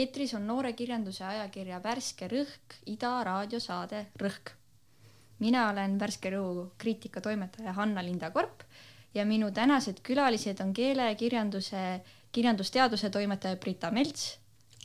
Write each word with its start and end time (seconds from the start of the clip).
eetris 0.00 0.34
on 0.34 0.46
noorekirjanduse 0.46 1.24
ajakirja 1.24 1.80
Värske 1.82 2.28
Rõhk 2.28 2.76
Ida 2.92 3.12
raadiosaade 3.24 4.06
Rõhk. 4.20 4.52
mina 5.38 5.68
olen 5.70 5.98
Värske 6.00 6.30
Rõhu 6.30 6.66
kriitikatoimetaja 6.78 7.72
Hanna-Linda 7.72 8.30
Korp 8.30 8.64
ja 9.14 9.24
minu 9.24 9.50
tänased 9.50 10.02
külalised 10.02 10.60
on 10.60 10.74
keelekirjanduse, 10.74 12.00
kirjandusteaduse 12.32 13.10
toimetaja 13.10 13.56
Brita 13.56 13.90
Melts. 13.90 14.38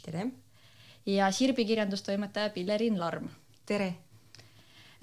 tere! 0.05 0.27
ja 1.05 1.31
Sirbi 1.31 1.65
kirjandustoimetaja 1.65 2.49
Pillerin 2.49 2.99
Larm. 2.99 3.29
tere! 3.65 3.93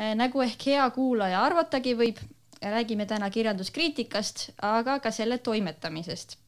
Äh, 0.01 0.15
nagu 0.15 0.41
ehk 0.41 0.67
hea 0.67 0.91
kuulaja 0.91 1.43
arvatagi 1.43 1.95
võib, 1.95 2.19
räägime 2.62 3.06
täna 3.06 3.31
kirjanduskriitikast, 3.31 4.51
aga 4.62 5.01
ka 5.01 5.11
selle 5.11 5.39
toimetamisest 5.39 6.39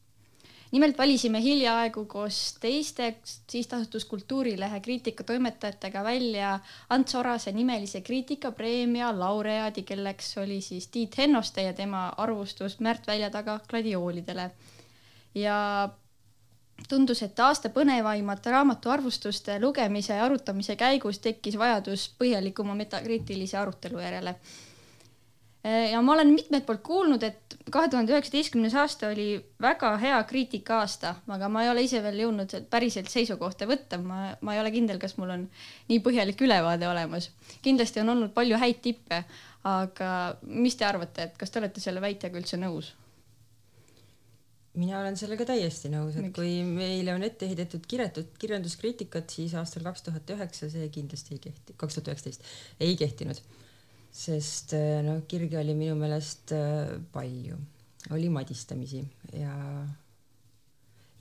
nimelt 0.71 0.97
valisime 0.97 1.41
hiljaaegu 1.41 2.05
koos 2.05 2.57
teiste 2.59 3.15
sihtasutus 3.25 4.05
Kultuurilehe 4.05 4.79
kriitikatoimetajatega 4.79 6.03
välja 6.03 6.59
Ants 6.89 7.15
Orase 7.15 7.51
nimelise 7.51 8.01
kriitikapreemia 8.01 9.11
laureaadi, 9.19 9.83
kelleks 9.83 10.37
oli 10.37 10.61
siis 10.61 10.87
Tiit 10.87 11.17
Hennoste 11.17 11.63
ja 11.63 11.73
tema 11.73 12.07
arvustus 12.17 12.79
Märt 12.79 13.07
Välja 13.07 13.29
taga 13.29 13.59
gladioolidele. 13.69 14.51
ja 15.35 15.89
tundus, 16.89 17.21
et 17.23 17.39
aasta 17.39 17.69
põnevaimate 17.69 18.51
raamatuarvustuste 18.51 19.59
lugemise 19.61 20.13
ja 20.13 20.25
arutamise 20.25 20.75
käigus 20.75 21.19
tekkis 21.19 21.57
vajadus 21.57 22.09
põhjalikuma 22.19 22.75
metakriitilise 22.75 23.57
arutelu 23.57 23.99
järele 23.99 24.35
ja 25.63 26.01
ma 26.01 26.13
olen 26.13 26.33
mitmelt 26.33 26.65
poolt 26.65 26.81
kuulnud, 26.85 27.23
et 27.23 27.57
kahe 27.71 27.89
tuhande 27.91 28.13
üheksateistkümnes 28.15 28.73
aasta 28.81 29.11
oli 29.11 29.27
väga 29.61 29.91
hea 30.01 30.21
kriitika 30.29 30.79
aasta, 30.81 31.13
aga 31.35 31.49
ma 31.53 31.65
ei 31.65 31.69
ole 31.69 31.83
ise 31.85 32.01
veel 32.03 32.23
jõudnud 32.23 32.55
päriselt 32.71 33.11
seisukohta 33.13 33.67
võtta, 33.69 33.99
ma, 34.01 34.31
ma 34.41 34.55
ei 34.55 34.61
ole 34.63 34.71
kindel, 34.73 34.97
kas 35.01 35.17
mul 35.21 35.35
on 35.35 35.45
nii 35.91 36.01
põhjalik 36.01 36.41
ülevaade 36.41 36.89
olemas. 36.89 37.29
kindlasti 37.61 38.01
on 38.01 38.15
olnud 38.15 38.33
palju 38.33 38.57
häid 38.57 38.81
tippe, 38.81 39.21
aga 39.69 40.09
mis 40.41 40.79
te 40.79 40.89
arvate, 40.89 41.29
et 41.29 41.37
kas 41.37 41.53
te 41.53 41.61
olete 41.61 41.83
selle 41.83 42.01
väitega 42.01 42.41
üldse 42.41 42.57
nõus? 42.57 42.95
mina 44.81 45.01
olen 45.01 45.17
sellega 45.19 45.45
täiesti 45.45 45.89
nõus, 45.91 46.15
et 46.15 46.29
Miks? 46.29 46.37
kui 46.39 46.61
meile 46.65 47.13
on 47.13 47.25
ette 47.27 47.45
heidetud 47.45 47.85
kirjatud 47.91 48.29
kirjanduskriitikat, 48.39 49.29
siis 49.29 49.53
aastal 49.59 49.83
kaks 49.83 50.07
tuhat 50.07 50.29
üheksa 50.31 50.71
see 50.71 50.87
kindlasti 50.95 51.35
ei 51.35 51.41
kehti, 51.43 51.75
kaks 51.77 51.99
tuhat 51.99 52.13
üheksateist 52.13 52.47
ei 52.79 52.95
kehtinud 52.97 53.43
sest 54.11 54.75
noh, 55.05 55.23
kirge 55.27 55.59
oli 55.61 55.75
minu 55.77 55.95
meelest 55.99 56.53
äh, 56.57 56.95
palju, 57.13 57.57
oli 58.11 58.29
madistamisi 58.29 59.03
ja 59.37 59.55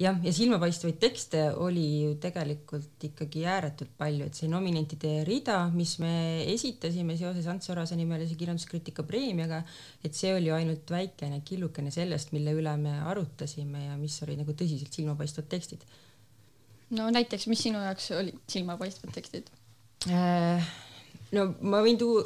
jah, 0.00 0.19
ja 0.24 0.33
silmapaistvaid 0.34 0.98
tekste 1.00 1.42
oli 1.61 1.84
ju 2.05 2.14
tegelikult 2.22 3.05
ikkagi 3.11 3.44
ääretult 3.48 3.92
palju, 4.00 4.27
et 4.27 4.38
see 4.38 4.48
nominentide 4.50 5.12
rida, 5.28 5.58
mis 5.74 5.96
me 6.02 6.12
esitasime 6.52 7.16
seoses 7.20 7.48
Ants 7.50 7.70
Orase 7.72 7.98
nimelise 7.98 8.36
kirjanduskriitika 8.41 9.05
preemiaga, 9.08 9.62
et 10.05 10.17
see 10.17 10.33
oli 10.36 10.52
ainult 10.55 10.90
väikene 10.90 11.42
killukene 11.46 11.92
sellest, 11.95 12.33
mille 12.36 12.55
üle 12.57 12.74
me 12.80 12.96
arutasime 13.12 13.86
ja 13.90 13.96
mis 14.01 14.18
olid 14.24 14.40
nagu 14.42 14.57
tõsiselt 14.57 14.95
silmapaistvad 14.96 15.51
tekstid. 15.52 15.84
no 16.96 17.11
näiteks, 17.12 17.46
mis 17.52 17.67
sinu 17.68 17.83
jaoks 17.84 18.11
olid 18.17 18.39
silmapaistvad 18.51 19.14
tekstid 19.14 19.52
äh,? 20.08 20.70
no 21.36 21.52
ma 21.61 21.84
võin 21.84 22.01
tuua 22.01 22.24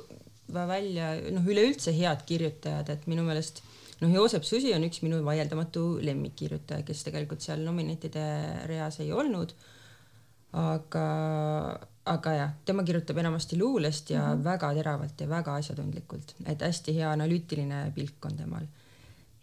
välja 0.52 1.14
noh, 1.32 1.46
üleüldse 1.46 1.94
head 1.96 2.24
kirjutajad, 2.28 2.90
et 2.92 3.06
minu 3.10 3.24
meelest 3.26 3.62
noh, 4.02 4.10
Joosep 4.12 4.44
Susi 4.44 4.74
on 4.76 4.84
üks 4.86 5.00
minu 5.04 5.22
vaieldamatu 5.26 6.00
lemmikkirjutaja, 6.04 6.84
kes 6.86 7.04
tegelikult 7.06 7.44
seal 7.44 7.64
nominentide 7.64 8.26
reas 8.70 9.00
ei 9.04 9.12
olnud. 9.12 9.54
aga, 10.54 11.04
aga 12.06 12.32
jah, 12.36 12.50
tema 12.64 12.84
kirjutab 12.86 13.18
enamasti 13.18 13.56
luulest 13.58 14.10
ja 14.10 14.20
mm 14.20 14.38
-hmm. 14.38 14.44
väga 14.44 14.74
teravalt 14.74 15.20
ja 15.20 15.28
väga 15.28 15.54
asjatundlikult, 15.54 16.34
et 16.46 16.60
hästi 16.60 16.94
hea 16.94 17.10
analüütiline 17.10 17.92
pilk 17.94 18.24
on 18.24 18.36
temal 18.36 18.66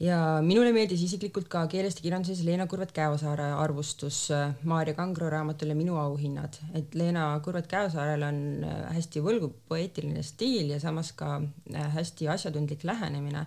ja 0.02 0.18
minule 0.46 0.72
meeldis 0.74 1.04
isiklikult 1.06 1.50
ka 1.52 1.62
keelest 1.70 2.00
ja 2.00 2.06
kirjanduses 2.08 2.42
Leena 2.46 2.66
Kurvet-Käosaare 2.70 3.52
arvustus 3.62 4.24
äh, 4.34 4.54
Maarja 4.68 4.96
Kangro 4.98 5.30
raamatule 5.30 5.76
Minu 5.78 5.98
auhinnad, 6.02 6.58
et 6.78 6.96
Leena 6.98 7.28
Kurvet-Käosaarel 7.46 8.26
on 8.26 8.40
äh, 8.66 8.80
hästi 8.96 9.22
võlgu 9.26 9.52
poeetiline 9.70 10.24
stiil 10.26 10.74
ja 10.74 10.80
samas 10.82 11.14
ka 11.18 11.36
äh, 11.42 11.92
hästi 11.98 12.32
asjatundlik 12.34 12.86
lähenemine. 12.88 13.46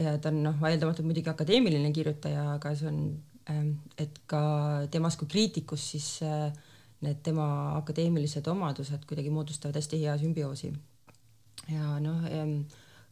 ja 0.00 0.14
ta 0.16 0.30
on 0.30 0.38
noh, 0.46 0.54
vaieldamatult 0.60 1.04
muidugi 1.04 1.28
akadeemiline 1.28 1.90
kirjutaja, 1.92 2.54
aga 2.54 2.70
see 2.72 2.86
on, 2.88 3.00
ähm, 3.52 3.74
et 4.00 4.22
ka 4.26 4.40
temas 4.90 5.18
kui 5.20 5.28
kriitikus 5.28 5.90
siis 5.92 6.06
need 7.04 7.18
tema 7.26 7.44
akadeemilised 7.76 8.48
omadused 8.48 9.04
kuidagi 9.10 9.28
moodustavad 9.34 9.76
hästi 9.76 10.00
hea 10.06 10.14
sümbioosi. 10.22 10.72
ja 11.68 11.98
noh 12.00 12.24
ähm, 12.30 12.62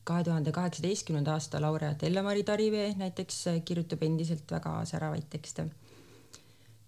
kahe 0.05 0.25
tuhande 0.25 0.53
kaheksateistkümnenda 0.53 1.33
aasta 1.33 1.61
laureaat 1.61 2.03
Elle-Mari 2.03 2.43
Tarivee 2.43 2.95
näiteks 2.97 3.45
kirjutab 3.65 4.03
endiselt 4.03 4.51
väga 4.51 4.85
säravaid 4.85 5.29
tekste. 5.31 5.67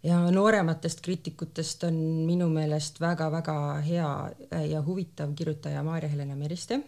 ja 0.02 0.30
noorematest 0.30 1.00
kriitikutest 1.00 1.84
on 1.84 1.94
minu 2.26 2.48
meelest 2.48 3.00
väga-väga 3.00 3.80
hea 3.88 4.30
ja 4.70 4.82
huvitav 4.82 5.34
kirjutaja 5.34 5.82
Maarja-Helena 5.82 6.36
Meriste. 6.36 6.80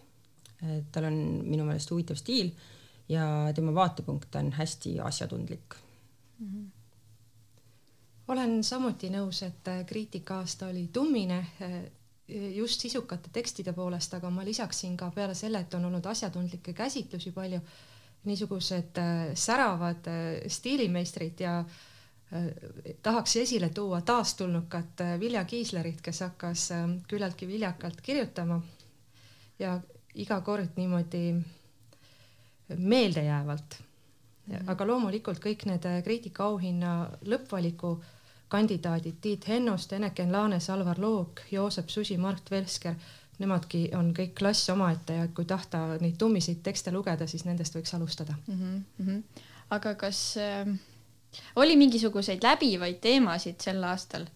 tal 0.92 1.04
on 1.04 1.18
minu 1.44 1.64
meelest 1.64 1.90
huvitav 1.90 2.16
stiil 2.16 2.50
ja 3.08 3.52
tema 3.54 3.74
vaatepunkt 3.74 4.34
on 4.34 4.52
hästi 4.52 5.00
asjatundlik 5.00 5.74
mm. 6.38 6.48
-hmm 6.48 6.84
olen 8.28 8.64
samuti 8.64 9.10
nõus, 9.10 9.42
et 9.42 9.68
kriitika 9.86 10.38
aasta 10.38 10.66
oli 10.66 10.88
tummine 10.92 11.46
just 12.28 12.80
sisukate 12.80 13.30
tekstide 13.32 13.72
poolest, 13.72 14.14
aga 14.14 14.30
ma 14.30 14.44
lisaksin 14.44 14.96
ka 14.96 15.10
peale 15.14 15.34
selle, 15.34 15.60
et 15.60 15.74
on 15.74 15.84
olnud 15.84 16.06
asjatundlikke 16.06 16.72
käsitlusi 16.72 17.32
palju, 17.32 17.60
niisugused 18.24 18.98
äh, 18.98 19.34
säravad 19.36 20.06
äh, 20.08 20.46
stiilimeistrid 20.48 21.40
ja 21.44 21.58
äh, 21.60 22.46
tahaks 23.02 23.36
esile 23.36 23.68
tuua 23.68 24.00
taastulnukat 24.00 25.04
Vilja 25.20 25.44
Kiislerit, 25.44 26.00
kes 26.00 26.20
hakkas 26.24 26.68
küllaltki 27.08 27.48
viljakalt 27.48 28.00
kirjutama 28.00 28.62
ja 29.58 29.80
iga 30.14 30.40
kord 30.40 30.72
niimoodi 30.76 31.34
meeldejäävalt. 32.76 33.76
-hmm. 34.48 34.70
aga 34.70 34.86
loomulikult 34.86 35.40
kõik 35.44 35.66
need 35.68 35.86
kriitikaauhinna 36.04 36.94
lõppvaliku 37.24 37.96
kandidaadid 38.54 39.18
Tiit 39.20 39.48
Hennost, 39.48 39.92
Eneken 39.92 40.32
Laanes, 40.32 40.70
Alvar 40.70 41.00
Loog, 41.02 41.40
Joosep 41.50 41.88
Susi, 41.90 42.16
Mart 42.18 42.50
Velsker, 42.50 42.94
nemadki 43.42 43.88
on 43.98 44.12
kõik 44.14 44.34
klass 44.38 44.70
omaette 44.70 45.18
ja 45.18 45.26
kui 45.34 45.46
tahta 45.48 45.82
neid 46.00 46.16
tummiseid 46.20 46.62
tekste 46.66 46.92
lugeda, 46.94 47.26
siis 47.30 47.44
nendest 47.48 47.74
võiks 47.74 47.94
alustada 47.96 48.36
mm. 48.46 48.84
-hmm. 49.00 49.22
aga 49.74 49.94
kas 49.98 50.20
äh, 50.38 50.70
oli 51.56 51.76
mingisuguseid 51.76 52.44
läbivaid 52.46 53.00
teemasid 53.02 53.60
sel 53.60 53.82
aastal, 53.84 54.26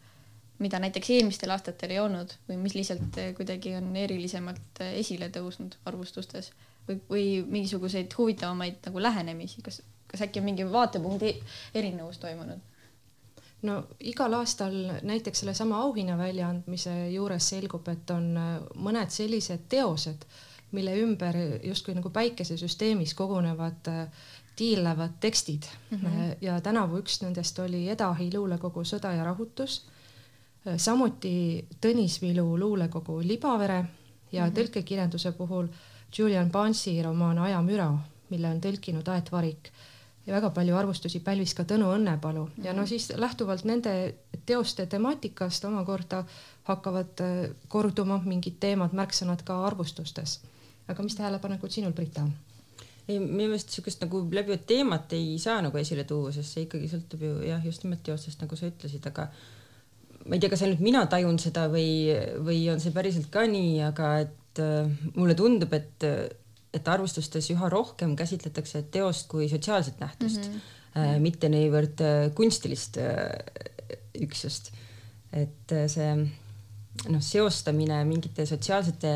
mida 0.59 0.81
näiteks 0.83 1.11
eelmistel 1.15 1.55
aastatel 1.55 1.95
ei 1.95 2.01
olnud 2.03 2.35
või 2.49 2.57
mis 2.65 2.75
lihtsalt 2.75 3.21
äh, 3.23 3.35
kuidagi 3.39 3.77
on 3.79 3.95
erilisemalt 3.97 4.83
äh, 4.83 4.99
esile 5.05 5.31
tõusnud 5.37 5.79
arvustustes 5.85 6.51
või, 6.89 6.99
või 7.11 7.29
mingisuguseid 7.47 8.19
huvitavamaid 8.19 8.83
nagu 8.87 9.03
lähenemisi, 9.03 9.63
kas, 9.63 9.83
kas 10.11 10.27
äkki 10.27 10.43
on 10.43 10.51
mingi 10.51 10.67
vaatepunkti 10.73 11.37
erinevus 11.75 12.19
toimunud? 12.19 12.67
No 13.63 13.83
igal 14.01 14.35
aastal 14.39 14.75
näiteks 15.03 15.41
sellesama 15.43 15.81
auhinna 15.83 16.19
väljaandmise 16.19 17.11
juures 17.11 17.49
selgub, 17.49 17.89
et 17.89 18.11
on 18.15 18.37
äh, 18.37 18.53
mõned 18.75 19.11
sellised 19.11 19.67
teosed, 19.69 20.27
mille 20.77 20.93
ümber 21.01 21.37
justkui 21.65 21.95
nagu 21.97 22.11
päikesesüsteemis 22.13 23.15
kogunevad 23.17 23.89
äh, 23.89 24.27
tiirlevad 24.59 25.19
tekstid 25.21 25.63
mm. 25.91 25.99
-hmm. 25.99 26.37
ja 26.41 26.61
tänavu 26.61 26.99
üks 26.99 27.23
nendest 27.23 27.59
oli 27.59 27.89
Edahi 27.89 28.31
luulekogu 28.35 28.83
Sõda 28.85 29.13
ja 29.17 29.25
rahutus. 29.25 29.87
samuti 30.77 31.65
Tõnis 31.87 32.21
Vilu 32.23 32.59
luulekogu 32.59 33.21
Libavere 33.23 33.85
ja 34.33 34.47
mm 34.47 34.51
-hmm. 34.51 34.59
tõlkekirjanduse 34.59 35.33
puhul 35.33 35.69
Julian 36.19 36.51
Barnesi 36.51 37.03
romaan 37.03 37.39
Ajamüra, 37.39 37.99
mille 38.31 38.49
on 38.49 38.61
tõlkinud 38.61 39.09
Aet 39.09 39.33
Varik 39.33 39.71
ja 40.29 40.35
väga 40.37 40.51
palju 40.55 40.77
arvustusi 40.77 41.21
pälvis 41.25 41.55
ka 41.57 41.65
Tõnu 41.65 41.89
Õnnepalu 41.97 42.45
mm 42.45 42.53
-hmm. 42.53 42.65
ja 42.65 42.73
no 42.73 42.83
mhm. 42.83 42.89
siis 42.89 43.13
lähtuvalt 43.17 43.65
nende 43.65 44.15
teoste 44.47 44.87
temaatikast 44.87 45.65
omakorda 45.65 46.25
hakkavad 46.69 47.21
äh, 47.21 47.51
korduma 47.69 48.21
mingid 48.25 48.61
teemad, 48.61 48.93
märksõnad 48.93 49.43
ka 49.45 49.65
arvustustes. 49.67 50.41
aga 50.89 51.03
mis 51.03 51.15
tähelepanekud 51.15 51.71
sinul, 51.71 51.93
Brita 51.93 52.29
ei, 53.09 53.19
minu 53.19 53.49
meelest 53.49 53.71
niisugust 53.71 54.03
nagu 54.05 54.23
läbivat 54.33 54.67
teemat 54.67 55.13
ei 55.13 55.39
saa 55.39 55.63
nagu 55.65 55.79
esile 55.79 56.05
tuua, 56.05 56.33
sest 56.33 56.55
see 56.55 56.67
ikkagi 56.67 56.91
sõltub 56.93 57.23
ju 57.25 57.39
jah, 57.49 57.65
just 57.65 57.85
nimelt 57.85 58.03
teostest, 58.03 58.41
nagu 58.41 58.57
sa 58.57 58.69
ütlesid, 58.69 59.07
aga 59.07 59.29
ma 60.27 60.37
ei 60.37 60.41
tea, 60.43 60.51
kas 60.53 60.63
ainult 60.67 60.85
mina 60.85 61.07
tajun 61.07 61.39
seda 61.39 61.69
või, 61.73 61.89
või 62.45 62.61
on 62.73 62.81
see 62.81 62.93
päriselt 62.93 63.31
ka 63.33 63.47
nii, 63.49 63.81
aga 63.89 64.13
et 64.27 64.63
äh, 64.65 64.91
mulle 65.15 65.35
tundub, 65.39 65.73
et 65.73 66.09
et 66.79 66.89
arvustustes 66.89 67.51
üha 67.55 67.69
rohkem 67.73 68.17
käsitletakse 68.19 68.85
teost 68.95 69.29
kui 69.31 69.49
sotsiaalset 69.51 70.01
nähtust 70.01 70.49
mm, 70.49 70.59
-hmm. 70.59 71.05
äh, 71.05 71.17
mitte 71.21 71.51
niivõrd 71.53 72.03
äh, 72.05 72.35
kunstilist 72.35 72.99
äh, 73.03 73.33
üksust. 74.23 74.73
et 75.33 75.73
see 75.93 76.13
noh, 77.07 77.23
seostamine 77.23 77.99
mingite 78.09 78.47
sotsiaalsete 78.49 79.11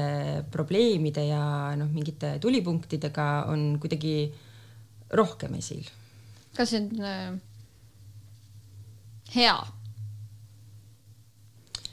probleemide 0.53 1.25
ja 1.27 1.43
noh, 1.79 1.89
mingite 1.91 2.37
tulipunktidega 2.43 3.29
on 3.49 3.79
kuidagi 3.81 4.33
rohkem 5.13 5.57
esil. 5.59 5.89
kas 6.57 6.75
see 6.75 6.83
on 6.83 7.07
äh, 7.09 7.33
hea? 9.35 9.57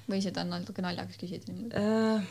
või 0.10 0.22
seda 0.26 0.42
on 0.42 0.56
natuke 0.58 0.82
naljakas 0.82 1.20
küsida 1.22 1.52
niimoodi 1.52 1.80
äh,? 1.80 2.30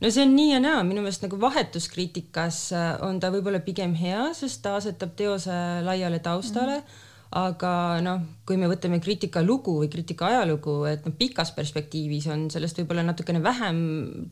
No 0.00 0.10
see 0.10 0.24
on 0.26 0.36
nii 0.36 0.52
ja 0.52 0.60
naa, 0.62 0.84
minu 0.86 1.02
meelest 1.04 1.26
nagu 1.26 1.40
vahetuskriitikas 1.40 2.60
äh, 2.76 2.92
on 3.06 3.20
ta 3.20 3.32
võib-olla 3.34 3.60
pigem 3.64 3.94
hea, 3.98 4.30
sest 4.34 4.62
ta 4.64 4.76
asetab 4.80 5.16
teose 5.18 5.58
laiale 5.86 6.22
taustale 6.24 6.80
mm. 6.80 6.86
-hmm 6.86 7.04
aga 7.36 8.00
noh, 8.04 8.22
kui 8.46 8.56
me 8.56 8.68
võtame 8.70 9.00
kriitika 9.02 9.42
lugu 9.42 9.80
või 9.80 9.90
kriitika 9.90 10.28
ajalugu, 10.30 10.76
et 10.86 11.06
noh, 11.06 11.14
pikas 11.18 11.50
perspektiivis 11.56 12.28
on 12.32 12.46
sellest 12.54 12.78
võib-olla 12.78 13.02
natukene 13.02 13.42
vähem 13.42 13.78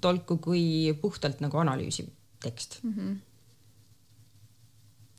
tolku 0.00 0.38
kui 0.38 0.94
puhtalt 1.00 1.42
nagu 1.44 1.58
analüüsiv 1.58 2.06
tekst 2.44 2.80
mm. 2.82 2.92
-hmm 2.92 3.14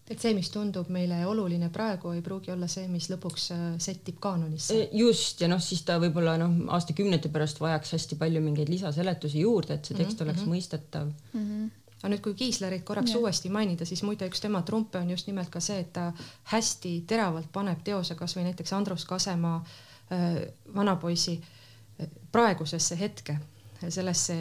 et 0.09 0.21
see, 0.21 0.33
mis 0.37 0.51
tundub 0.53 0.89
meile 0.93 1.23
oluline 1.25 1.71
praegu, 1.73 2.11
ei 2.13 2.21
pruugi 2.25 2.51
olla 2.53 2.67
see, 2.69 2.85
mis 2.91 3.07
lõpuks 3.09 3.47
äh, 3.55 3.63
settib 3.81 4.19
kaanonisse. 4.21 4.75
E, 4.77 4.89
just 4.99 5.41
ja 5.41 5.49
noh, 5.49 5.61
siis 5.63 5.81
ta 5.87 5.97
võib-olla 6.01 6.35
noh, 6.41 6.59
aastakümnete 6.77 7.31
pärast 7.33 7.61
vajaks 7.61 7.95
hästi 7.97 8.19
palju 8.21 8.43
mingeid 8.45 8.69
lisaseletusi 8.69 9.41
juurde, 9.41 9.79
et 9.79 9.89
see 9.89 9.97
tekst 9.97 10.19
mm 10.19 10.21
-hmm. 10.21 10.29
oleks 10.29 10.45
mhm. 10.45 10.53
mõistetav 10.53 11.09
mm. 11.09 11.41
-hmm 11.41 11.73
aga 12.05 12.11
nüüd, 12.11 12.21
kui 12.21 12.35
Kiislerit 12.37 12.83
korraks 12.85 13.15
ja. 13.15 13.17
uuesti 13.17 13.49
mainida, 13.49 13.85
siis 13.85 14.03
muide 14.03 14.27
üks 14.29 14.41
tema 14.41 14.61
trumpe 14.61 14.99
on 14.99 15.09
just 15.09 15.27
nimelt 15.27 15.49
ka 15.49 15.59
see, 15.59 15.79
et 15.79 15.93
ta 15.93 16.11
hästi 16.51 16.91
teravalt 17.07 17.49
paneb 17.51 17.81
teose 17.83 18.15
kasvõi 18.15 18.43
näiteks 18.43 18.73
Andrus 18.73 19.05
Kasemaa 19.09 19.55
äh, 19.57 20.35
vanapoisi 20.75 21.39
äh, 21.41 22.07
praegusesse 22.31 22.99
hetke, 22.99 23.39
sellesse 23.89 24.35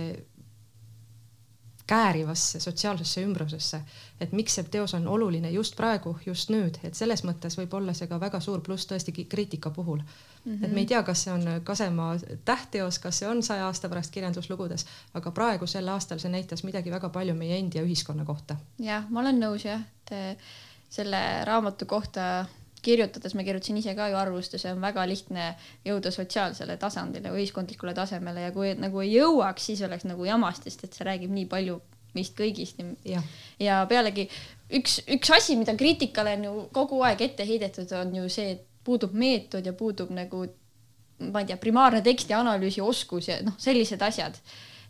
käärivasse 1.87 2.61
sotsiaalsesse 2.61 3.23
ümbrusesse, 3.23 3.81
et 4.21 4.33
miks 4.33 4.55
see 4.57 4.65
teos 4.73 4.95
on 4.97 5.09
oluline 5.09 5.51
just 5.53 5.77
praegu, 5.77 6.15
just 6.27 6.49
nüüd, 6.49 6.79
et 6.83 6.97
selles 6.97 7.25
mõttes 7.29 7.59
võib 7.59 7.75
olla 7.77 7.93
see 7.93 8.09
ka 8.09 8.17
väga 8.21 8.41
suur 8.41 8.63
pluss 8.65 8.89
tõesti 8.89 9.13
kriitika 9.29 9.71
puhul 9.71 9.99
mm. 10.01 10.07
-hmm. 10.45 10.65
et 10.65 10.73
me 10.73 10.81
ei 10.81 10.87
tea, 10.87 11.03
kas 11.03 11.25
see 11.25 11.33
on 11.33 11.61
Kasemaa 11.65 12.17
tähtteos, 12.45 12.99
kas 12.99 13.19
see 13.19 13.29
on 13.29 13.43
saja 13.43 13.67
aasta 13.67 13.89
pärast 13.89 14.13
kirjanduslugudes, 14.13 14.87
aga 15.15 15.31
praegu 15.31 15.67
sel 15.67 15.89
aastal 15.89 16.19
see 16.19 16.31
näitas 16.31 16.65
midagi 16.65 16.91
väga 16.91 17.09
palju 17.09 17.35
meie 17.35 17.59
endi 17.59 17.79
ja 17.79 17.85
ühiskonna 17.85 18.25
kohta. 18.25 18.57
jah, 18.79 19.05
ma 19.11 19.21
olen 19.21 19.41
nõus 19.41 19.65
jah, 19.65 19.81
et 20.11 20.39
selle 20.91 21.45
raamatu 21.45 21.87
kohta 21.87 22.47
kirjutades 22.85 23.35
ma 23.35 23.45
kirjutasin 23.47 23.81
ise 23.81 23.95
ka 23.97 24.11
ju 24.13 24.19
arvustuse, 24.21 24.73
on 24.73 24.83
väga 24.85 25.07
lihtne 25.09 25.49
jõuda 25.87 26.13
sotsiaalsele 26.15 26.77
tasandile, 26.81 27.33
ühiskondlikule 27.35 27.95
tasemele 27.97 28.49
ja 28.49 28.53
kui 28.55 28.75
nagu 28.79 29.03
ei 29.05 29.15
jõuaks, 29.17 29.71
siis 29.71 29.83
oleks 29.87 30.07
nagu 30.09 30.29
jamast, 30.29 30.69
sest 30.69 30.87
et 30.87 30.97
see 30.97 31.09
räägib 31.09 31.33
nii 31.35 31.49
palju 31.51 31.81
meist 32.15 32.37
kõigist. 32.39 32.79
ja 33.59 33.81
pealegi 33.91 34.29
üks, 34.79 35.01
üks 35.17 35.33
asi, 35.35 35.57
mida 35.59 35.75
kriitikale 35.79 36.37
on 36.39 36.45
ju 36.45 36.53
kogu 36.73 37.01
aeg 37.07 37.25
ette 37.27 37.47
heidetud, 37.49 37.91
on 37.99 38.15
ju 38.21 38.29
see, 38.33 38.55
et 38.55 38.69
puudub 38.85 39.15
meetod 39.17 39.67
ja 39.67 39.73
puudub 39.73 40.13
nagu 40.15 40.45
ma 41.33 41.43
ei 41.43 41.49
tea, 41.49 41.59
primaarne 41.61 42.03
teksti 42.05 42.35
analüüsi 42.37 42.83
oskus 42.85 43.31
ja 43.31 43.39
noh, 43.47 43.57
sellised 43.59 44.03
asjad. 44.03 44.39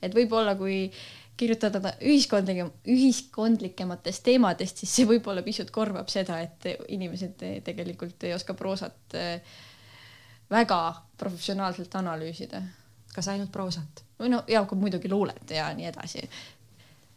et 0.05 0.12
võib-olla 0.12 0.52
kui 0.58 0.90
kirjutada 1.36 1.94
ühiskondlike, 2.02 2.69
ühiskondlikematest 2.90 4.22
teemadest, 4.26 4.82
siis 4.82 4.94
see 5.00 5.08
võib-olla 5.08 5.42
pisut 5.46 5.70
korvab 5.75 6.10
seda, 6.12 6.38
et 6.44 6.69
inimesed 6.94 7.42
tegelikult 7.66 8.26
ei 8.28 8.34
oska 8.36 8.54
proosat 8.58 9.16
eh, 9.19 9.56
väga 10.50 10.81
professionaalselt 11.19 11.94
analüüsida. 12.00 12.62
kas 13.14 13.28
ainult 13.28 13.52
proosat? 13.52 14.04
või 14.19 14.31
no 14.31 14.42
ja 14.48 14.62
muidugi 14.75 15.10
luulet 15.10 15.50
ja 15.50 15.72
nii 15.75 15.86
edasi. 15.90 16.22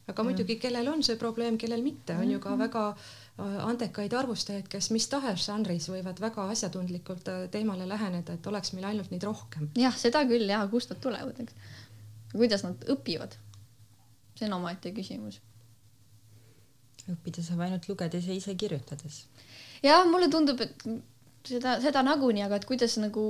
aga 0.08 0.24
muidugi, 0.24 0.56
kellel 0.56 0.88
on 0.88 1.04
see 1.04 1.18
probleem, 1.18 1.58
kellel 1.58 1.84
mitte, 1.84 2.16
on 2.18 2.32
ju 2.32 2.40
ka 2.40 2.50
mhm. 2.50 2.60
väga 2.60 2.84
äh, 2.90 3.58
andekaid 3.70 4.14
arvustajaid, 4.14 4.68
kes 4.68 4.90
mis 4.92 5.08
tahes 5.08 5.46
žanris 5.46 5.90
võivad 5.94 6.22
väga 6.22 6.50
asjatundlikult 6.50 7.28
äh, 7.28 7.50
teemale 7.52 7.88
läheneda, 7.88 8.34
et 8.34 8.48
oleks 8.48 8.74
meil 8.74 8.86
ainult 8.86 9.12
neid 9.12 9.24
rohkem. 9.24 9.70
jah, 9.78 9.98
seda 9.98 10.26
küll 10.26 10.50
ja 10.50 10.66
kust 10.72 10.90
nad 10.90 11.04
tulevad, 11.04 11.44
eks. 11.44 11.54
kuidas 12.34 12.66
nad 12.66 12.90
õpivad 12.90 13.38
see 14.38 14.48
on 14.48 14.58
omaette 14.60 14.94
küsimus. 14.96 15.42
õppida 17.08 17.44
saab 17.44 17.62
ainult 17.66 17.88
lugedes 17.90 18.28
ja 18.28 18.36
ise 18.36 18.56
kirjutades. 18.56 19.26
jah, 19.84 20.06
mulle 20.10 20.30
tundub, 20.34 20.62
et 20.62 20.84
seda, 21.48 21.78
seda 21.84 22.04
nagunii, 22.06 22.44
aga 22.46 22.60
et 22.60 22.68
kuidas 22.68 22.98
nagu, 23.02 23.26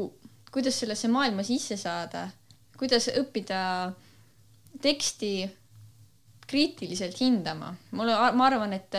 kuidas 0.52 0.80
sellesse 0.80 1.10
maailma 1.12 1.46
sisse 1.48 1.78
saada, 1.80 2.28
kuidas 2.78 3.10
õppida 3.14 3.62
teksti 4.82 5.32
kriitiliselt 6.48 7.20
hindama. 7.22 7.74
mulle, 7.92 8.16
ma 8.34 8.46
arvan, 8.46 8.74
et 8.74 8.96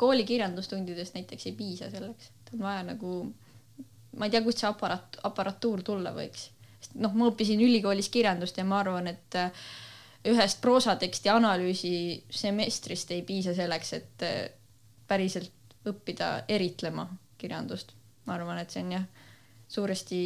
kooli 0.00 0.24
kirjandustundidest 0.24 1.14
näiteks 1.14 1.46
ei 1.46 1.52
piisa 1.56 1.90
selleks, 1.90 2.30
et 2.30 2.54
on 2.54 2.64
vaja 2.64 2.82
nagu, 2.92 3.12
ma 4.16 4.26
ei 4.26 4.32
tea, 4.32 4.42
kust 4.44 4.62
see 4.62 4.68
aparaat, 4.68 5.20
aparatuur 5.28 5.82
tulla 5.86 6.12
võiks. 6.16 6.48
sest 6.80 6.96
noh, 7.00 7.14
ma 7.14 7.28
õppisin 7.30 7.60
ülikoolis 7.60 8.08
kirjandust 8.12 8.56
ja 8.56 8.64
ma 8.64 8.80
arvan, 8.80 9.10
et 9.12 9.36
äh, 9.36 9.64
ühest 10.28 10.60
proosateksti 10.60 11.30
analüüsi 11.32 11.94
semestrist 12.30 13.10
ei 13.14 13.22
piisa 13.26 13.54
selleks, 13.56 13.92
et 13.96 14.26
äh, 14.26 14.42
päriselt 15.08 15.52
õppida 15.88 16.44
eritlema 16.48 17.08
kirjandust. 17.40 17.94
ma 18.26 18.36
arvan, 18.36 18.58
et 18.60 18.70
see 18.70 18.82
on 18.84 18.92
jah, 18.92 19.06
suuresti 19.72 20.20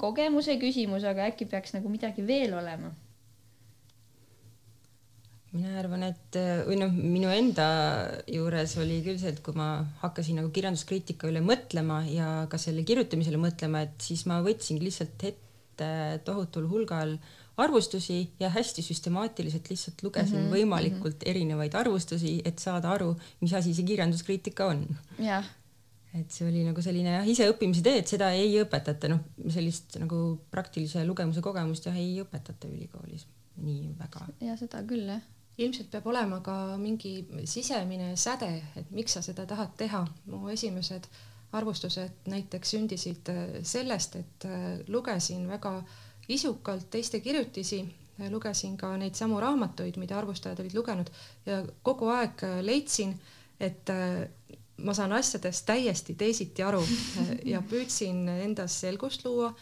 kogemuse 0.00 0.56
küsimus, 0.58 1.04
aga 1.04 1.28
äkki 1.28 1.46
peaks 1.46 1.74
nagu 1.76 1.92
midagi 1.92 2.24
veel 2.26 2.56
olema 2.56 2.88
mina 5.50 5.74
arvan, 5.80 6.06
et 6.06 6.38
või 6.66 6.78
noh, 6.78 6.92
minu 6.94 7.30
enda 7.34 7.66
juures 8.30 8.76
oli 8.80 9.00
küll 9.04 9.18
see, 9.20 9.32
et 9.34 9.42
kui 9.44 9.56
ma 9.58 9.82
hakkasin 10.00 10.38
nagu 10.38 10.52
kirjanduskriitika 10.54 11.28
üle 11.28 11.42
mõtlema 11.42 12.00
ja 12.06 12.28
ka 12.50 12.58
selle 12.58 12.84
kirjutamisele 12.86 13.40
mõtlema, 13.42 13.82
et 13.82 13.98
siis 14.02 14.22
ma 14.30 14.38
võtsingi 14.46 14.86
lihtsalt 14.86 15.26
ette 15.26 15.90
tohutul 16.24 16.68
hulgal 16.70 17.16
äh, 17.16 17.39
arvustusi 17.60 18.18
ja 18.40 18.50
hästi 18.50 18.82
süstemaatiliselt 18.82 19.70
lihtsalt 19.70 20.02
lugesin 20.02 20.38
mm 20.38 20.44
-hmm, 20.44 20.56
võimalikult 20.56 21.14
mm 21.14 21.24
-hmm. 21.24 21.30
erinevaid 21.30 21.74
arvustusi, 21.74 22.42
et 22.44 22.58
saada 22.58 22.90
aru, 22.90 23.14
mis 23.40 23.54
asi 23.54 23.74
see 23.74 23.86
kirjanduskriitika 23.86 24.66
on. 24.66 24.86
et 26.14 26.30
see 26.30 26.48
oli 26.48 26.64
nagu 26.66 26.82
selline 26.82 27.10
jah, 27.12 27.28
iseõppimise 27.28 27.82
tee, 27.82 27.98
et 27.98 28.08
seda 28.08 28.30
ei 28.34 28.56
õpetata, 28.62 29.08
noh, 29.08 29.20
sellist 29.48 29.98
nagu 30.02 30.40
praktilise 30.50 31.04
lugemuse 31.06 31.40
kogemust 31.40 31.86
jah, 31.86 31.96
ei 31.96 32.16
õpetata 32.22 32.68
ülikoolis 32.68 33.26
nii 33.56 33.94
väga. 33.98 34.26
ja 34.40 34.56
seda 34.56 34.82
küll 34.82 35.06
jah 35.06 35.22
ilmselt 35.60 35.90
peab 35.92 36.06
olema 36.06 36.40
ka 36.40 36.76
mingi 36.80 37.26
sisemine 37.44 38.16
säde, 38.16 38.62
et 38.76 38.90
miks 38.90 39.12
sa 39.12 39.22
seda 39.22 39.46
tahad 39.46 39.74
teha. 39.76 40.06
mu 40.26 40.48
esimesed 40.48 41.08
arvustused 41.52 42.28
näiteks 42.30 42.70
sündisid 42.70 43.28
äh, 43.28 43.58
sellest, 43.62 44.16
et 44.16 44.44
äh, 44.44 44.78
lugesin 44.88 45.48
väga 45.48 45.76
äh, 45.78 45.84
isukalt 46.30 46.90
teiste 46.90 47.20
kirjutisi, 47.20 47.82
lugesin 48.30 48.76
ka 48.76 48.92
neid 49.00 49.16
samu 49.16 49.40
raamatuid, 49.40 49.96
mida 50.00 50.18
arvustajad 50.18 50.60
olid 50.60 50.74
lugenud 50.76 51.10
ja 51.46 51.62
kogu 51.82 52.10
aeg 52.12 52.42
leidsin, 52.66 53.14
et 53.60 53.90
äh, 53.92 54.26
ma 54.84 54.94
saan 54.96 55.12
asjadest 55.12 55.66
täiesti 55.68 56.14
teisiti 56.14 56.64
aru 56.64 56.82
ja 57.52 57.62
püüdsin 57.62 58.28
endas 58.28 58.80
selgust 58.80 59.24
luua, 59.24 59.52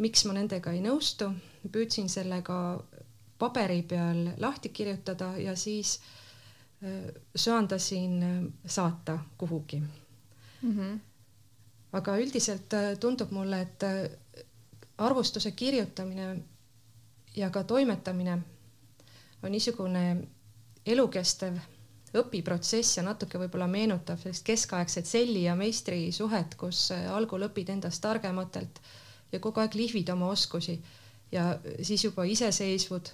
miks 0.00 0.24
ma 0.28 0.36
nendega 0.36 0.72
ei 0.76 0.82
nõustu, 0.84 1.30
püüdsin 1.72 2.08
sellega 2.12 2.56
paberi 3.40 3.82
peal 3.88 4.26
lahti 4.40 4.68
kirjutada 4.68 5.34
ja 5.40 5.56
siis 5.56 5.98
äh, 6.84 7.12
söandasin 7.36 8.18
saata 8.66 9.18
kuhugi 9.38 9.80
mm. 9.80 10.72
-hmm. 10.72 10.98
aga 11.92 12.16
üldiselt 12.18 12.74
äh, 12.74 12.98
tundub 12.98 13.30
mulle, 13.30 13.60
et 13.60 13.84
arvustuse 15.00 15.52
kirjutamine 15.56 16.36
ja 17.36 17.50
ka 17.50 17.64
toimetamine 17.64 18.38
on 19.42 19.52
niisugune 19.52 20.04
elukestev 20.86 21.56
õpiprotsess 22.20 22.98
ja 22.98 23.04
natuke 23.06 23.38
võib-olla 23.38 23.68
meenutab 23.70 24.18
sellist 24.18 24.44
keskaegset 24.46 25.06
selli 25.06 25.44
ja 25.44 25.54
meistri 25.56 26.10
suhet, 26.12 26.56
kus 26.58 26.88
algul 27.12 27.46
õpid 27.46 27.70
endast 27.76 28.02
targematelt 28.02 28.80
ja 29.32 29.38
kogu 29.38 29.62
aeg 29.62 29.76
lihvid 29.78 30.10
oma 30.10 30.32
oskusi 30.34 30.80
ja 31.32 31.54
siis 31.82 32.04
juba 32.04 32.26
iseseisvud 32.26 33.12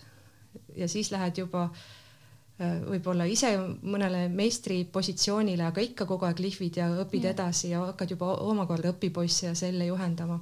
ja 0.81 0.89
siis 0.89 1.13
lähed 1.13 1.39
juba 1.43 1.67
äh, 1.69 2.81
võib-olla 2.89 3.29
ise 3.29 3.53
mõnele 3.83 4.27
meistri 4.33 4.83
positsioonile, 4.93 5.69
aga 5.69 5.85
ikka 5.85 6.09
kogu 6.09 6.25
aeg 6.25 6.41
lihvid 6.41 6.81
ja 6.81 6.89
õpid 7.05 7.29
ja. 7.29 7.37
edasi 7.37 7.75
ja 7.75 7.85
hakkad 7.91 8.17
juba 8.17 8.33
omakorda 8.49 8.95
õpipoisse 8.97 9.51
ja 9.51 9.55
selle 9.55 9.93
juhendama 9.93 10.41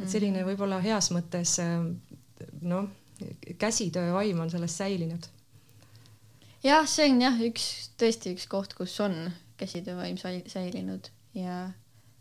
et 0.00 0.08
selline 0.08 0.40
mhm. 0.40 0.48
võib-olla 0.50 0.80
heas 0.84 1.10
mõttes 1.14 1.58
äh, 1.62 1.84
noh, 2.62 2.88
käsitöö 3.58 4.12
vaim 4.14 4.40
on 4.40 4.50
sellest 4.50 4.80
säilinud. 4.80 5.26
jah, 6.64 6.86
see 6.88 7.10
on 7.10 7.22
jah, 7.22 7.40
üks 7.48 7.68
tõesti 8.00 8.34
üks 8.36 8.48
koht, 8.50 8.74
kus 8.78 8.98
on 9.04 9.32
käsitöö 9.60 9.96
vaim 9.98 10.18
säilinud 10.18 11.10
ja 11.34 11.70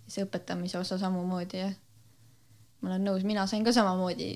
see 0.08 0.26
õpetamise 0.26 0.80
osa 0.80 0.98
samamoodi 1.02 1.62
jah. 1.64 1.76
ma 2.82 2.92
olen 2.92 3.06
nõus, 3.08 3.24
mina 3.28 3.48
sain 3.48 3.64
ka 3.66 3.74
samamoodi 3.76 4.32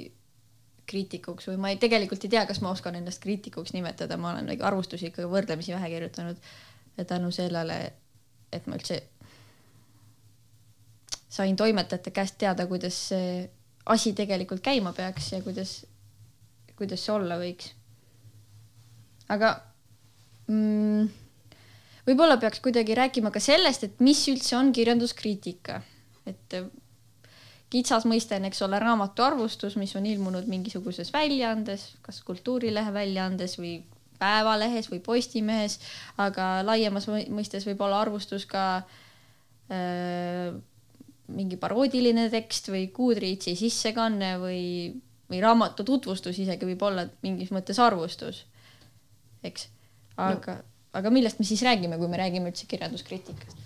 kriitikuks 0.86 1.50
või 1.50 1.58
ma 1.58 1.74
ei, 1.74 1.82
tegelikult 1.82 2.24
ei 2.26 2.34
tea, 2.36 2.46
kas 2.46 2.62
ma 2.62 2.72
oskan 2.72 2.96
ennast 2.96 3.22
kriitikuks 3.24 3.74
nimetada, 3.74 4.18
ma 4.22 4.36
olen 4.36 4.52
nagu 4.52 4.66
arvustusi 4.68 5.10
ikka 5.10 5.26
võrdlemisi 5.30 5.74
vähe 5.74 5.90
kirjutanud 5.96 6.42
tänu 7.04 7.32
sellele, 7.34 7.80
et 8.54 8.68
ma 8.70 8.78
üldse 8.78 9.02
sain 11.36 11.56
toimetajate 11.60 12.14
käest 12.16 12.38
teada, 12.40 12.68
kuidas 12.70 12.98
see 13.10 13.44
asi 13.92 14.14
tegelikult 14.18 14.64
käima 14.66 14.94
peaks 14.96 15.32
ja 15.34 15.42
kuidas, 15.46 15.82
kuidas 16.78 17.04
see 17.06 17.14
olla 17.14 17.38
võiks. 17.42 17.74
aga 19.30 19.52
mm, 20.48 21.10
võib-olla 22.08 22.38
peaks 22.42 22.62
kuidagi 22.64 22.96
rääkima 22.98 23.34
ka 23.34 23.42
sellest, 23.44 23.84
et 23.88 24.02
mis 24.06 24.22
üldse 24.32 24.58
on 24.58 24.72
kirjanduskriitika, 24.74 25.82
et 26.30 26.60
kitsas 27.74 28.06
mõiste 28.10 28.38
on, 28.38 28.48
eks 28.50 28.62
ole, 28.66 28.80
raamatu 28.80 29.26
arvustus, 29.26 29.76
mis 29.82 29.96
on 29.98 30.06
ilmunud 30.08 30.48
mingisuguses 30.50 31.12
väljaandes, 31.14 31.90
kas 32.06 32.22
Kultuurilehe 32.26 32.94
väljaandes 32.94 33.58
või 33.60 33.80
Päevalehes 34.16 34.88
või 34.88 35.02
Postimehes, 35.04 35.80
aga 36.22 36.62
laiemas 36.64 37.10
mõistes 37.10 37.66
võib 37.68 37.82
olla 37.84 38.00
arvustus 38.06 38.46
ka 38.48 38.64
äh, 38.80 40.56
mingi 41.28 41.58
paroodiline 41.58 42.28
tekst 42.30 42.70
või 42.70 42.90
Goodreadsi 42.94 43.56
sissekanne 43.58 44.36
või, 44.42 44.62
või 45.32 45.42
raamatu 45.42 45.84
tutvustus 45.88 46.38
isegi 46.44 46.70
võib 46.70 46.86
olla 46.86 47.08
mingis 47.26 47.52
mõttes 47.56 47.80
arvustus, 47.82 48.44
eks, 49.44 49.70
aga 50.18 50.62
no 50.62 50.72
aga 50.96 51.12
millest 51.14 51.40
me 51.42 51.48
siis 51.48 51.64
räägime, 51.66 52.00
kui 52.00 52.10
me 52.12 52.20
räägime 52.20 52.52
üldse 52.52 52.68
kirjanduskriitikast? 52.72 53.64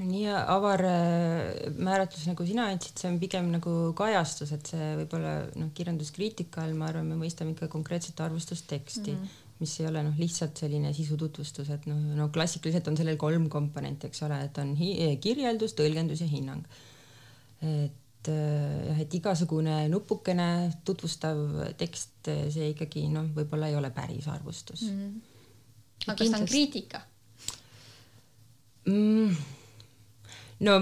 nii 0.00 0.30
avar 0.32 0.80
äh, 0.88 1.74
määratlus, 1.76 2.22
nagu 2.24 2.44
sina 2.48 2.70
andsid, 2.72 2.96
see 2.96 3.10
on 3.10 3.18
pigem 3.20 3.50
nagu 3.52 3.72
kajastus, 3.98 4.54
et 4.56 4.70
see 4.72 4.86
võib-olla 5.02 5.34
noh, 5.60 5.68
kirjanduskriitika 5.76 6.62
all 6.64 6.72
ma 6.78 6.88
arvan, 6.88 7.10
me 7.10 7.18
mõistame 7.20 7.52
ikka 7.52 7.68
konkreetset 7.68 8.22
arvustusteksti 8.24 9.12
mm, 9.12 9.18
-hmm. 9.18 9.39
Mis 9.60 9.76
ei 9.80 9.88
ole 9.90 10.02
noh, 10.06 10.18
lihtsalt 10.18 10.60
selline 10.62 10.92
sisututvustus, 10.96 11.70
et 11.74 11.88
noh, 11.90 11.98
no 12.16 12.28
klassikaliselt 12.32 12.88
on 12.88 12.98
sellel 12.98 13.18
kolm 13.20 13.48
komponenti, 13.52 14.08
eks 14.10 14.24
ole, 14.26 14.40
et 14.46 14.60
on 14.62 14.74
kirjeldus, 15.20 15.76
tõlgendus 15.78 16.24
ja 16.24 16.28
hinnang. 16.30 16.64
et 17.60 18.28
äh, 18.32 18.86
jah, 18.88 19.00
et 19.04 19.14
igasugune 19.14 19.82
nupukene 19.92 20.70
tutvustav 20.84 21.36
tekst, 21.80 22.16
see 22.24 22.70
ikkagi 22.72 23.08
noh, 23.12 23.28
võib-olla 23.36 23.68
ei 23.68 23.76
ole 23.76 23.92
päris 23.92 24.28
arvustus 24.32 24.86
mm. 24.88 25.02
-hmm 25.02 25.28
aga 26.06 26.16
kas 26.16 26.30
ta 26.30 26.38
on 26.40 26.46
kriitika 26.48 27.00
mm,? 28.88 29.36
no 30.66 30.76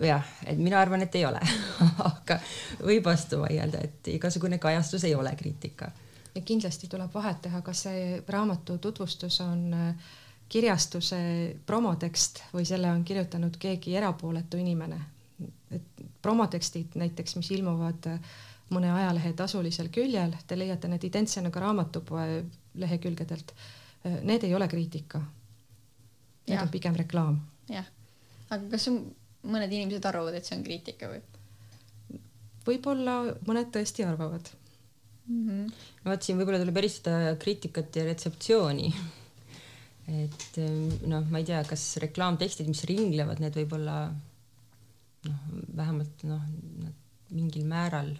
jah, 0.00 0.24
et 0.46 0.58
mina 0.58 0.80
arvan, 0.80 1.04
et 1.04 1.18
ei 1.18 1.26
ole 1.28 1.40
aga 2.10 2.38
võib 2.82 3.04
vastu 3.06 3.42
vaielda, 3.42 3.82
et 3.84 4.14
igasugune 4.14 4.58
kajastus 4.62 5.04
ei 5.06 5.14
ole 5.14 5.34
kriitika. 5.38 5.90
Ja 6.34 6.42
kindlasti 6.42 6.88
tuleb 6.88 7.14
vahet 7.14 7.42
teha, 7.42 7.60
kas 7.62 7.84
see 7.86 8.22
raamatu 8.28 8.78
tutvustus 8.78 9.40
on 9.40 9.74
äh, 9.74 10.08
kirjastuse 10.48 11.18
promotekst 11.66 12.42
või 12.54 12.66
selle 12.68 12.90
on 12.90 13.04
kirjutanud 13.04 13.56
keegi 13.58 13.96
erapooletu 13.96 14.56
inimene. 14.56 15.00
et 15.70 16.04
promotekstid 16.22 16.94
näiteks, 16.94 17.36
mis 17.36 17.50
ilmuvad 17.50 18.06
äh, 18.06 18.34
mõne 18.70 18.92
ajalehe 18.92 19.32
tasulisel 19.32 19.88
küljel, 19.88 20.34
te 20.46 20.58
leiate 20.58 20.88
need 20.88 21.04
identsena 21.04 21.50
ka 21.50 21.60
raamatupoe 21.60 22.44
lehekülgedelt 22.74 23.52
Äh, 24.06 24.20
need 24.22 24.42
ei 24.42 24.54
ole 24.54 24.68
kriitika. 24.68 25.18
Need 26.46 26.56
ja. 26.56 26.62
on 26.62 26.68
pigem 26.68 26.96
reklaam. 26.96 27.40
jah, 27.68 27.86
aga 28.52 28.66
kas 28.74 28.88
on, 28.90 28.98
mõned 29.48 29.72
inimesed 29.72 30.04
arvavad, 30.04 30.34
et 30.36 30.44
see 30.44 30.58
on 30.58 30.64
kriitika 30.66 31.08
või? 31.08 31.22
võib-olla 32.66 33.14
mõned 33.48 33.70
tõesti 33.72 34.04
arvavad 34.04 34.50
mm. 35.26 35.48
-hmm. 35.48 35.72
no 36.04 36.10
vot, 36.10 36.22
siin 36.22 36.38
võib-olla 36.38 36.60
tuleb 36.62 36.80
eristada 36.82 37.36
kriitikat 37.40 37.96
ja 37.96 38.04
retseptsiooni. 38.08 38.92
et 40.24 40.58
ähm, 40.58 40.92
noh, 41.08 41.24
ma 41.30 41.40
ei 41.40 41.48
tea, 41.48 41.62
kas 41.68 41.96
reklaamtekstid, 42.04 42.68
mis 42.68 42.84
ringlevad, 42.90 43.40
need 43.40 43.56
võib-olla 43.62 43.96
noh, 45.28 45.48
vähemalt 45.76 46.24
noh, 46.28 46.44
mingil 47.30 47.64
määral 47.66 48.12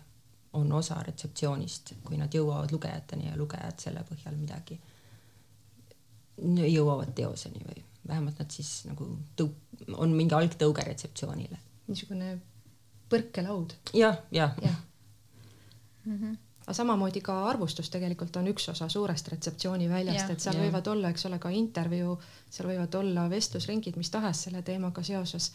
on 0.55 0.73
osa 0.73 1.01
retseptsioonist, 1.03 1.97
kui 2.05 2.17
nad 2.17 2.35
jõuavad 2.35 2.73
lugejateni 2.73 3.29
ja 3.29 3.37
lugejad 3.37 3.81
selle 3.83 4.05
põhjal 4.09 4.37
midagi 4.39 4.79
jõuavad 6.39 7.13
teoseni 7.15 7.63
või 7.63 7.83
vähemalt 8.07 8.39
nad 8.39 8.51
siis 8.51 8.71
nagu 8.89 9.07
tõu-, 9.39 9.53
on 9.97 10.15
mingi 10.17 10.35
algtõuge 10.35 10.85
retseptsioonile. 10.87 11.59
niisugune 11.87 12.39
põrkelaud 13.11 13.75
ja,. 13.93 14.15
jah, 14.31 14.57
jah 14.63 14.63
ja. 14.63 14.75
mm. 16.05 16.19
-hmm. 16.19 16.37
Aga 16.65 16.75
samamoodi 16.77 17.21
ka 17.21 17.37
arvustus 17.49 17.91
tegelikult 17.93 18.37
on 18.41 18.49
üks 18.49 18.69
osa 18.73 18.89
suurest 18.89 19.29
retseptsiooniväljast, 19.29 20.31
et 20.33 20.41
seal 20.41 20.57
ja. 20.57 20.65
võivad 20.65 20.89
olla, 20.89 21.13
eks 21.13 21.27
ole, 21.29 21.39
ka 21.39 21.53
intervjuu, 21.53 22.19
seal 22.51 22.71
võivad 22.73 22.95
olla 23.01 23.29
vestlusringid, 23.31 23.99
mis 24.01 24.11
tahes 24.11 24.47
selle 24.47 24.63
teemaga 24.65 25.05
seoses 25.05 25.51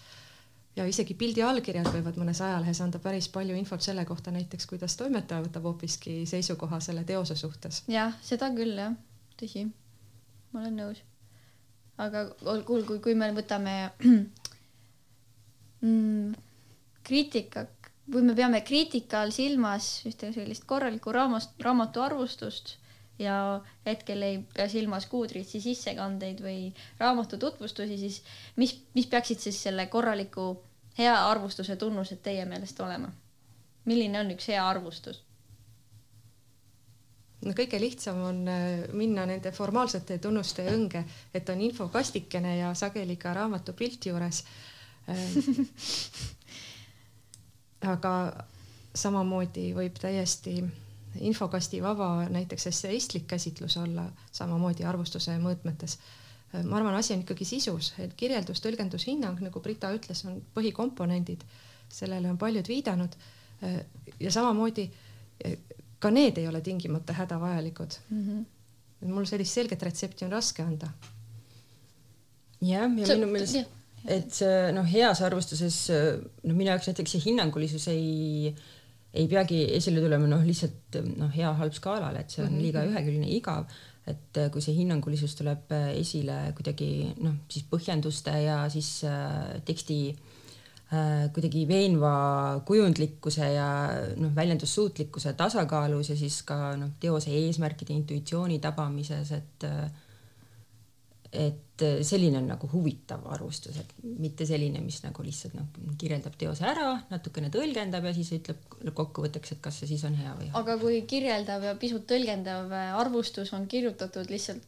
ja 0.78 0.86
isegi 0.88 1.16
pildi 1.18 1.44
allkirjad 1.44 1.90
võivad 1.92 2.20
mõnes 2.22 2.40
ajalehes 2.46 2.82
anda 2.86 3.02
päris 3.04 3.28
palju 3.34 3.58
infot 3.58 3.84
selle 3.84 4.06
kohta 4.06 4.32
näiteks, 4.32 4.70
kuidas 4.70 4.96
toimetaja 5.00 5.44
võtab 5.48 5.66
hoopiski 5.72 6.22
seisukoha 6.30 6.80
selle 6.84 7.04
teose 7.04 7.36
suhtes. 7.36 7.84
jah, 7.92 8.14
seda 8.24 8.52
küll 8.56 8.78
jah, 8.78 8.94
tõsi 9.42 9.66
ma 10.54 10.62
olen 10.64 10.78
nõus. 10.84 11.02
aga 11.98 12.28
kuul, 12.68 12.86
kui, 12.88 13.00
kui 13.04 13.16
me 13.18 13.32
võtame 13.36 13.74
mm, 15.86 16.38
kriitika, 17.04 17.66
kui 18.12 18.26
me 18.26 18.36
peame 18.36 18.62
kriitika 18.66 19.24
all 19.24 19.34
silmas 19.36 19.90
ühte 20.10 20.32
sellist 20.34 20.66
korralikku 20.70 21.12
raamast, 21.14 21.56
raamatu 21.62 22.02
arvustust 22.02 22.78
ja 23.20 23.62
hetkel 23.86 24.24
ei 24.24 24.40
pea 24.54 24.68
silmas 24.72 25.08
Goodreadsi 25.12 25.62
sissekandeid 25.62 26.42
või 26.44 26.74
raamatu 27.00 27.38
tutvustusi, 27.38 27.98
siis 28.00 28.22
mis, 28.56 28.78
mis 28.96 29.08
peaksid 29.12 29.42
siis 29.44 29.62
selle 29.68 29.88
korraliku 29.92 30.52
hea 30.98 31.16
arvustuse 31.30 31.76
tunnused 31.76 32.24
teie 32.24 32.46
meelest 32.46 32.80
olema? 32.80 33.12
milline 33.90 34.20
on 34.20 34.32
üks 34.36 34.50
hea 34.52 34.64
arvustus? 34.64 35.22
no 37.46 37.54
kõige 37.58 37.80
lihtsam 37.82 38.20
on 38.30 38.42
äh, 38.52 38.90
minna 38.94 39.26
nende 39.30 39.52
formaalsete 39.56 40.20
tunnuste 40.24 40.66
õnge, 40.72 41.04
et 41.34 41.50
on 41.50 41.62
infokastikene 41.68 42.58
ja 42.60 42.74
sageli 42.76 43.16
ka 43.20 43.34
raamatu 43.36 43.74
pilt 43.74 44.10
juures. 44.12 44.44
Aga 47.88 48.14
samamoodi 48.96 49.70
võib 49.76 50.00
täiesti 50.02 50.60
infokasti 51.20 51.82
vaba 51.82 52.26
näiteks 52.30 52.68
esseistlik 52.68 53.28
käsitlus 53.28 53.78
olla 53.78 54.06
samamoodi 54.32 54.86
arvustuse 54.86 55.38
mõõtmetes. 55.40 55.98
Ma 56.64 56.80
arvan, 56.80 56.96
asi 56.98 57.14
on 57.14 57.22
ikkagi 57.22 57.46
sisus, 57.46 57.94
et 58.02 58.14
kirjeldus, 58.18 58.62
tõlgendus, 58.62 59.06
hinnang, 59.08 59.40
nagu 59.46 59.62
Brita 59.62 59.92
ütles, 59.94 60.24
on 60.26 60.40
põhikomponendid, 60.56 61.44
sellele 61.94 62.30
on 62.30 62.38
paljud 62.38 62.68
viidanud. 62.68 63.16
ja 64.20 64.32
samamoodi 64.32 64.90
ka 66.00 66.12
need 66.12 66.38
ei 66.38 66.48
ole 66.48 66.62
tingimata 66.62 67.14
hädavajalikud 67.14 67.92
mm. 68.10 68.26
-hmm. 68.28 69.08
mul 69.14 69.26
sellist 69.26 69.54
selget 69.54 69.82
retsepti 69.84 70.26
on 70.26 70.32
raske 70.32 70.64
anda. 70.64 70.88
jah, 72.62 72.82
ja 72.82 72.88
minu 72.88 73.28
meelest, 73.28 73.79
et 74.08 74.32
see 74.34 74.72
noh, 74.76 74.88
heas 74.88 75.22
arvustuses 75.26 75.78
noh, 75.92 76.56
minu 76.56 76.70
jaoks 76.72 76.92
näiteks 76.92 77.16
see 77.16 77.26
hinnangulisus 77.28 77.90
ei, 77.92 78.54
ei 79.14 79.28
peagi 79.32 79.66
esile 79.76 80.04
tulema 80.04 80.30
noh, 80.30 80.44
lihtsalt 80.46 81.00
noh, 81.18 81.32
hea-halb 81.34 81.76
skaalal, 81.76 82.16
et 82.20 82.32
see 82.32 82.46
on 82.46 82.54
mhm, 82.54 82.66
liiga 82.66 82.86
ühekülgne, 82.88 83.30
igav. 83.38 83.70
Et 84.10 84.40
kui 84.50 84.64
see 84.64 84.74
hinnangulisus 84.74 85.36
tuleb 85.38 85.70
esile 85.92 86.40
kuidagi 86.58 87.12
noh, 87.22 87.36
siis 87.52 87.68
põhjenduste 87.70 88.34
ja 88.42 88.64
siis 88.74 89.04
äh, 89.06 89.60
teksti 89.68 89.98
äh, 90.10 90.40
Äh, 90.90 91.28
kuidagi 91.30 91.68
veenva 91.70 92.64
kujundlikkuse 92.66 93.46
ja 93.54 93.66
noh, 94.18 94.32
väljendussuutlikkuse 94.34 95.36
tasakaalus 95.38 96.10
ja 96.10 96.16
siis 96.18 96.40
ka 96.42 96.72
noh, 96.82 96.96
teose 96.98 97.30
eesmärkide 97.30 97.94
intuitsiooni 97.94 98.58
tabamises, 98.64 99.30
et 99.38 99.68
et 101.32 101.84
selline 102.04 102.40
on 102.40 102.48
nagu 102.50 102.68
huvitav 102.72 103.28
arvustus, 103.30 103.78
et 103.78 103.92
mitte 104.02 104.48
selline, 104.50 104.82
mis 104.82 104.98
nagu 105.04 105.24
lihtsalt 105.24 105.54
noh, 105.56 105.68
kirjeldab 106.02 106.36
teose 106.42 106.66
ära, 106.66 106.96
natukene 107.12 107.52
tõlgendab 107.54 108.08
ja 108.10 108.14
siis 108.18 108.32
ütleb 108.40 108.64
kokkuvõtteks, 108.98 109.54
et 109.54 109.62
kas 109.64 109.78
see 109.82 109.92
siis 109.94 110.04
on 110.10 110.18
hea 110.18 110.34
või. 110.40 110.50
aga 110.58 110.78
kui 110.82 111.04
kirjeldav 111.10 111.68
ja 111.70 111.76
pisut 111.80 112.08
tõlgendav 112.10 112.74
arvustus 112.98 113.54
on 113.54 113.68
kirjutatud 113.70 114.32
lihtsalt 114.34 114.66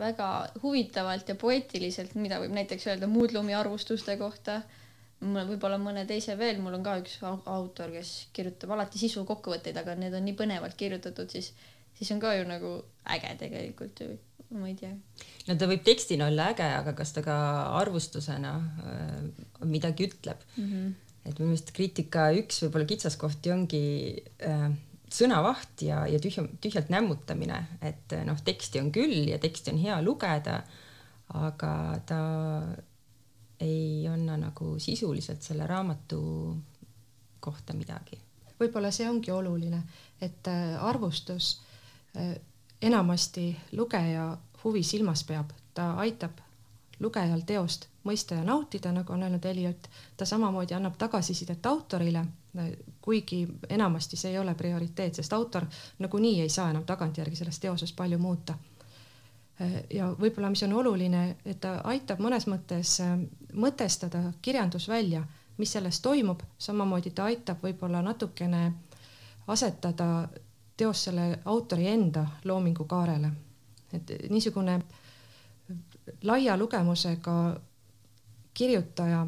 väga 0.00 0.28
huvitavalt 0.62 1.28
ja 1.28 1.34
poeetiliselt, 1.34 2.14
mida 2.14 2.38
võib 2.40 2.54
näiteks 2.56 2.86
öelda 2.86 3.10
Moodlumi 3.10 3.56
arvustuste 3.58 4.16
kohta 4.20 4.62
võib-olla 5.20 5.76
mõne 5.80 6.06
teise 6.08 6.36
veel, 6.38 6.60
mul 6.64 6.78
on 6.78 6.84
ka 6.84 6.96
üks 7.02 7.18
autor, 7.26 7.92
kes 7.92 8.30
kirjutab 8.32 8.72
alati 8.72 9.00
sisukokkuvõtteid, 9.02 9.76
aga 9.76 9.94
need 9.98 10.14
on 10.16 10.24
nii 10.24 10.36
põnevalt 10.38 10.78
kirjutatud, 10.80 11.28
siis, 11.28 11.52
siis 11.98 12.10
on 12.14 12.22
ka 12.22 12.32
ju 12.38 12.46
nagu 12.48 12.72
äge 13.12 13.34
tegelikult 13.42 14.00
ju, 14.00 14.14
ma 14.50 14.66
ei 14.68 14.74
tea. 14.78 14.94
no 15.46 15.56
ta 15.58 15.68
võib 15.70 15.84
tekstina 15.86 16.26
olla 16.30 16.50
äge, 16.54 16.66
aga 16.80 16.94
kas 16.98 17.14
ta 17.14 17.22
ka 17.26 17.36
arvustusena 17.80 18.56
äh, 18.58 19.14
midagi 19.68 20.10
ütleb 20.10 20.42
mm? 20.56 20.66
-hmm 20.66 20.90
et 21.20 21.36
minu 21.36 21.50
meelest 21.50 21.74
kriitika 21.76 22.30
üks 22.32 22.62
võib-olla 22.64 22.86
kitsaskohti 22.88 23.52
ongi 23.52 23.82
äh, 24.40 24.70
sõnavaht 25.10 25.82
ja, 25.84 26.04
ja 26.08 26.20
tühja, 26.22 26.46
tühjalt 26.62 26.90
nämmutamine, 26.92 27.58
et 27.82 28.14
noh, 28.26 28.38
teksti 28.46 28.80
on 28.80 28.92
küll 28.94 29.28
ja 29.32 29.40
teksti 29.42 29.74
on 29.74 29.80
hea 29.82 29.98
lugeda, 30.04 30.60
aga 31.36 31.72
ta 32.06 32.20
ei 33.60 34.06
anna 34.08 34.38
nagu 34.40 34.76
sisuliselt 34.80 35.44
selle 35.44 35.66
raamatu 35.68 36.20
kohta 37.40 37.76
midagi. 37.76 38.18
võib-olla 38.60 38.90
see 38.92 39.08
ongi 39.08 39.32
oluline, 39.32 39.82
et 40.20 40.48
äh, 40.48 40.76
arvustus 40.84 41.58
äh, 42.16 42.36
enamasti 42.82 43.56
lugeja 43.72 44.36
huvi 44.64 44.82
silmas 44.82 45.24
peab, 45.24 45.50
ta 45.74 45.92
aitab 46.00 46.38
lugejal 47.00 47.40
teost 47.46 47.86
mõista 48.04 48.34
ja 48.34 48.44
nautida, 48.44 48.92
nagu 48.92 49.12
on 49.12 49.22
öelnud 49.22 49.44
Eliot, 49.44 49.88
ta 50.16 50.24
samamoodi 50.24 50.74
annab 50.74 50.96
tagasisidet 50.98 51.66
autorile, 51.66 52.24
kuigi 53.00 53.46
enamasti 53.68 54.16
see 54.16 54.32
ei 54.32 54.38
ole 54.38 54.54
prioriteet, 54.54 55.14
sest 55.14 55.32
autor 55.32 55.66
nagunii 55.98 56.40
ei 56.40 56.48
saa 56.48 56.70
enam 56.70 56.84
tagantjärgi 56.84 57.36
sellest 57.36 57.62
teosest 57.62 57.96
palju 57.96 58.18
muuta. 58.18 58.54
ja 59.92 60.06
võib-olla, 60.20 60.48
mis 60.50 60.62
on 60.62 60.72
oluline, 60.72 61.36
et 61.44 61.60
ta 61.60 61.80
aitab 61.84 62.20
mõnes 62.20 62.46
mõttes 62.48 62.94
mõtestada 63.52 64.32
kirjandusvälja, 64.42 65.24
mis 65.58 65.72
selles 65.72 66.00
toimub, 66.00 66.40
samamoodi 66.58 67.10
ta 67.10 67.24
aitab 67.24 67.60
võib-olla 67.62 68.00
natukene 68.02 68.72
asetada 69.46 70.28
teos 70.80 71.04
selle 71.04 71.26
autori 71.44 71.86
enda 71.88 72.26
loomingu 72.44 72.84
kaarele. 72.88 73.30
et 73.92 74.10
niisugune 74.30 74.80
laia 76.22 76.56
lugemusega 76.56 77.34
kirjutaja 78.54 79.26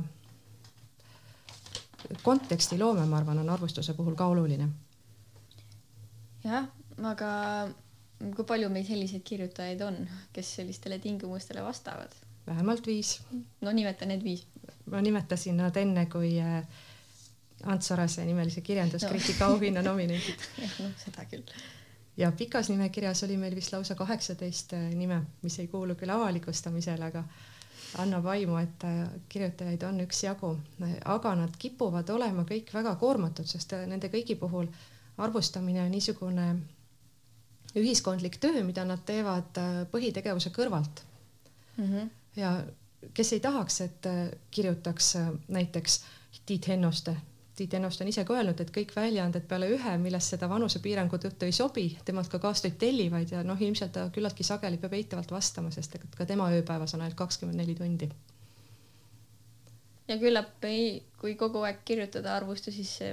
kontekstiloome, 2.23 3.07
ma 3.07 3.17
arvan, 3.17 3.39
on 3.39 3.51
arvustuse 3.51 3.95
puhul 3.95 4.15
ka 4.15 4.27
oluline. 4.27 4.69
jah, 6.45 6.69
aga 7.13 7.31
kui 8.37 8.45
palju 8.47 8.69
meil 8.71 8.87
selliseid 8.87 9.23
kirjutajaid 9.27 9.81
on, 9.87 9.99
kes 10.33 10.55
sellistele 10.61 10.99
tingimustele 10.99 11.63
vastavad? 11.63 12.15
vähemalt 12.47 12.87
viis. 12.87 13.21
no 13.61 13.73
nimeta 13.73 14.07
need 14.07 14.25
viis. 14.25 14.47
ma 14.91 15.01
nimetasin 15.01 15.57
nad 15.57 15.77
enne, 15.77 16.07
kui 16.07 16.35
äh, 16.41 16.65
Ants 17.62 17.88
Sarase 17.88 18.25
nimelise 18.25 18.61
kirjanduskriitika 18.61 19.47
no. 19.47 19.54
auhinna 19.54 19.83
nominendid. 19.83 20.47
noh, 20.83 20.90
seda 20.99 21.25
küll. 21.31 21.47
ja 22.16 22.33
pikas 22.37 22.69
nimekirjas 22.69 23.23
oli 23.25 23.37
meil 23.40 23.54
vist 23.57 23.73
lausa 23.73 23.95
kaheksateist 23.95 24.75
äh, 24.76 24.88
nime, 24.95 25.23
mis 25.42 25.59
ei 25.62 25.69
kuulu 25.71 25.95
küll 25.95 26.11
avalikustamisele, 26.12 27.09
aga 27.12 27.25
annab 28.02 28.26
aimu, 28.35 28.57
et 28.61 28.85
äh, 28.88 28.99
kirjutajaid 29.28 29.87
on 29.88 30.02
üksjagu, 30.04 30.52
aga 31.14 31.35
nad 31.38 31.57
kipuvad 31.59 32.11
olema 32.11 32.45
kõik 32.49 32.75
väga 32.75 32.97
koormatud, 33.00 33.49
sest 33.49 33.76
äh, 33.78 33.87
nende 33.87 34.11
kõigi 34.12 34.37
puhul 34.40 34.69
arvustamine 35.23 35.85
on 35.85 35.90
niisugune 35.95 36.47
ühiskondlik 37.79 38.37
töö, 38.40 38.61
mida 38.66 38.85
nad 38.85 39.01
teevad 39.07 39.57
põhitegevuse 39.92 40.51
kõrvalt 40.53 41.05
mm. 41.77 41.85
-hmm. 41.85 42.09
ja 42.37 42.57
kes 43.14 43.33
ei 43.33 43.40
tahaks, 43.40 43.81
et 43.81 44.09
kirjutaks 44.51 45.14
näiteks 45.48 46.03
Tiit 46.46 46.68
Hennoste 46.68 47.16
Tiit 47.62 47.75
Ennoste 47.79 48.03
on 48.03 48.09
ise 48.11 48.25
ka 48.27 48.35
öelnud, 48.35 48.59
et 48.59 48.70
kõik 48.75 48.90
väljaanded 48.96 49.44
peale 49.46 49.68
ühe, 49.70 49.90
millest 50.03 50.33
seda 50.33 50.48
vanusepiirangu 50.51 51.18
tõttu 51.22 51.46
ei 51.46 51.53
sobi, 51.55 51.85
temalt 52.03 52.31
ka 52.33 52.40
kaastoid 52.42 52.75
tellivad 52.81 53.31
ja 53.31 53.42
noh, 53.46 53.61
ilmselt 53.62 53.92
ta 53.94 54.09
küllaltki 54.14 54.42
sageli 54.42 54.81
peab 54.83 54.96
eitavalt 54.98 55.31
vastama, 55.31 55.70
sest 55.70 55.94
et 55.94 56.16
ka 56.18 56.25
tema 56.27 56.48
ööpäevas 56.51 56.96
on 56.96 57.05
ainult 57.05 57.14
kakskümmend 57.20 57.62
neli 57.62 57.77
tundi. 57.79 58.09
ja 60.09 60.16
küllap 60.18 60.64
ei, 60.66 61.05
kui 61.20 61.37
kogu 61.38 61.62
aeg 61.68 61.85
kirjutada 61.87 62.33
arvustusi, 62.35 62.83
siis 62.83 62.96
see 62.98 63.12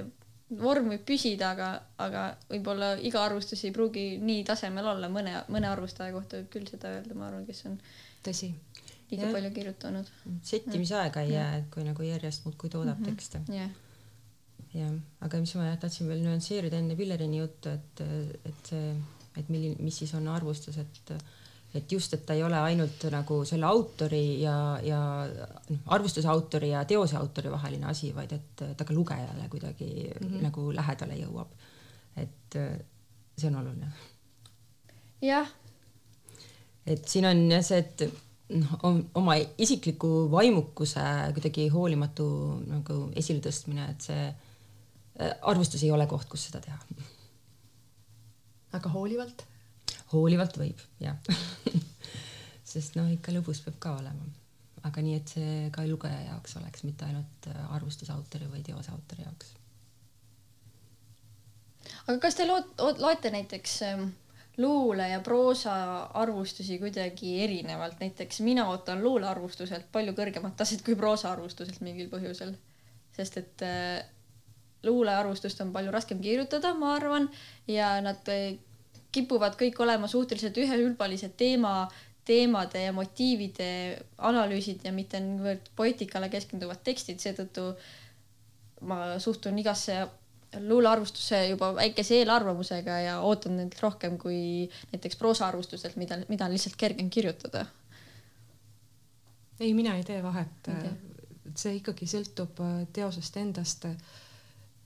vorm 0.58 0.90
võib 0.90 1.04
püsida, 1.06 1.52
aga, 1.54 1.68
aga 2.06 2.24
võib-olla 2.48 2.88
iga 3.06 3.22
arvustus 3.22 3.62
ei 3.68 3.70
pruugi 3.76 4.06
nii 4.18 4.42
tasemel 4.48 4.88
olla, 4.96 5.12
mõne, 5.12 5.36
mõne 5.46 5.68
arvustaja 5.70 6.10
kohta 6.16 6.40
võib 6.40 6.48
küll 6.56 6.72
seda 6.72 6.90
öelda, 6.96 7.14
ma 7.14 7.28
arvan, 7.28 7.46
kes 7.46 7.62
on 7.70 7.78
tõsi 8.26 8.50
liiga 9.12 9.28
ja. 9.28 9.30
palju 9.36 9.54
kirjutanud. 9.60 10.10
settimise 10.42 11.04
ei 11.22 11.36
jää, 11.36 11.54
et 11.60 11.70
kui 11.70 11.86
nagu 11.86 12.08
järjest 12.08 12.48
muudkui 12.48 12.72
toodab 12.74 12.98
mm 12.98 13.04
-hmm. 13.04 13.14
tekste 13.14 13.44
yeah 13.46 13.70
jah, 14.74 14.94
aga 15.26 15.40
mis 15.42 15.54
ma 15.58 15.70
tahtsin 15.80 16.08
veel 16.10 16.22
nüansseerida 16.24 16.78
enne 16.78 16.96
Pillerini 16.98 17.40
juttu, 17.40 17.72
et, 17.72 18.02
et 18.46 18.72
see, 18.72 18.94
et 19.40 19.48
milline, 19.52 19.76
mis 19.82 20.02
siis 20.02 20.12
on 20.18 20.28
arvustus, 20.30 20.78
et 20.82 21.14
et 21.74 21.92
just, 21.92 22.14
et 22.14 22.24
ta 22.26 22.34
ei 22.34 22.42
ole 22.42 22.58
ainult 22.58 23.04
nagu 23.14 23.36
selle 23.46 23.68
autori 23.68 24.40
ja, 24.42 24.54
ja 24.82 25.00
noh, 25.70 25.84
arvustuse 25.94 26.26
autori 26.28 26.72
ja 26.72 26.82
teose 26.88 27.14
autori 27.14 27.52
vaheline 27.52 27.86
asi, 27.86 28.10
vaid 28.14 28.32
et 28.34 28.64
ta 28.76 28.86
ka 28.86 28.94
lugejale 28.94 29.46
kuidagi 29.52 29.90
mm 30.08 30.26
-hmm. 30.26 30.42
nagu 30.48 30.72
lähedale 30.74 31.14
jõuab. 31.20 31.52
et 32.16 32.58
see 33.38 33.48
on 33.48 33.56
oluline. 33.56 33.92
jah. 35.22 35.46
et 36.86 37.08
siin 37.08 37.26
on 37.26 37.50
jah 37.50 37.62
see, 37.64 37.78
et 37.78 38.02
noh, 38.48 39.04
oma 39.14 39.36
isikliku 39.58 40.30
vaimukuse 40.30 41.00
kuidagi 41.34 41.68
hoolimatu 41.68 42.26
nagu 42.66 43.10
esiletõstmine, 43.14 43.90
et 43.90 44.00
see 44.00 44.34
arvustus 45.42 45.82
ei 45.84 45.92
ole 45.94 46.06
koht, 46.10 46.28
kus 46.30 46.48
seda 46.48 46.60
teha. 46.64 46.78
aga 48.78 48.92
hoolivalt? 48.94 49.46
hoolivalt 50.12 50.58
võib 50.58 50.80
jah 51.02 51.18
sest 52.72 52.96
noh, 52.98 53.08
ikka 53.10 53.34
lõbus 53.34 53.62
peab 53.64 53.78
ka 53.82 53.94
olema, 53.98 54.28
aga 54.86 55.02
nii, 55.04 55.16
et 55.18 55.34
see 55.34 55.54
ka 55.74 55.84
lugeja 55.88 56.20
jaoks 56.28 56.56
oleks, 56.60 56.84
mitte 56.86 57.06
ainult 57.08 57.50
äh, 57.50 57.60
arvustusautori 57.76 58.48
või 58.50 58.62
teose 58.66 58.92
autori 58.94 59.26
jaoks. 59.26 59.54
aga 62.06 62.18
kas 62.22 62.38
te 62.38 62.46
loot-, 62.48 62.74
loete 63.02 63.32
näiteks 63.34 63.76
ähm, 63.88 64.10
luule 64.60 65.08
ja 65.08 65.20
proosa 65.24 65.74
arvustusi 66.20 66.78
kuidagi 66.78 67.36
erinevalt, 67.44 68.00
näiteks 68.00 68.40
mina 68.46 68.68
ootan 68.70 69.02
luulearvustuselt 69.02 69.90
palju 69.92 70.14
kõrgemat 70.18 70.56
taset 70.56 70.84
kui 70.86 70.98
proosaarvustuselt 70.98 71.82
mingil 71.86 72.10
põhjusel, 72.12 72.54
sest 73.16 73.40
et 73.42 73.66
äh, 73.66 74.02
luulearvustust 74.86 75.60
on 75.60 75.72
palju 75.72 75.92
raskem 75.94 76.20
kirjutada, 76.22 76.74
ma 76.74 76.94
arvan, 76.96 77.28
ja 77.68 77.92
nad 78.04 78.28
eh, 78.32 78.58
kipuvad 79.12 79.58
kõik 79.60 79.80
olema 79.82 80.08
suhteliselt 80.08 80.58
üheülbalised 80.62 81.34
teema, 81.36 81.88
teemade 82.24 82.84
ja 82.84 82.92
motiivide 82.94 83.70
analüüsid 84.18 84.84
ja 84.86 84.92
mitte 84.94 85.20
niivõrd 85.24 85.72
poeetikale 85.76 86.28
keskenduvad 86.32 86.82
tekstid, 86.86 87.18
seetõttu 87.22 87.72
ma 88.86 89.18
suhtun 89.20 89.58
igasse 89.58 89.98
luulearvustusse 90.58 91.40
juba 91.48 91.74
väikese 91.74 92.20
eelarvamusega 92.20 92.96
ja 93.04 93.18
ootan 93.26 93.56
neilt 93.58 93.76
rohkem 93.82 94.16
kui 94.18 94.68
näiteks 94.92 95.18
proosaarvustustelt, 95.20 95.96
mida, 96.00 96.18
mida 96.28 96.46
on 96.46 96.54
lihtsalt 96.54 96.78
kergem 96.78 97.10
kirjutada. 97.10 97.66
ei, 99.60 99.74
mina 99.74 99.96
ei 99.96 100.04
tee 100.04 100.22
vahet. 100.22 100.70
see 101.54 101.76
ikkagi 101.80 102.06
sõltub 102.06 102.60
äh, 102.62 102.74
teosest 102.94 103.36
endast 103.36 103.86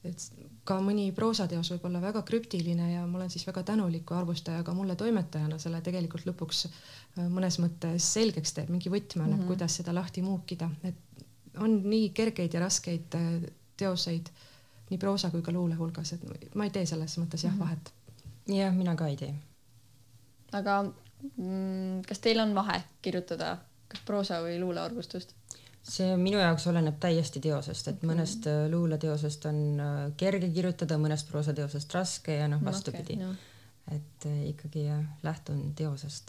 et 0.05 0.25
ka 0.65 0.79
mõni 0.85 1.11
proosateos 1.17 1.71
võib 1.75 1.87
olla 1.89 2.01
väga 2.03 2.23
krüptiline 2.27 2.91
ja 2.93 3.05
ma 3.07 3.19
olen 3.19 3.33
siis 3.33 3.47
väga 3.47 3.63
tänulik, 3.71 4.05
kui 4.09 4.17
arvustaja 4.17 4.63
ka 4.65 4.75
mulle 4.77 4.97
toimetajana 5.01 5.59
selle 5.63 5.81
tegelikult 5.85 6.27
lõpuks 6.29 6.65
äh, 6.69 7.27
mõnes 7.33 7.59
mõttes 7.63 8.09
selgeks 8.17 8.57
teeb, 8.57 8.73
mingi 8.73 8.93
võtme 8.93 9.25
annab 9.25 9.39
mm, 9.39 9.43
-hmm. 9.43 9.53
kuidas 9.53 9.77
seda 9.81 9.95
lahti 9.95 10.23
muukida, 10.23 10.71
et 10.85 11.61
on 11.63 11.79
nii 11.85 12.11
kergeid 12.17 12.55
ja 12.55 12.65
raskeid 12.65 13.19
äh, 13.19 13.31
teoseid 13.77 14.31
nii 14.91 14.99
proosa 14.99 15.31
kui 15.31 15.43
ka 15.43 15.53
luule 15.53 15.75
hulgas, 15.75 16.13
et 16.13 16.55
ma 16.55 16.69
ei 16.69 16.75
tee 16.75 16.87
selles 16.87 17.19
mõttes 17.19 17.45
jah 17.45 17.55
-hmm. 17.55 17.61
vahet. 17.61 17.93
jah, 18.49 18.75
mina 18.75 18.97
ka 18.97 19.09
ei 19.09 19.17
tee. 19.17 19.35
aga 20.53 20.83
mm, 21.37 22.03
kas 22.09 22.19
teil 22.19 22.41
on 22.41 22.55
vahe 22.55 22.83
kirjutada 23.03 23.59
kas 23.89 24.01
proosa 24.07 24.41
või 24.43 24.59
luulearvustust? 24.61 25.35
See 25.85 26.17
minu 26.17 26.39
jaoks 26.41 26.65
oleneb 26.71 26.97
täiesti 27.01 27.41
teosest, 27.45 27.89
et 27.93 28.03
mõnest 28.09 28.47
äh, 28.49 28.65
luuleteosest 28.73 29.45
on 29.51 29.59
äh, 29.81 30.13
kerge 30.21 30.49
kirjutada, 30.55 30.95
mõnest 31.01 31.29
proosateosest 31.31 31.95
raske 31.95 32.33
ja 32.39 32.47
noh, 32.51 32.61
vastupidi 32.65 33.15
okay,. 33.19 33.21
No. 33.21 33.31
et 33.93 34.21
äh, 34.31 34.39
ikkagi 34.53 34.83
lähtun 35.23 35.59
teosest. 35.77 36.27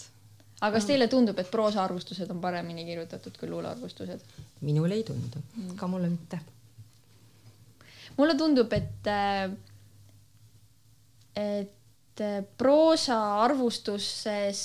aga 0.60 0.74
kas 0.76 0.86
teile 0.89 1.08
tundub, 1.12 1.38
et 1.39 1.52
proosaarvustused 1.52 2.30
on 2.36 2.39
paremini 2.44 2.84
kirjutatud 2.88 3.36
kui 3.39 3.48
luulearvustused? 3.52 4.20
minule 4.62 4.94
ei 5.00 5.04
tundu 5.08 5.38
mm.. 5.39 5.76
ka 5.80 5.86
mulle 5.88 6.10
mitte. 6.12 6.38
mulle 8.18 8.36
tundub, 8.39 8.70
et 8.74 9.08
et 11.36 11.72
proosaarvustuses 12.58 14.62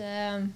äh, 0.00 0.48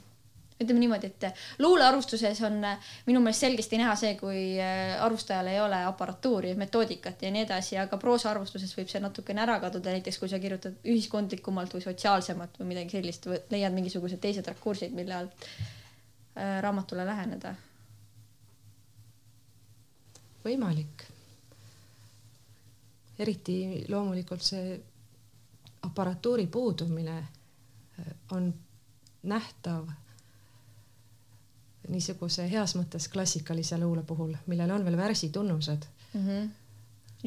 ütleme 0.58 0.80
niimoodi, 0.82 1.06
et 1.06 1.26
luulearvustuses 1.62 2.40
on 2.46 2.58
äh, 2.66 2.86
minu 3.06 3.20
meelest 3.22 3.44
selgesti 3.44 3.78
näha 3.78 3.94
see, 3.98 4.14
kui 4.18 4.40
äh, 4.58 4.96
arvustajal 5.04 5.46
ei 5.52 5.60
ole 5.62 5.78
aparatuuri, 5.86 6.54
metoodikat 6.58 7.22
ja 7.22 7.30
nii 7.34 7.44
edasi, 7.46 7.76
aga 7.78 7.98
proosaarvustuses 8.02 8.74
võib 8.76 8.90
see 8.90 9.02
natukene 9.02 9.44
ära 9.44 9.58
kaduda, 9.62 9.94
näiteks 9.94 10.18
kui 10.18 10.30
sa 10.30 10.40
kirjutad 10.42 10.80
ühiskondlikumalt 10.82 11.76
või 11.76 11.84
sotsiaalsemalt 11.86 12.58
või 12.58 12.72
midagi 12.72 12.98
sellist, 12.98 13.28
leiad 13.54 13.76
mingisugused 13.76 14.20
teised 14.22 14.50
rakursid, 14.50 14.96
mille 14.98 15.14
alt 15.20 15.46
äh, 15.46 16.58
raamatule 16.64 17.06
läheneda. 17.06 17.54
võimalik. 20.42 21.06
eriti 23.18 23.84
loomulikult 23.90 24.42
see 24.42 24.76
aparatuuri 25.86 26.46
puudumine 26.46 27.16
äh, 27.18 28.12
on 28.34 28.52
nähtav 29.22 29.86
niisuguse 31.92 32.46
heas 32.50 32.74
mõttes 32.78 33.08
klassikalise 33.12 33.78
luule 33.80 34.02
puhul, 34.06 34.34
millel 34.46 34.72
on 34.74 34.84
veel 34.86 34.96
värsitunnused 34.96 35.86
mm. 36.12 36.26
-hmm. 36.26 36.48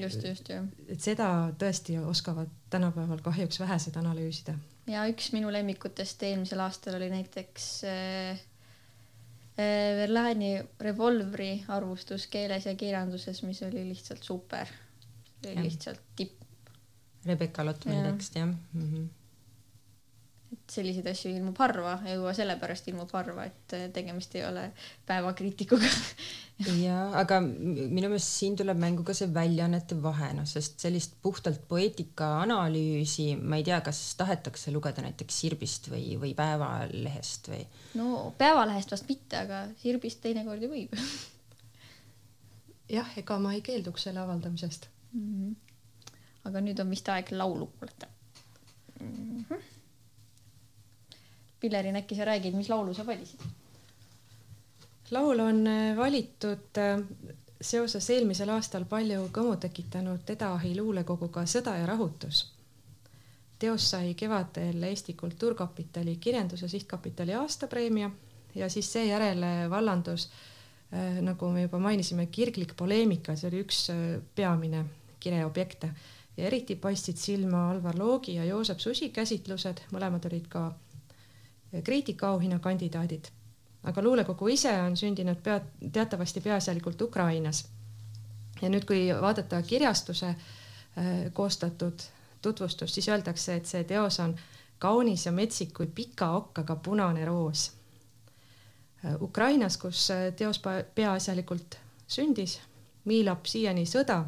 just, 0.03 0.23
just 0.23 0.49
jah. 0.49 0.65
et 0.87 1.01
seda 1.01 1.29
tõesti 1.63 1.97
oskavad 1.99 2.49
tänapäeval 2.69 3.21
kahjuks 3.21 3.59
vähesed 3.59 3.95
analüüsida. 3.95 4.55
ja 4.87 5.07
üks 5.09 5.31
minu 5.33 5.51
lemmikutest 5.51 6.23
eelmisel 6.23 6.59
aastal 6.59 6.95
oli 6.99 7.09
näiteks 7.09 7.69
äh, 7.83 8.29
äh, 8.31 9.95
Verlaini 10.01 10.53
revolvri 10.79 11.63
arvustus 11.67 12.27
keeles 12.27 12.65
ja 12.65 12.75
kirjanduses, 12.75 13.43
mis 13.43 13.63
oli 13.63 13.87
lihtsalt 13.89 14.23
super. 14.23 14.67
lihtsalt 15.55 15.99
tipp. 16.15 16.37
Rebecca 17.25 17.65
Lotmani 17.65 18.11
tekst 18.11 18.35
jah 18.35 18.47
mm 18.47 18.57
-hmm 18.73 19.09
et 20.51 20.73
selliseid 20.73 21.07
asju 21.07 21.31
ilmub 21.31 21.59
harva 21.63 21.93
ja 22.03 22.17
juba 22.17 22.33
sellepärast 22.35 22.89
ilmub 22.91 23.11
harva, 23.15 23.45
et 23.47 23.75
tegemist 23.95 24.33
ei 24.35 24.43
ole 24.43 24.65
päevakriitikuga 25.07 25.87
ja, 26.85 26.97
aga 27.21 27.39
minu 27.41 28.09
meelest 28.09 28.33
siin 28.35 28.57
tuleb 28.59 28.79
mängu 28.81 29.05
ka 29.07 29.15
see 29.15 29.29
väljaannete 29.31 29.95
vahe, 30.03 30.33
noh, 30.35 30.47
sest 30.49 30.83
sellist 30.83 31.15
puhtalt 31.23 31.63
poeetika 31.71 32.33
analüüsi, 32.41 33.29
ma 33.39 33.61
ei 33.61 33.65
tea, 33.67 33.79
kas 33.85 34.03
tahetakse 34.19 34.75
lugeda 34.75 35.05
näiteks 35.05 35.39
Sirbist 35.43 35.87
või, 35.93 36.17
või 36.19 36.35
Päevalehest 36.37 37.51
või? 37.53 37.63
no 38.01 38.33
Päevalehest 38.41 38.91
vast 38.91 39.07
mitte, 39.11 39.45
aga 39.45 39.63
Sirbist 39.79 40.19
teinekord 40.25 40.67
ju 40.67 40.71
võib 40.73 40.95
jah, 42.97 43.17
ega 43.23 43.39
ma 43.39 43.55
ei 43.55 43.63
keelduks 43.63 44.09
selle 44.09 44.19
avaldamisest 44.25 44.91
mm. 45.15 45.27
-hmm. 45.27 46.15
aga 46.51 46.67
nüüd 46.67 46.83
on 46.83 46.91
vist 46.91 47.07
aeg 47.15 47.31
laulu 47.31 47.71
kuulata 47.77 48.11
mm. 48.99 49.45
-hmm 49.47 49.70
Pillerin, 51.61 51.95
äkki 51.95 52.15
sa 52.17 52.25
räägid, 52.25 52.55
mis 52.57 52.69
laulu 52.69 52.93
sa 52.93 53.05
valisid? 53.05 53.43
laul 55.11 55.39
on 55.39 55.67
äh, 55.67 55.97
valitud 55.97 56.77
äh, 56.77 56.99
seoses 57.61 58.09
eelmisel 58.09 58.49
aastal 58.49 58.85
palju 58.89 59.27
kõmu 59.35 59.57
tekitanud 59.59 60.29
Eda-Ahi 60.33 60.71
luulekoguga 60.77 61.43
Sõda 61.45 61.75
ja 61.77 61.85
rahutus. 61.85 62.45
teos 63.59 63.89
sai 63.89 64.13
kevadel 64.17 64.83
Eesti 64.83 65.13
Kultuurkapitali 65.13 66.15
kirjanduse 66.15 66.67
sihtkapitali 66.67 67.35
aastapreemia 67.35 68.09
ja 68.55 68.69
siis 68.69 68.93
seejärel 68.93 69.43
äh, 69.43 69.69
vallandus 69.69 70.29
nagu 71.21 71.47
me 71.47 71.61
juba 71.61 71.79
mainisime, 71.79 72.25
kirglik 72.27 72.73
poleemika, 72.75 73.35
see 73.39 73.47
oli 73.47 73.61
üks 73.63 73.77
peamine 74.35 74.81
kireobjekte 75.23 75.87
ja 76.37 76.47
eriti 76.49 76.75
paistsid 76.75 77.15
silma 77.15 77.69
Alvar 77.71 77.95
Loogi 77.99 78.35
ja 78.35 78.45
Joosep 78.45 78.79
Susi 78.79 79.09
käsitlused, 79.15 79.85
mõlemad 79.95 80.25
olid 80.27 80.49
ka 80.51 80.65
kriitikaauhinna 81.83 82.59
kandidaadid. 82.59 83.25
aga 83.83 84.01
luulekogu 84.01 84.47
ise 84.47 84.81
on 84.81 84.97
sündinud 84.97 85.39
pea, 85.43 85.61
teatavasti 85.91 86.41
peaasjalikult 86.41 87.01
Ukrainas. 87.01 87.65
ja 88.61 88.69
nüüd, 88.69 88.85
kui 88.85 89.07
vaadata 89.21 89.61
kirjastuse 89.61 90.27
äh, 90.27 90.35
koostatud 91.33 91.99
tutvustust, 92.41 92.93
siis 92.93 93.09
öeldakse, 93.09 93.55
et 93.55 93.65
see 93.65 93.83
teos 93.83 94.19
on 94.19 94.35
kaunis 94.79 95.25
ja 95.25 95.31
metsik 95.31 95.73
kui 95.73 95.87
pika 95.87 96.31
okkaga 96.31 96.75
punane 96.75 97.25
roos. 97.25 97.71
Äh, 99.05 99.21
Ukrainas, 99.21 99.77
kus 99.77 100.11
äh, 100.11 100.33
teos 100.35 100.61
peaasjalikult 100.95 101.77
sündis, 102.07 102.59
miilab 103.05 103.45
siiani 103.45 103.85
sõda 103.85 104.25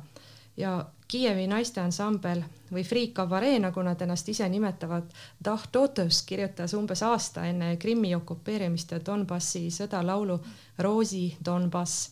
ja 0.58 0.78
Kiievi 1.14 1.44
naisteansambel 1.46 2.40
või 2.74 2.82
Freak 2.82 3.12
Cabaret, 3.14 3.60
nagu 3.62 3.82
nad 3.86 4.00
ennast 4.02 4.30
ise 4.34 4.48
nimetavad, 4.50 5.12
Dach 5.46 5.68
Totos 5.72 6.24
kirjutas 6.26 6.74
umbes 6.74 7.04
aasta 7.06 7.44
enne 7.46 7.76
Krimmi 7.78 8.16
okupeerimist 8.18 8.96
ja 8.96 9.00
Donbassi 9.06 9.68
sõda 9.70 10.02
laulu 10.02 10.40
Roosi 10.82 11.28
Donbass. 11.46 12.10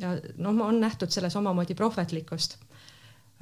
ja 0.00 0.14
noh, 0.38 0.56
on 0.64 0.80
nähtud 0.80 1.12
selles 1.12 1.36
omamoodi 1.36 1.74
prohvetlikkust. 1.74 2.56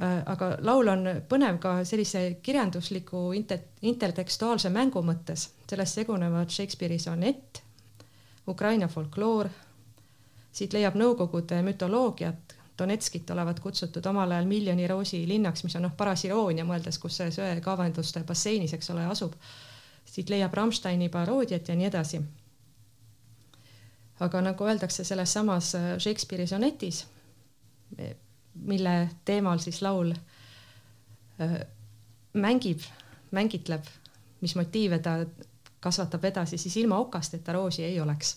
Äh, 0.03 0.19
aga 0.27 0.51
laul 0.67 0.91
on 0.91 1.07
põnev 1.31 1.63
ka 1.63 1.77
sellise 1.85 2.41
kirjandusliku 2.43 3.33
inte-, 3.39 3.63
intertekstuaalse 3.83 4.71
mängu 4.71 5.03
mõttes, 5.03 5.49
sellest 5.71 5.95
segunevad 5.95 6.51
Shakespeare'i 6.51 6.99
sonett, 6.99 7.63
Ukraina 8.49 8.89
folkloor, 8.89 9.47
siit 10.51 10.75
leiab 10.75 10.99
Nõukogude 10.99 11.63
mütoloogiat, 11.63 12.58
Donetskit 12.79 13.31
olevat 13.31 13.61
kutsutud 13.61 14.07
omal 14.07 14.31
ajal 14.31 14.47
miljoni 14.47 14.87
roosi 14.87 15.25
linnaks, 15.29 15.65
mis 15.65 15.77
on 15.77 15.83
noh, 15.89 15.95
paras 15.97 16.25
iroonia, 16.25 16.65
mõeldes, 16.65 16.99
kus 17.03 17.17
see 17.19 17.33
söekaevanduste 17.35 18.23
basseinis, 18.29 18.75
eks 18.77 18.91
ole, 18.95 19.07
asub. 19.07 19.35
siit 20.09 20.31
leiab 20.31 20.55
Rammsteini 20.55 21.09
paroodiat 21.13 21.69
ja 21.69 21.75
nii 21.77 21.87
edasi. 21.87 22.21
aga 24.21 24.41
nagu 24.41 24.65
öeldakse 24.65 25.05
selles 25.05 25.33
samas 25.33 25.75
äh, 25.75 25.99
Shakespeare'i 25.99 26.47
sonetis, 26.47 27.07
mille 28.55 29.09
teemal 29.25 29.59
siis 29.59 29.83
laul 29.83 30.11
äh, 31.41 31.61
mängib, 32.33 32.81
mängitleb, 33.31 33.85
mis 34.41 34.55
motiive 34.57 34.99
ta 34.99 35.25
kasvatab 35.81 36.25
edasi, 36.25 36.59
siis 36.59 36.77
ilma 36.77 36.99
okasteta 36.99 37.53
roosi 37.53 37.85
ei 37.85 38.01
oleks 38.01 38.37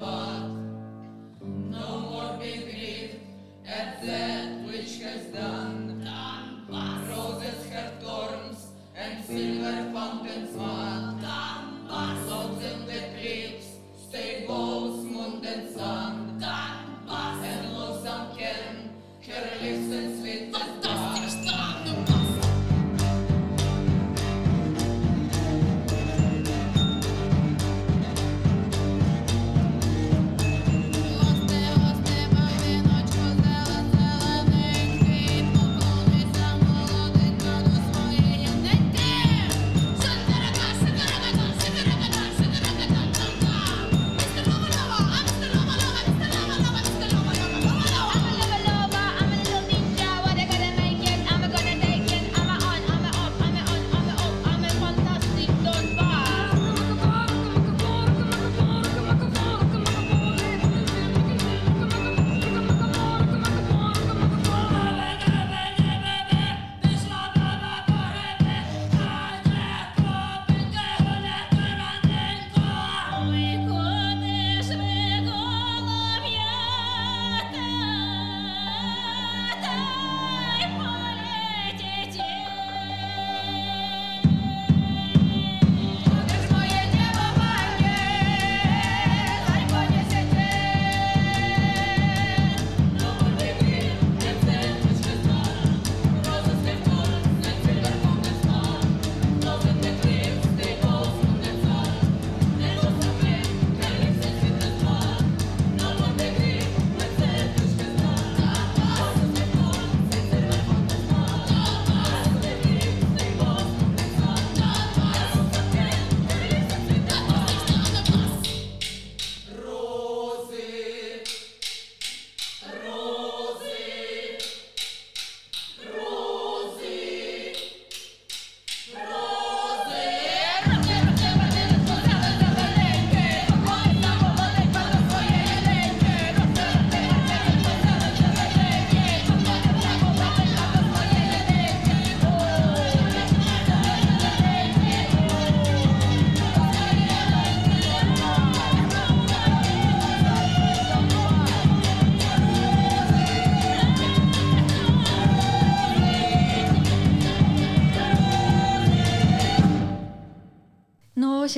but 0.00 0.40
no 1.70 1.98
more 1.98 2.30
be 2.38 2.54
grieved 2.64 3.14
at 3.66 4.00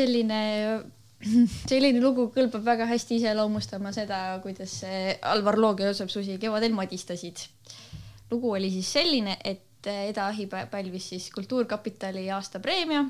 selline, 0.03 0.41
selline 1.71 2.03
lugu 2.03 2.29
kõlbab 2.35 2.65
väga 2.67 2.89
hästi 2.91 3.21
iseloomustama 3.21 3.95
seda, 3.95 4.23
kuidas 4.45 4.81
Alvar 5.33 5.59
Loog 5.61 5.83
ja 5.83 5.91
Joosep 5.91 6.13
Susi 6.13 6.39
kevadel 6.43 6.75
madistasid. 6.77 7.47
lugu 8.31 8.55
oli 8.57 8.71
siis 8.73 8.93
selline, 8.93 9.39
et 9.45 9.69
Eda 9.83 10.29
Ahi 10.31 10.47
pälvis 10.47 11.09
siis 11.11 11.27
Kultuurkapitali 11.35 12.29
aastapreemia 12.31 13.03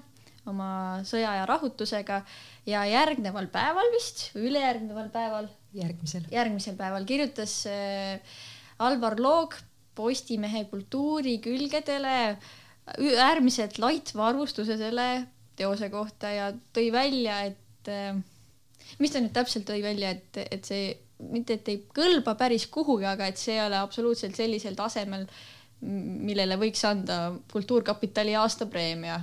oma 0.50 1.02
Sõja 1.07 1.37
ja 1.38 1.44
rahutusega 1.46 2.22
ja 2.66 2.85
järgneval 2.88 3.46
päeval 3.52 3.92
vist 3.94 4.31
või 4.35 4.48
ülejärgneval 4.50 5.11
päeval. 5.12 5.50
järgmisel. 5.72 6.24
järgmisel 6.31 6.76
päeval 6.76 7.05
kirjutas 7.05 7.66
äh, 7.66 8.18
Alvar 8.78 9.20
Loog 9.20 9.55
Postimehe 9.94 10.64
kultuurikülgedele 10.70 12.38
äärmiselt 13.20 13.78
laitva 13.78 14.31
arvustuse 14.33 14.78
selle 14.81 15.26
teose 15.56 15.88
kohta 15.92 16.30
ja 16.32 16.50
tõi 16.74 16.90
välja, 16.94 17.40
et 17.50 17.90
äh, 17.92 18.18
mis 18.98 19.12
ta 19.12 19.22
nüüd 19.22 19.34
täpselt 19.36 19.66
tõi 19.68 19.82
välja, 19.84 20.12
et, 20.16 20.42
et 20.42 20.68
see 20.68 20.92
mitte, 21.30 21.58
et 21.58 21.70
ei 21.70 21.82
kõlba 21.94 22.34
päris 22.38 22.66
kuhugi, 22.72 23.06
aga 23.08 23.28
et 23.30 23.40
see 23.40 23.56
ei 23.56 23.64
ole 23.66 23.78
absoluutselt 23.78 24.36
sellisel 24.38 24.76
tasemel, 24.78 25.26
millele 25.82 26.58
võiks 26.60 26.82
anda 26.86 27.32
Kultuurkapitali 27.52 28.36
aastapreemia. 28.38 29.18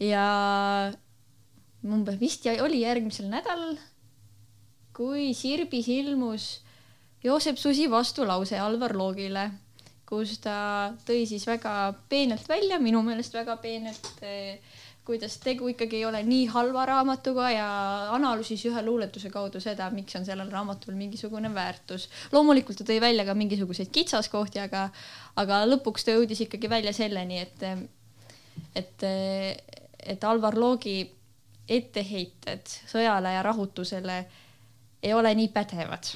Ja 0.00 0.24
umbes 1.84 2.18
vist 2.20 2.46
oli 2.62 2.82
järgmisel 2.84 3.28
nädalal, 3.32 3.76
kui 4.96 5.32
Sirbis 5.36 5.88
ilmus 5.92 6.48
Joosep 7.24 7.58
Susi 7.58 7.88
vastulause 7.90 8.58
Alvar 8.62 8.94
Loogile, 8.96 9.48
kus 10.08 10.36
ta 10.40 10.94
tõi 11.06 11.24
siis 11.28 11.44
väga 11.48 11.92
peenelt 12.08 12.46
välja, 12.48 12.78
minu 12.80 13.02
meelest 13.04 13.34
väga 13.34 13.58
peenelt, 13.60 14.12
eh, 14.22 14.60
kuidas 15.08 15.38
tegu 15.40 15.70
ikkagi 15.72 16.02
ei 16.02 16.04
ole 16.04 16.20
nii 16.26 16.44
halva 16.52 16.84
raamatuga 16.90 17.48
ja 17.54 17.68
analüüsis 18.12 18.66
ühe 18.68 18.82
luuletuse 18.84 19.32
kaudu 19.32 19.60
seda, 19.64 19.88
miks 19.94 20.18
on 20.20 20.28
sellel 20.28 20.52
raamatul 20.52 20.98
mingisugune 20.98 21.48
väärtus. 21.54 22.08
loomulikult 22.32 22.82
ta 22.82 22.86
tõi 22.92 23.00
välja 23.00 23.24
ka 23.24 23.34
mingisuguseid 23.34 23.88
kitsaskohti, 23.92 24.60
aga, 24.60 24.88
aga 25.40 25.64
lõpuks 25.70 26.04
ta 26.04 26.16
jõudis 26.16 26.44
ikkagi 26.44 26.70
välja 26.70 26.92
selleni, 26.92 27.40
et, 27.40 27.66
et 28.76 29.08
et 30.08 30.24
Alvar 30.24 30.56
Loogi 30.56 31.02
etteheited 31.68 32.70
sõjale 32.88 33.34
ja 33.34 33.42
rahutusele 33.44 34.18
ei 35.02 35.12
ole 35.14 35.34
nii 35.36 35.50
pädevad. 35.52 36.14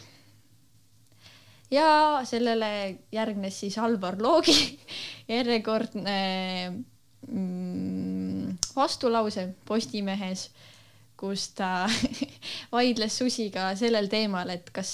ja 1.70 2.20
sellele 2.28 2.68
järgnes 3.12 3.60
siis 3.60 3.78
Alvar 3.78 4.16
Loogi 4.20 4.78
järjekordne 5.34 6.16
mm, 7.28 8.31
vastulause 8.76 9.48
Postimehes, 9.68 10.48
kus 11.18 11.50
ta 11.58 11.86
vaidles 12.74 13.18
Susiga 13.18 13.70
sellel 13.78 14.08
teemal, 14.12 14.50
et 14.54 14.70
kas, 14.74 14.92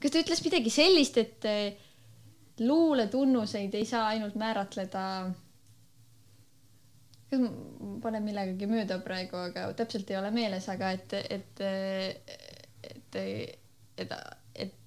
kas 0.00 0.14
ta 0.14 0.24
ütles 0.24 0.42
midagi 0.46 0.72
sellist, 0.74 1.20
et 1.20 2.60
luuletunnuseid 2.60 3.74
ei 3.78 3.86
saa 3.88 4.10
ainult 4.14 4.34
määratleda 4.40 5.04
kas 7.30 7.40
ma 7.44 7.50
panen 8.02 8.26
millegagi 8.26 8.66
mööda 8.66 8.98
praegu, 9.04 9.38
aga 9.38 9.68
täpselt 9.78 10.10
ei 10.10 10.18
ole 10.18 10.32
meeles, 10.34 10.66
aga 10.72 10.90
et, 10.96 11.14
et, 11.30 11.62
et, 12.90 13.18
et, 13.20 13.58
et 14.02 14.14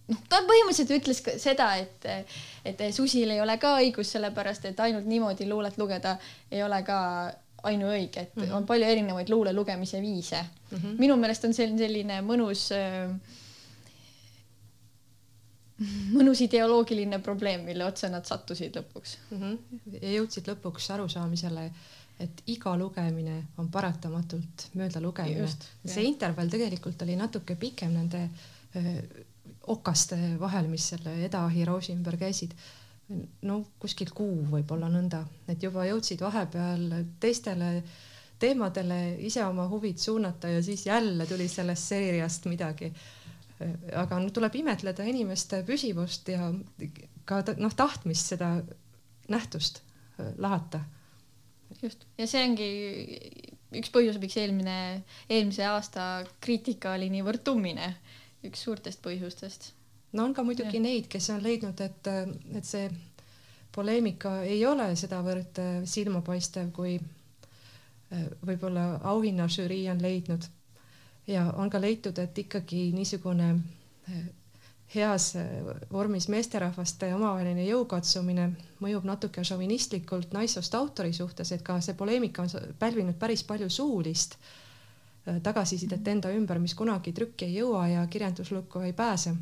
noh, 0.07 0.23
ta 0.29 0.41
põhimõtteliselt 0.47 0.97
ütles 0.97 1.21
ka 1.25 1.37
seda, 1.41 1.69
et, 1.81 2.07
et 2.65 2.83
Susil 2.95 3.31
ei 3.31 3.41
ole 3.41 3.57
ka 3.61 3.77
õigus, 3.81 4.11
sellepärast 4.15 4.65
et 4.69 4.79
ainult 4.79 5.07
niimoodi 5.09 5.47
luulet 5.49 5.77
lugeda 5.77 6.17
ei 6.51 6.63
ole 6.63 6.81
ka 6.87 6.99
ainuõige, 7.63 8.19
et 8.19 8.35
mm 8.35 8.43
-hmm. 8.43 8.57
on 8.57 8.65
palju 8.65 8.85
erinevaid 8.85 9.29
luule 9.29 9.53
lugemise 9.53 10.01
viise 10.01 10.41
mm. 10.41 10.77
-hmm. 10.77 10.99
minu 10.99 11.15
meelest 11.15 11.45
on 11.45 11.53
see 11.53 11.69
selline 11.77 12.21
mõnus 12.21 12.69
mõnus 16.17 16.41
ideoloogiline 16.43 17.19
probleem, 17.19 17.63
mille 17.65 17.85
otsa 17.85 18.09
nad 18.09 18.25
sattusid 18.25 18.75
lõpuks 18.75 19.17
mm. 19.31 19.41
-hmm. 19.41 19.57
ja 20.01 20.13
jõudsid 20.17 20.47
lõpuks 20.51 20.91
arusaamisele, 20.93 21.69
et 22.19 22.43
iga 22.47 22.77
lugemine 22.77 23.43
on 23.57 23.71
paratamatult 23.71 24.67
mööda 24.73 25.01
lugemine. 25.01 25.47
see 25.85 26.03
intervall 26.03 26.49
tegelikult 26.49 27.01
oli 27.01 27.15
natuke 27.15 27.55
pikem 27.55 27.93
nende 27.93 28.29
öö, 28.75 29.01
okaste 29.67 30.17
vahel, 30.39 30.67
mis 30.71 30.89
selle 30.93 31.15
Eda 31.25 31.45
Hiroosi 31.49 31.93
ümber 31.95 32.17
käisid. 32.19 32.55
no 33.43 33.59
kuskil 33.79 34.09
kuu 34.15 34.45
võib-olla 34.49 34.87
nõnda, 34.89 35.25
et 35.51 35.63
juba 35.63 35.83
jõudsid 35.85 36.21
vahepeal 36.23 36.87
teistele 37.19 37.83
teemadele 38.39 39.17
ise 39.27 39.43
oma 39.45 39.67
huvid 39.69 39.99
suunata 39.99 40.47
ja 40.49 40.63
siis 40.63 40.85
jälle 40.85 41.25
tuli 41.25 41.47
sellest 41.47 41.91
seeriast 41.93 42.45
midagi. 42.45 42.93
aga 43.95 44.19
no 44.19 44.29
tuleb 44.29 44.55
imetleda 44.55 45.03
inimeste 45.07 45.61
püsivust 45.63 46.27
ja 46.27 46.49
ka 47.25 47.43
noh, 47.57 47.75
tahtmist 47.75 48.33
seda 48.33 48.55
nähtust 49.29 49.83
lahata 50.37 50.81
just, 51.81 52.03
ja 52.17 52.27
see 52.27 52.43
ongi 52.43 52.69
üks 53.79 53.91
põhjus, 53.93 54.19
miks 54.21 54.35
eelmine, 54.37 54.77
eelmise 55.31 55.65
aasta 55.69 56.07
kriitika 56.43 56.93
oli 56.97 57.09
niivõrd 57.13 57.43
tummine, 57.45 57.93
üks 58.47 58.63
suurtest 58.65 59.01
põhjustest. 59.03 59.71
no 60.13 60.25
on 60.27 60.33
ka 60.33 60.43
muidugi 60.43 60.77
ja. 60.77 60.83
neid, 60.83 61.07
kes 61.09 61.29
on 61.33 61.43
leidnud, 61.43 61.79
et, 61.81 62.09
et 62.57 62.67
see 62.67 62.89
poleemika 63.73 64.41
ei 64.45 64.65
ole 64.65 64.91
sedavõrd 64.99 65.59
äh, 65.61 65.71
silmapaistev, 65.89 66.69
kui 66.75 66.97
äh, 66.99 68.27
võib-olla 68.45 68.99
auhinnažürii 69.13 69.87
on 69.89 70.01
leidnud. 70.01 70.45
ja 71.27 71.47
on 71.57 71.69
ka 71.69 71.81
leitud, 71.81 72.19
et 72.19 72.37
ikkagi 72.37 72.91
niisugune 72.93 73.49
äh, 73.53 74.23
heas 74.93 75.31
vormis 75.91 76.27
meesterahvaste 76.29 77.07
omavaheline 77.15 77.63
jõukatsumine 77.65 78.51
mõjub 78.83 79.07
natuke 79.09 79.43
šovinistlikult 79.43 80.33
naissoost 80.33 80.75
autori 80.75 81.13
suhtes, 81.13 81.51
et 81.51 81.63
ka 81.65 81.79
see 81.81 81.95
poleemika 81.97 82.43
on 82.43 82.75
pälvinud 82.79 83.17
päris 83.17 83.41
palju 83.47 83.69
suulist 83.73 84.35
äh, 84.35 84.62
tagasisidet 85.43 86.07
enda 86.07 86.31
ümber, 86.35 86.59
mis 86.59 86.75
kunagi 86.75 87.13
trükki 87.15 87.45
ei 87.45 87.55
jõua 87.55 87.87
ja 87.87 88.07
kirjanduslukku 88.07 88.79
ei 88.79 88.93
pääse. 88.93 89.35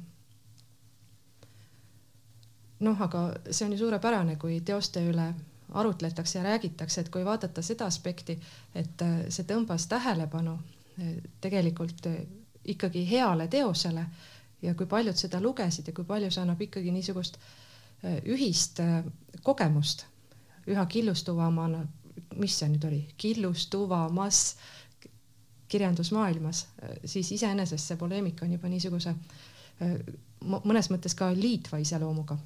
noh, 2.82 3.02
aga 3.02 3.20
see 3.52 3.66
on 3.66 3.72
ju 3.72 3.78
suurepärane, 3.78 4.36
kui 4.42 4.62
teoste 4.66 5.04
üle 5.06 5.34
arutletakse 5.72 6.40
ja 6.40 6.44
räägitakse, 6.44 7.02
et 7.02 7.10
kui 7.10 7.26
vaadata 7.26 7.62
seda 7.62 7.86
aspekti, 7.86 8.40
et 8.76 9.02
äh, 9.02 9.20
see 9.30 9.46
tõmbas 9.46 9.86
tähelepanu 9.88 10.58
tegelikult 11.42 12.08
ikkagi 12.66 13.06
heale 13.10 13.48
teosele 13.48 14.06
ja 14.62 14.76
kui 14.76 14.86
paljud 14.86 15.18
seda 15.18 15.42
lugesid 15.42 15.88
ja 15.88 15.94
kui 15.94 16.06
palju 16.06 16.32
see 16.32 16.42
annab 16.44 16.62
ikkagi 16.62 16.92
niisugust 16.94 17.38
äh, 17.38 18.20
ühist 18.26 18.80
äh, 18.84 19.02
kogemust 19.44 20.06
üha 20.70 20.86
killustuvamana, 20.86 21.82
mis 22.38 22.60
see 22.60 22.70
nüüd 22.70 22.86
oli, 22.86 23.02
killustuvamas 23.18 24.42
kirjandusmaailmas, 25.72 26.66
äh, 26.84 26.98
siis 27.06 27.32
iseenesest 27.38 27.92
see 27.94 28.00
poleemika 28.00 28.46
on 28.46 28.58
juba 28.58 28.72
niisuguse 28.72 29.16
mõnes 30.42 30.92
mõttes 30.94 31.16
ka 31.18 31.32
liitva 31.34 31.80
iseloomuga. 31.82 32.38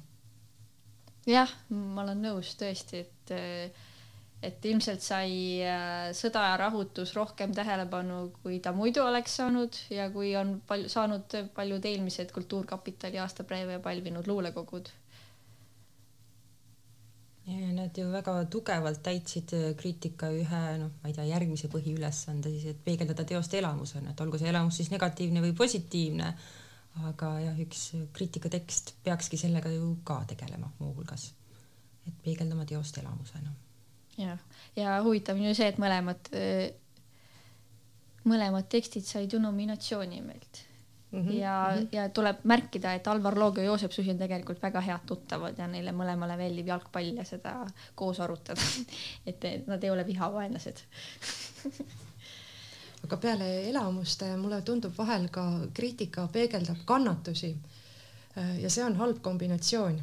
jah, 1.26 1.50
ma 1.68 2.06
olen 2.06 2.22
nõus 2.22 2.54
tõesti, 2.56 3.02
et 3.04 3.34
et 4.44 4.66
ilmselt 4.68 5.02
sai 5.02 5.62
äh, 5.64 6.10
Sõda 6.16 6.42
ja 6.50 6.56
rahutus 6.60 7.14
rohkem 7.16 7.54
tähelepanu, 7.56 8.18
kui 8.42 8.60
ta 8.62 8.72
muidu 8.76 9.02
oleks 9.06 9.38
saanud 9.40 9.78
ja 9.90 10.10
kui 10.12 10.34
on 10.38 10.58
palju 10.68 10.90
saanud 10.92 11.36
paljud 11.56 11.88
eelmised 11.88 12.32
Kultuurkapitali 12.36 13.18
aastapreemia 13.22 13.80
pälvinud 13.80 14.28
luulekogud. 14.28 14.92
Nad 17.46 17.98
ju 17.98 18.08
väga 18.10 18.44
tugevalt 18.50 19.02
täitsid 19.06 19.52
äh, 19.54 19.66
kriitika 19.78 20.30
ühe 20.34 20.62
noh, 20.80 20.90
ma 21.02 21.10
ei 21.10 21.14
tea, 21.14 21.26
järgmise 21.28 21.70
põhiülesande 21.70 22.50
siis, 22.50 22.72
et 22.72 22.84
peegeldada 22.84 23.24
teost 23.28 23.54
elamusena, 23.54 24.10
et 24.10 24.22
olgu 24.24 24.40
see 24.40 24.50
elamus 24.50 24.80
siis 24.80 24.90
negatiivne 24.90 25.42
või 25.44 25.54
positiivne. 25.56 26.32
aga 27.06 27.30
jah, 27.44 27.58
üks 27.60 27.80
kriitikatekst 28.16 28.94
peakski 29.04 29.36
sellega 29.36 29.68
ju 29.68 29.98
ka 30.04 30.22
tegelema 30.26 30.70
muuhulgas, 30.78 31.28
et 32.08 32.22
peegeldama 32.24 32.64
teost 32.64 32.98
elamusena 32.98 33.52
jah, 34.16 34.38
ja 34.76 35.02
huvitav 35.04 35.36
on 35.36 35.50
ju 35.50 35.54
see, 35.54 35.68
et 35.68 35.78
mõlemad, 35.78 36.30
mõlemad 38.24 38.70
tekstid 38.72 39.04
said 39.04 39.32
ju 39.32 39.42
nominatsiooni 39.42 40.22
meilt 40.24 40.65
mm. 41.12 41.22
-hmm, 41.22 41.32
ja 41.32 41.72
mm, 41.74 41.82
-hmm. 41.82 41.88
ja 41.92 42.08
tuleb 42.08 42.36
märkida, 42.44 42.94
et 42.94 43.06
Alvar 43.06 43.38
Loog 43.38 43.58
ja 43.58 43.64
Joosep 43.64 43.92
Susi 43.92 44.10
on 44.10 44.18
tegelikult 44.18 44.62
väga 44.62 44.80
head 44.80 45.06
tuttavad 45.06 45.58
ja 45.58 45.66
neile 45.66 45.92
mõlemale 45.92 46.36
meeldib 46.36 46.66
jalgpall 46.66 47.16
ja 47.16 47.24
seda 47.24 47.66
koos 47.94 48.20
arutada 48.20 48.60
et 49.26 49.66
nad 49.66 49.84
ei 49.84 49.90
ole 49.90 50.06
vihavaenlased 50.06 50.82
aga 53.04 53.16
peale 53.16 53.68
elamuste 53.68 54.36
mulle 54.36 54.62
tundub 54.62 54.92
vahel 54.98 55.28
ka 55.28 55.60
kriitika 55.74 56.28
peegeldab 56.32 56.76
kannatusi. 56.84 57.56
ja 58.60 58.70
see 58.70 58.84
on 58.84 58.96
halb 58.96 59.22
kombinatsioon 59.22 60.00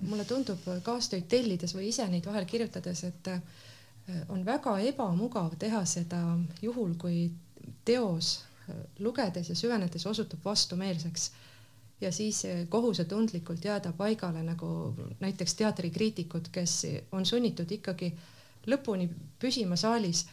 mulle 0.00 0.24
tundub 0.24 0.58
kaastöid 0.82 1.24
tellides 1.28 1.74
või 1.74 1.88
ise 1.88 2.06
neid 2.08 2.26
vahel 2.26 2.44
kirjutades, 2.46 3.04
et 3.04 3.28
on 4.28 4.44
väga 4.46 4.78
ebamugav 4.90 5.56
teha 5.58 5.84
seda 5.88 6.20
juhul, 6.62 6.94
kui 7.00 7.30
teos 7.84 8.44
lugedes 8.98 9.48
ja 9.48 9.56
süvenedes 9.56 10.06
osutub 10.06 10.44
vastumeelseks 10.44 11.30
ja 12.00 12.12
siis 12.12 12.42
kohusetundlikult 12.68 13.64
jääda 13.64 13.92
paigale 13.92 14.42
nagu 14.42 14.94
näiteks 15.20 15.54
teatrikriitikud, 15.54 16.48
kes 16.52 16.86
on 17.12 17.26
sunnitud 17.26 17.70
ikkagi 17.70 18.12
lõpuni 18.66 19.08
püsima 19.38 19.76
saalis 19.76 20.26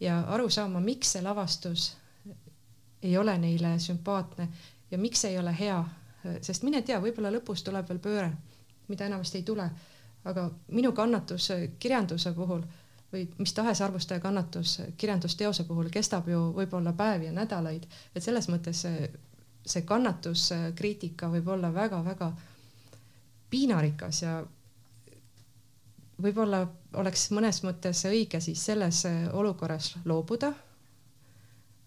ja 0.00 0.20
aru 0.20 0.50
saama, 0.50 0.80
miks 0.80 1.12
see 1.12 1.22
lavastus 1.22 1.92
ei 3.02 3.16
ole 3.18 3.38
neile 3.38 3.78
sümpaatne 3.78 4.48
ja 4.90 4.98
miks 4.98 5.24
ei 5.24 5.38
ole 5.38 5.54
hea. 5.60 5.84
sest 6.42 6.62
mine 6.62 6.82
tea, 6.82 7.00
võib-olla 7.00 7.30
lõpus 7.30 7.62
tuleb 7.64 7.88
veel 7.88 7.98
pööre, 8.02 8.32
mida 8.88 9.06
enamasti 9.06 9.38
ei 9.38 9.44
tule. 9.44 9.70
aga 10.24 10.50
minu 10.68 10.92
kannatus 10.92 11.48
kirjanduse 11.78 12.32
puhul 12.32 12.62
või 13.12 13.24
mis 13.38 13.52
tahes 13.56 13.80
arvustaja 13.80 14.20
kannatus 14.20 14.78
kirjandusteose 14.96 15.64
puhul 15.64 15.88
kestab 15.92 16.28
ju 16.28 16.40
võib-olla 16.56 16.92
päevi 16.92 17.30
ja 17.30 17.32
nädalaid, 17.32 17.86
et 18.14 18.22
selles 18.22 18.48
mõttes 18.52 18.84
see, 18.84 19.08
see 19.64 19.82
kannatuskriitika 19.88 21.30
võib 21.32 21.48
olla 21.48 21.72
väga-väga 21.74 22.32
piinarikas 23.50 24.22
ja 24.22 24.38
võib-olla 26.22 26.66
oleks 27.00 27.30
mõnes 27.30 27.62
mõttes 27.64 28.04
õige 28.08 28.40
siis 28.44 28.64
selles 28.64 29.04
olukorras 29.32 29.94
loobuda 30.04 30.52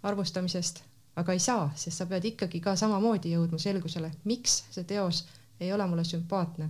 arvustamisest, 0.03 0.81
aga 1.15 1.33
ei 1.33 1.39
saa, 1.39 1.69
sest 1.75 2.01
sa 2.01 2.07
pead 2.09 2.25
ikkagi 2.31 2.61
ka 2.63 2.75
samamoodi 2.79 3.35
jõudma 3.35 3.59
selgusele, 3.61 4.11
miks 4.25 4.63
see 4.71 4.87
teos 4.89 5.25
ei 5.61 5.73
ole 5.73 5.85
mulle 5.87 6.03
sümpaatne. 6.07 6.69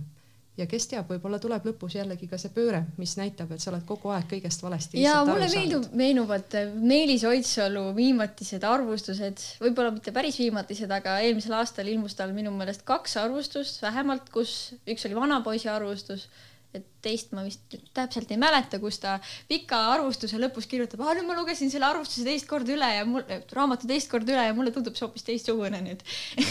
Ja 0.60 0.66
kes 0.68 0.86
teab, 0.90 1.08
võib-olla 1.08 1.38
tuleb 1.40 1.64
lõpus 1.70 1.94
jällegi 1.96 2.28
ka 2.28 2.38
see 2.40 2.52
pööre, 2.52 2.82
mis 3.00 3.14
näitab, 3.16 3.54
et 3.54 3.62
sa 3.62 3.70
oled 3.72 3.84
kogu 3.88 4.12
aeg 4.12 4.28
kõigest 4.30 4.64
valesti. 4.64 5.00
ja 5.00 5.22
mulle 5.28 5.48
meeldub, 5.52 5.88
meenuvad 5.96 6.56
Meelis 6.76 7.24
Oidsalu 7.28 7.86
viimatised 7.96 8.64
arvustused, 8.68 9.40
võib-olla 9.62 9.94
mitte 9.96 10.12
päris 10.12 10.38
viimatised, 10.42 10.92
aga 10.92 11.18
eelmisel 11.24 11.56
aastal 11.56 11.88
ilmus 11.88 12.16
tal 12.18 12.34
minu 12.36 12.52
meelest 12.56 12.84
kaks 12.88 13.16
arvustust 13.22 13.82
vähemalt, 13.84 14.28
kus 14.34 14.74
üks 14.84 15.08
oli 15.08 15.16
vanapoisi 15.16 15.72
arvustus 15.72 16.28
et 16.76 16.84
teist 17.04 17.32
ma 17.36 17.42
vist 17.44 17.74
täpselt 17.96 18.30
ei 18.32 18.38
mäleta, 18.40 18.78
kus 18.80 18.98
ta 19.02 19.18
pika 19.48 19.78
arvustuse 19.92 20.38
lõpus 20.40 20.68
kirjutab, 20.70 21.02
ah 21.04 21.12
nüüd 21.16 21.26
ma 21.28 21.36
lugesin 21.36 21.70
selle 21.72 21.88
arvustuse 21.88 22.24
teist 22.26 22.48
korda 22.48 22.72
üle 22.74 22.88
ja 22.94 23.02
mul, 23.08 23.24
raamatu 23.52 23.88
teist 23.90 24.08
korda 24.12 24.32
üle 24.32 24.44
ja 24.48 24.54
mulle 24.56 24.72
tundub 24.74 24.96
see 24.96 25.04
hoopis 25.06 25.26
teistsugune 25.26 25.82
nüüd 25.84 26.04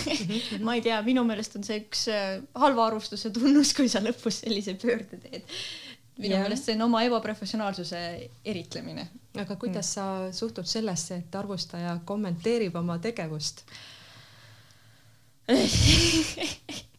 ma 0.65 0.75
ei 0.77 0.83
tea, 0.85 0.99
minu 1.05 1.23
meelest 1.27 1.57
on 1.57 1.65
see 1.67 1.79
üks 1.81 2.05
äh, 2.13 2.35
halva 2.61 2.89
arvustuse 2.91 3.33
tunnus, 3.33 3.73
kui 3.77 3.89
sa 3.91 4.03
lõpus 4.03 4.43
sellise 4.43 4.75
pöörde 4.81 5.17
teed. 5.23 5.47
minu 6.21 6.35
yeah. 6.35 6.43
meelest 6.45 6.69
see 6.69 6.77
on 6.77 6.85
oma 6.89 7.01
ebaprofessionaalsuse 7.07 8.01
eritlemine. 8.45 9.07
aga 9.33 9.55
kuidas 9.55 9.87
mm. 9.87 9.93
sa 9.95 10.05
suhtud 10.37 10.69
sellesse, 10.69 11.23
et 11.23 11.39
arvustaja 11.39 11.97
kommenteerib 12.05 12.77
oma 12.77 12.99
tegevust 13.01 13.65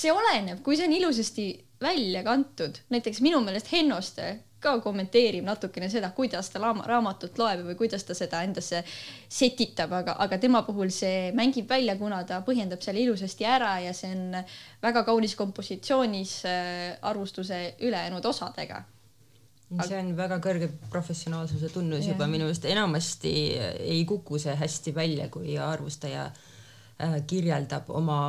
see 0.00 0.12
oleneb, 0.12 0.62
kui 0.64 0.78
see 0.78 0.88
on 0.88 0.94
ilusasti 0.96 1.48
välja 1.80 2.22
kantud, 2.26 2.78
näiteks 2.92 3.20
minu 3.24 3.40
meelest 3.44 3.72
Hennoste 3.72 4.38
ka 4.60 4.74
kommenteerib 4.84 5.44
natukene 5.46 5.88
seda, 5.88 6.10
kuidas 6.16 6.50
ta 6.52 6.60
raamatut 6.60 7.38
loeb 7.40 7.64
või 7.70 7.76
kuidas 7.78 8.04
ta 8.04 8.14
seda 8.16 8.42
endasse 8.44 8.82
setitab, 8.84 9.92
aga, 9.96 10.16
aga 10.20 10.38
tema 10.42 10.62
puhul 10.66 10.92
see 10.92 11.30
mängib 11.36 11.68
välja, 11.70 11.96
kuna 11.96 12.20
ta 12.28 12.42
põhjendab 12.44 12.84
selle 12.84 13.00
ilusasti 13.00 13.48
ära 13.48 13.78
ja 13.80 13.94
see 13.96 14.12
on 14.12 14.36
väga 14.84 15.04
kaunis 15.08 15.36
kompositsioonis 15.40 16.34
äh, 16.48 16.98
arvustuse 17.00 17.62
ülejäänud 17.80 18.24
osadega. 18.28 18.84
See 19.86 19.96
on 19.96 20.12
väga 20.18 20.40
kõrge 20.42 20.66
professionaalsuse 20.90 21.68
tunnus 21.70 22.04
ja. 22.04 22.12
juba 22.12 22.26
minu 22.26 22.48
meelest. 22.48 22.64
Enamasti 22.66 23.32
ei 23.54 24.00
kuku 24.04 24.40
see 24.42 24.56
hästi 24.58 24.92
välja, 24.94 25.28
kui 25.32 25.54
arvustaja 25.62 26.26
äh, 26.26 27.20
kirjeldab 27.30 27.88
oma 27.94 28.20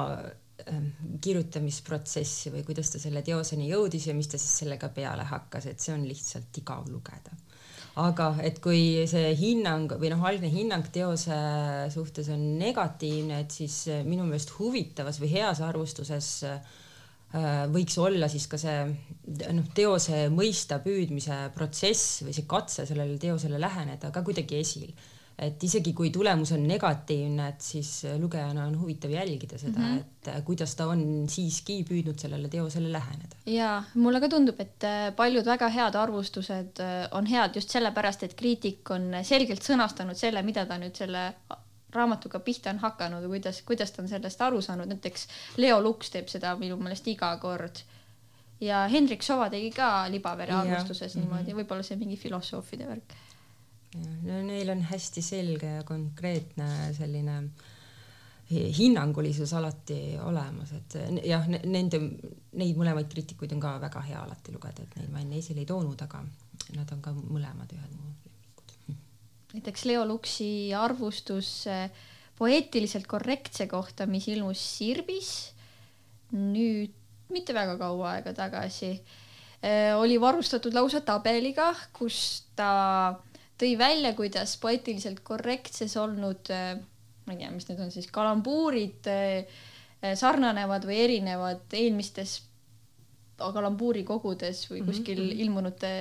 kirjutamisprotsessi 1.21 2.51
või 2.53 2.65
kuidas 2.67 2.91
ta 2.93 2.99
selle 3.01 3.23
teoseni 3.25 3.69
jõudis 3.69 4.07
ja 4.09 4.15
mis 4.17 4.29
ta 4.31 4.39
siis 4.41 4.63
sellega 4.63 4.91
peale 4.93 5.25
hakkas, 5.27 5.69
et 5.71 5.79
see 5.83 5.93
on 5.95 6.05
lihtsalt 6.07 6.61
igav 6.61 6.89
lugeda. 6.91 7.37
aga 8.01 8.27
et 8.47 8.59
kui 8.63 9.03
see 9.07 9.33
hinnang 9.35 9.91
või 9.99 10.13
noh, 10.13 10.21
algne 10.23 10.47
hinnang 10.51 10.87
teose 10.95 11.35
suhtes 11.91 12.29
on 12.31 12.45
negatiivne, 12.59 13.41
et 13.43 13.51
siis 13.51 13.87
äh, 13.91 14.05
minu 14.07 14.23
meelest 14.23 14.53
huvitavas 14.59 15.19
või 15.19 15.31
heas 15.33 15.59
arvustuses 15.61 16.29
äh, 16.47 16.61
võiks 17.71 17.97
olla 17.99 18.27
siis 18.31 18.47
ka 18.47 18.59
see 18.59 18.77
noh, 19.51 19.67
teose 19.75 20.27
mõista 20.31 20.79
püüdmise 20.83 21.49
protsess 21.55 22.21
või 22.23 22.35
see 22.35 22.47
katse 22.47 22.85
sellele 22.87 23.19
teosele 23.19 23.59
läheneda 23.59 24.11
ka 24.11 24.23
kuidagi 24.23 24.59
esil 24.63 24.93
et 25.41 25.63
isegi 25.63 25.93
kui 25.97 26.11
tulemus 26.13 26.51
on 26.55 26.63
negatiivne, 26.67 27.47
et 27.53 27.65
siis 27.65 27.89
lugejana 28.19 28.65
on 28.69 28.77
huvitav 28.81 29.11
jälgida 29.11 29.57
seda 29.57 29.79
mm, 29.79 29.97
-hmm. 29.97 29.99
et 29.99 30.27
äh, 30.27 30.43
kuidas 30.43 30.75
ta 30.75 30.87
on 30.87 31.25
siiski 31.29 31.83
püüdnud 31.89 32.19
sellele 32.19 32.49
teosele 32.49 32.91
läheneda. 32.91 33.35
ja 33.45 33.83
mulle 33.93 34.19
ka 34.19 34.29
tundub, 34.29 34.59
et 34.59 34.83
äh, 34.83 35.15
paljud 35.15 35.45
väga 35.45 35.69
head 35.69 35.95
arvustused 35.95 36.79
äh, 36.79 37.07
on 37.11 37.25
head 37.25 37.55
just 37.55 37.69
sellepärast, 37.69 38.23
et 38.23 38.33
kriitik 38.33 38.91
on 38.91 39.11
selgelt 39.23 39.63
sõnastanud 39.63 40.15
selle, 40.15 40.41
mida 40.41 40.65
ta 40.65 40.77
nüüd 40.77 40.95
selle 40.95 41.33
raamatuga 41.91 42.39
pihta 42.39 42.69
on 42.69 42.79
hakanud 42.79 43.23
või 43.23 43.39
kuidas, 43.39 43.61
kuidas 43.61 43.91
ta 43.91 44.01
on 44.01 44.07
sellest 44.07 44.41
aru 44.41 44.61
saanud, 44.61 44.87
näiteks 44.87 45.27
Leo 45.57 45.81
Luks 45.81 46.09
teeb 46.09 46.27
seda 46.27 46.55
minu 46.55 46.77
meelest 46.77 47.07
iga 47.07 47.33
kord 47.37 47.81
ja 48.61 48.85
Hendrik 48.87 49.23
Sova 49.23 49.49
tegi 49.49 49.71
ka 49.75 50.07
Libavere 50.11 50.53
arvustuses 50.53 51.15
ja. 51.15 51.21
niimoodi 51.21 51.51
-hmm., 51.51 51.59
võib-olla 51.61 51.83
see 51.83 51.97
mingi 51.97 52.17
filosoofide 52.17 52.87
värk 52.87 53.17
no 53.99 54.41
neil 54.47 54.71
on 54.71 54.81
hästi 54.87 55.21
selge 55.25 55.75
ja 55.77 55.83
konkreetne 55.87 56.67
selline 56.95 57.37
hinnangulisus 58.51 59.53
alati 59.55 60.17
olemas, 60.19 60.73
et 60.75 60.95
jah, 61.23 61.45
nende, 61.47 62.01
neid 62.59 62.79
mõlemaid 62.79 63.07
kriitikuid 63.11 63.53
on 63.55 63.61
ka 63.63 63.77
väga 63.79 64.01
hea 64.09 64.19
alati 64.19 64.51
lugeda, 64.51 64.83
et 64.83 64.97
neid 64.99 65.11
ma 65.13 65.21
enne 65.23 65.39
esile 65.39 65.63
ei 65.63 65.69
toonud, 65.69 66.01
aga 66.03 66.23
nad 66.75 66.91
on 66.91 67.03
ka 67.03 67.13
mõlemad 67.15 67.71
ühed 67.75 67.93
mu 67.95 68.09
lemmikud. 68.09 68.97
näiteks 69.53 69.85
Leo 69.87 70.03
Luksi 70.07 70.49
arvustus 70.75 71.53
eh, 71.71 71.87
poeetiliselt 72.37 73.07
korrektse 73.07 73.67
kohta, 73.71 74.05
mis 74.05 74.27
ilmus 74.27 74.59
Sirbis 74.77 75.31
nüüd 76.35 76.91
mitte 77.31 77.55
väga 77.55 77.77
kaua 77.79 78.17
aega 78.17 78.33
tagasi, 78.35 78.91
eh, 79.63 79.95
oli 79.95 80.19
varustatud 80.19 80.75
lausa 80.75 80.99
tabeliga, 81.07 81.71
kus 81.95 82.49
ta 82.55 83.15
tõi 83.61 83.75
välja, 83.79 84.13
kuidas 84.17 84.55
poeetiliselt 84.61 85.21
korrektses 85.27 85.95
olnud, 86.01 86.49
äh, 86.53 86.75
ma 87.25 87.35
ei 87.35 87.41
tea, 87.43 87.51
mis 87.53 87.67
need 87.69 87.81
on 87.83 87.91
siis, 87.93 88.09
kalambuurid 88.13 89.09
äh, 89.11 89.59
äh, 90.01 90.15
sarnanevad 90.19 90.87
või 90.89 91.01
erinevad 91.05 91.77
eelmistes 91.77 92.39
kalambuurikogudes 93.41 94.67
või 94.69 94.81
mhm, 94.83 94.89
kuskil 94.89 95.17
mm 95.17 95.29
-hmm. 95.29 95.41
ilmunute 95.45 95.91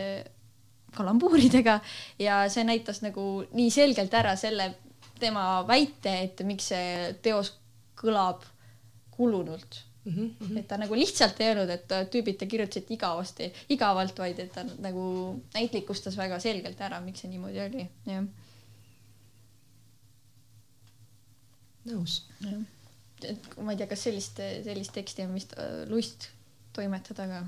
kalambuuridega 0.96 1.78
ja 2.18 2.42
see 2.50 2.64
näitas 2.66 3.00
nagu 3.00 3.44
nii 3.52 3.70
selgelt 3.70 4.14
ära 4.14 4.34
selle 4.36 4.74
tema 5.20 5.62
väite, 5.68 6.16
et 6.24 6.42
miks 6.44 6.68
see 6.72 7.14
teos 7.22 7.54
kõlab 8.00 8.44
kulunult 9.14 9.84
mm. 10.10 10.30
-hmm. 10.40 10.58
et 10.58 10.68
ta 10.68 10.76
nagu 10.80 10.94
lihtsalt 10.94 11.40
ei 11.40 11.50
öelnud, 11.50 11.70
et 11.70 11.92
tüübid 12.12 12.38
te 12.38 12.46
kirjutasite 12.46 12.94
igavasti, 12.94 13.50
igavalt, 13.68 14.18
vaid 14.18 14.38
et 14.38 14.52
ta 14.52 14.64
nagu 14.78 15.04
näitlikustas 15.54 16.16
väga 16.16 16.38
selgelt 16.40 16.80
ära, 16.80 17.00
miks 17.00 17.24
see 17.24 17.30
niimoodi 17.30 17.62
oli, 17.66 17.86
jah. 18.06 18.26
nõus. 21.90 22.22
et 23.24 23.48
ma 23.58 23.72
ei 23.72 23.80
tea, 23.80 23.86
kas 23.86 24.04
sellist, 24.08 24.42
sellist 24.64 24.92
teksti 24.96 25.26
on 25.26 25.34
vist 25.34 25.56
äh, 25.58 25.84
lust 25.88 26.28
toimetada 26.72 27.26
ka? 27.26 27.44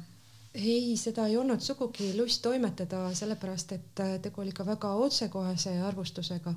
ei, 0.54 0.96
seda 0.96 1.26
ei 1.26 1.36
olnud 1.36 1.60
sugugi 1.60 2.12
lust 2.16 2.42
toimetada, 2.42 3.08
sellepärast 3.14 3.72
et 3.72 4.00
äh, 4.04 4.16
tegu 4.22 4.40
oli 4.40 4.52
ka 4.52 4.66
väga 4.66 4.94
otsekohese 5.08 5.78
arvustusega. 5.80 6.54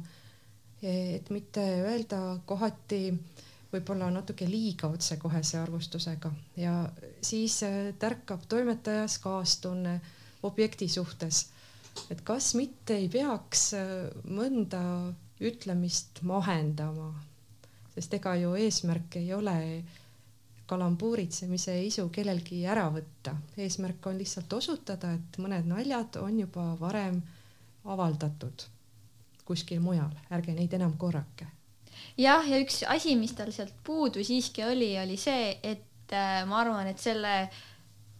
et 0.81 1.29
mitte 1.29 1.61
öelda 1.61 2.39
kohati 2.45 3.03
äh, 3.09 3.45
võib-olla 3.75 4.09
natuke 4.13 4.47
liiga 4.49 4.89
otsekohese 4.91 5.59
arvustusega. 5.59 6.31
Ja 6.59 6.75
siis 7.21 7.61
äh, 7.63 7.91
tärkab 7.99 8.47
toimetajas 8.49 9.19
kaastunne 9.23 9.99
objekti 10.43 10.87
suhtes. 10.87 11.49
et 12.11 12.21
kas 12.21 12.53
mitte 12.55 12.97
ei 12.99 13.07
peaks 13.09 13.73
äh, 13.73 14.09
mõnda 14.27 14.81
ütlemist 15.39 16.21
mahendama, 16.21 17.13
sest 17.93 18.13
ega 18.13 18.35
ju 18.35 18.55
eesmärk 18.55 19.15
ei 19.15 19.33
ole 19.33 19.57
kalambuuritsemise 20.67 21.75
isu 21.85 22.09
kellelgi 22.09 22.63
ära 22.67 22.87
võtta, 22.91 23.35
eesmärk 23.57 24.07
on 24.07 24.17
lihtsalt 24.17 24.53
osutada, 24.53 25.13
et 25.13 25.37
mõned 25.37 25.67
naljad 25.69 26.17
on 26.23 26.39
juba 26.39 26.71
varem 26.79 27.21
avaldatud 27.85 28.65
kuskil 29.45 29.79
mujal, 29.79 30.09
ärge 30.33 30.55
neid 30.57 30.73
enam 30.73 30.97
korrake 30.97 31.45
jah, 32.17 32.47
ja 32.47 32.59
üks 32.61 32.83
asi, 32.87 33.15
mis 33.19 33.35
tal 33.37 33.51
sealt 33.55 33.73
puudu 33.83 34.23
siiski 34.23 34.63
oli, 34.63 34.93
oli 35.01 35.17
see, 35.17 35.57
et 35.63 36.13
äh, 36.13 36.43
ma 36.47 36.61
arvan, 36.63 36.87
et 36.87 36.99
selle 36.99 37.35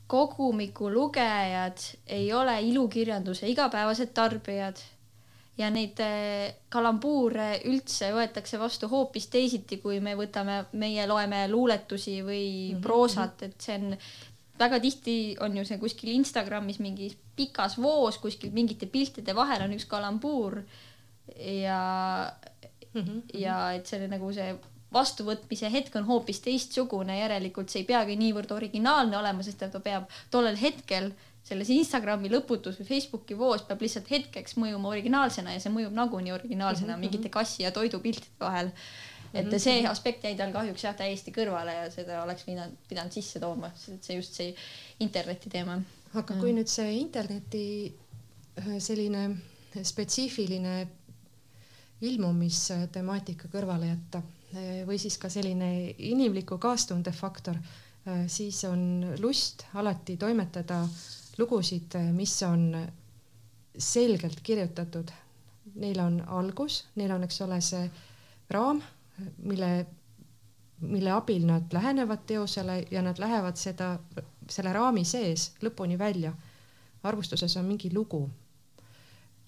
kogumiku 0.07 0.89
lugejad 0.93 1.81
ei 2.07 2.33
ole 2.33 2.59
ilukirjanduse 2.61 3.47
igapäevased 3.49 4.13
tarbijad. 4.13 4.81
Ja 5.55 5.69
neid 5.71 5.99
eh, 6.03 6.49
kalambuure 6.67 7.61
üldse 7.71 8.09
võetakse 8.11 8.59
vastu 8.59 8.89
hoopis 8.91 9.29
teisiti, 9.31 9.77
kui 9.79 10.01
me 10.03 10.11
võtame, 10.19 10.65
meie 10.75 11.05
loeme 11.07 11.45
luuletusi 11.47 12.17
või 12.19 12.41
mm 12.43 12.73
-hmm. 12.75 12.81
proosat, 12.83 13.43
et 13.47 13.55
see 13.63 13.77
on 13.79 13.95
väga 14.59 14.79
tihti 14.79 15.35
on 15.39 15.55
ju 15.57 15.63
see 15.65 15.79
kuskil 15.79 16.11
Instagramis 16.15 16.79
mingis 16.79 17.15
pikas 17.35 17.77
voos 17.81 18.17
kuskil 18.17 18.51
mingite 18.51 18.85
piltide 18.85 19.35
vahel 19.35 19.63
on 19.63 19.73
üks 19.75 19.87
kalambuur. 19.87 20.61
Ja 21.37 21.79
mm, 22.95 23.03
-hmm. 23.03 23.21
ja 23.41 23.59
et 23.75 23.87
see 23.87 24.07
nagu 24.07 24.31
see 24.33 24.55
vastuvõtmise 24.95 25.69
hetk 25.71 25.95
on 25.99 26.07
hoopis 26.07 26.41
teistsugune, 26.43 27.19
järelikult 27.19 27.71
see 27.71 27.83
ei 27.83 27.87
peagi 27.89 28.17
niivõrd 28.19 28.51
originaalne 28.55 29.17
olema, 29.17 29.43
sest 29.43 29.63
et 29.65 29.73
ta 29.73 29.81
peab 29.83 30.11
tollel 30.31 30.57
hetkel 30.59 31.11
selles 31.45 31.69
Instagrami 31.73 32.29
lõputus 32.31 32.79
või 32.79 32.87
Facebooki 32.89 33.37
voos 33.37 33.65
peab 33.67 33.83
lihtsalt 33.85 34.09
hetkeks 34.09 34.57
mõjuma 34.61 34.93
originaalsena 34.95 35.53
ja 35.53 35.61
see 35.61 35.73
mõjub 35.73 35.93
nagunii 35.93 36.33
originaalsena 36.33 36.93
mm 36.93 36.95
-hmm. 36.95 37.05
mingite 37.05 37.29
kassi 37.29 37.63
ja 37.63 37.71
toidupiltide 37.71 38.39
vahel. 38.39 38.71
et 39.33 39.45
mhm. 39.45 39.57
see 39.57 39.87
aspekt 39.87 40.23
jäi 40.23 40.35
tal 40.35 40.51
kahjuks 40.51 40.83
jah 40.83 40.95
täiesti 40.95 41.31
kõrvale 41.31 41.73
ja 41.75 41.91
seda 41.91 42.23
oleks 42.23 42.43
pidanud, 42.43 42.77
pidanud 42.89 43.11
sisse 43.11 43.39
tooma, 43.39 43.71
see 43.75 44.15
just 44.15 44.33
see 44.33 44.55
interneti 44.99 45.49
teema. 45.49 45.81
aga 46.13 46.33
kui 46.33 46.51
mm. 46.51 46.57
nüüd 46.57 46.71
see 46.71 46.93
interneti 46.97 47.93
äh, 48.57 48.77
selline 48.79 49.35
spetsiifiline 49.83 50.87
ilmumistemaatika 52.01 53.49
kõrvale 53.51 53.89
jätta 53.93 54.21
äh, 54.21 54.83
või 54.87 54.99
siis 54.99 55.17
ka 55.21 55.29
selline 55.29 55.95
inimliku 55.97 56.57
kaastunde 56.57 57.11
faktor, 57.15 57.55
äh, 58.07 58.25
siis 58.27 58.63
on 58.67 59.15
lust 59.19 59.65
alati 59.73 60.17
toimetada 60.17 60.83
lugusid, 61.37 61.97
mis 62.15 62.35
on 62.43 62.69
selgelt 63.77 64.39
kirjutatud. 64.43 65.11
Neil 65.75 65.99
on 65.99 66.21
algus, 66.31 66.85
neil 66.95 67.11
on, 67.11 67.25
eks 67.25 67.41
ole, 67.43 67.57
see 67.61 67.89
raam, 68.53 68.79
mille, 69.43 69.71
mille 70.79 71.11
abil 71.11 71.45
nad 71.47 71.73
lähenevad 71.73 72.23
teosele 72.27 72.85
ja 72.91 73.01
nad 73.01 73.19
lähevad 73.19 73.59
seda, 73.59 73.95
selle 74.49 74.73
raami 74.73 75.03
sees 75.05 75.51
lõpuni 75.63 75.99
välja. 75.99 76.33
arvustuses 77.03 77.57
on 77.57 77.65
mingi 77.65 77.91
lugu. 77.93 78.29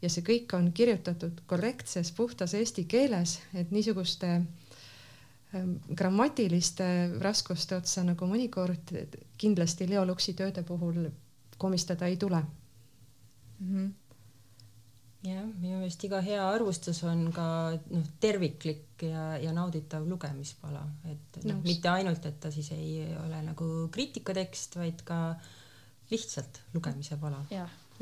Ja 0.02 0.10
see 0.10 0.24
kõik 0.26 0.54
on 0.58 0.72
kirjutatud 0.74 1.42
korrektses, 1.50 2.12
puhtas 2.12 2.54
eesti 2.54 2.86
keeles, 2.90 3.40
et 3.58 3.72
niisuguste 3.72 4.30
ähm, 4.38 5.78
grammatiliste 5.90 6.90
raskuste 7.24 7.80
otsa 7.80 8.04
nagu 8.06 8.30
mõnikord 8.30 8.94
kindlasti 9.38 9.90
Leo 9.90 10.06
Luksi 10.06 10.36
tööde 10.38 10.64
puhul 10.64 11.08
komistada 11.58 12.08
ei 12.08 12.18
tule 12.18 12.44
mm. 12.44 13.72
-hmm 13.72 13.96
jah, 15.26 15.46
minu 15.62 15.80
meelest 15.80 16.04
iga 16.08 16.20
hea 16.24 16.44
arvustus 16.46 17.00
on 17.08 17.28
ka 17.36 17.48
noh, 17.92 18.06
terviklik 18.24 19.04
ja, 19.08 19.38
ja 19.42 19.54
nauditav 19.56 20.06
lugemispala, 20.08 20.84
et 21.12 21.40
noh, 21.48 21.60
mitte 21.66 21.90
ainult, 21.92 22.26
et 22.30 22.40
ta 22.44 22.52
siis 22.54 22.70
ei 22.76 23.02
ole 23.24 23.42
nagu 23.46 23.88
kriitikatekst, 23.94 24.78
vaid 24.82 25.04
ka 25.08 25.20
lihtsalt 26.12 26.62
lugemise 26.76 27.18
pala. 27.22 27.42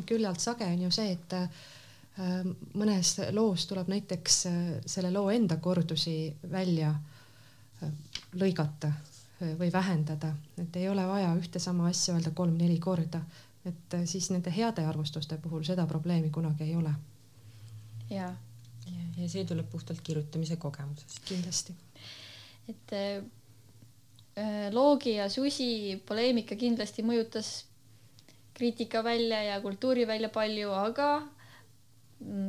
küllalt 0.06 0.43
sage 0.43 0.68
on 0.68 0.86
ju 0.86 0.91
see, 0.91 1.16
et 1.16 1.34
äh, 1.34 1.50
mõnes 2.74 3.18
loos 3.36 3.66
tuleb 3.68 3.89
näiteks 3.91 4.45
äh, 4.47 4.59
selle 4.86 5.11
loo 5.11 5.30
enda 5.30 5.57
kordusi 5.57 6.36
välja 6.51 6.93
äh, 6.93 7.89
lõigata 8.39 8.88
äh, 8.88 9.51
või 9.59 9.72
vähendada, 9.74 10.36
et 10.61 10.76
ei 10.80 10.88
ole 10.89 11.07
vaja 11.07 11.34
ühte 11.36 11.59
sama 11.59 11.89
asja 11.89 12.16
öelda 12.16 12.32
kolm-neli 12.32 12.80
korda 12.80 13.22
et 13.66 13.93
äh, 13.97 14.05
siis 14.05 14.30
nende 14.34 14.53
heade 14.53 14.86
arvustuste 14.86 15.38
puhul 15.41 15.66
seda 15.66 15.86
probleemi 15.89 16.30
kunagi 16.34 16.68
ei 16.68 16.76
ole. 16.76 16.93
ja, 18.09 18.30
ja, 18.86 19.05
ja 19.18 19.30
see 19.30 19.45
tuleb 19.45 19.70
puhtalt 19.72 20.01
kirjutamise 20.05 20.57
kogemusest. 20.61 21.22
kindlasti. 21.26 21.76
et 22.70 22.93
äh, 22.93 23.24
äh, 24.38 24.74
Loogi 24.74 25.16
ja 25.18 25.30
Susi 25.30 26.01
poleemika 26.07 26.55
kindlasti 26.55 27.03
mõjutas 27.03 27.55
kriitika 28.55 29.03
välja 29.03 29.41
ja 29.43 29.61
kultuuri 29.61 30.07
välja 30.07 30.30
palju, 30.30 30.72
aga 30.72 31.09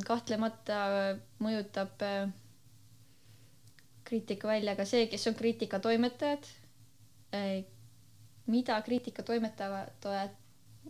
kahtlemata 0.06 0.80
mõjutab 1.42 2.02
äh, 2.06 2.28
kriitika 4.06 4.48
välja 4.48 4.76
ka 4.78 4.86
see, 4.86 5.06
kes 5.10 5.26
on 5.26 5.34
kriitikatoimetajad 5.34 6.50
äh,. 7.34 7.64
mida 8.46 8.80
kriitikatoimetajad 8.82 10.36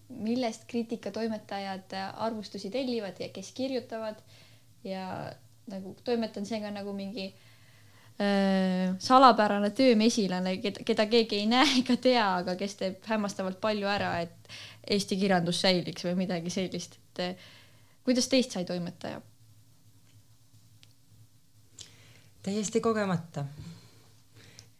millest 0.08 0.64
kriitikatoimetajad 0.68 1.92
arvustusi 2.16 2.70
tellivad 2.70 3.20
ja 3.20 3.28
kes 3.28 3.52
kirjutavad 3.52 4.20
ja 4.84 5.32
nagu 5.66 5.96
toimetan 6.04 6.46
seega 6.46 6.70
nagu 6.70 6.92
mingi 6.92 7.26
äh, 8.20 8.94
salapärane 8.98 9.70
töömesilane, 9.70 10.56
keda, 10.60 11.06
keegi 11.10 11.42
ei 11.42 11.50
näe 11.50 11.80
ega 11.80 11.96
tea, 11.96 12.26
aga 12.42 12.56
kes 12.60 12.78
teeb 12.82 13.10
hämmastavalt 13.10 13.60
palju 13.60 13.88
ära, 13.90 14.18
et 14.20 14.56
Eesti 14.86 15.16
kirjandus 15.18 15.60
säiliks 15.64 16.04
või 16.06 16.14
midagi 16.22 16.52
sellist, 16.54 17.00
et 17.00 17.24
äh, 17.24 17.48
kuidas 18.06 18.28
teist 18.30 18.54
sai 18.54 18.64
toimetaja? 18.64 19.20
täiesti 22.46 22.80
kogemata, 22.80 23.42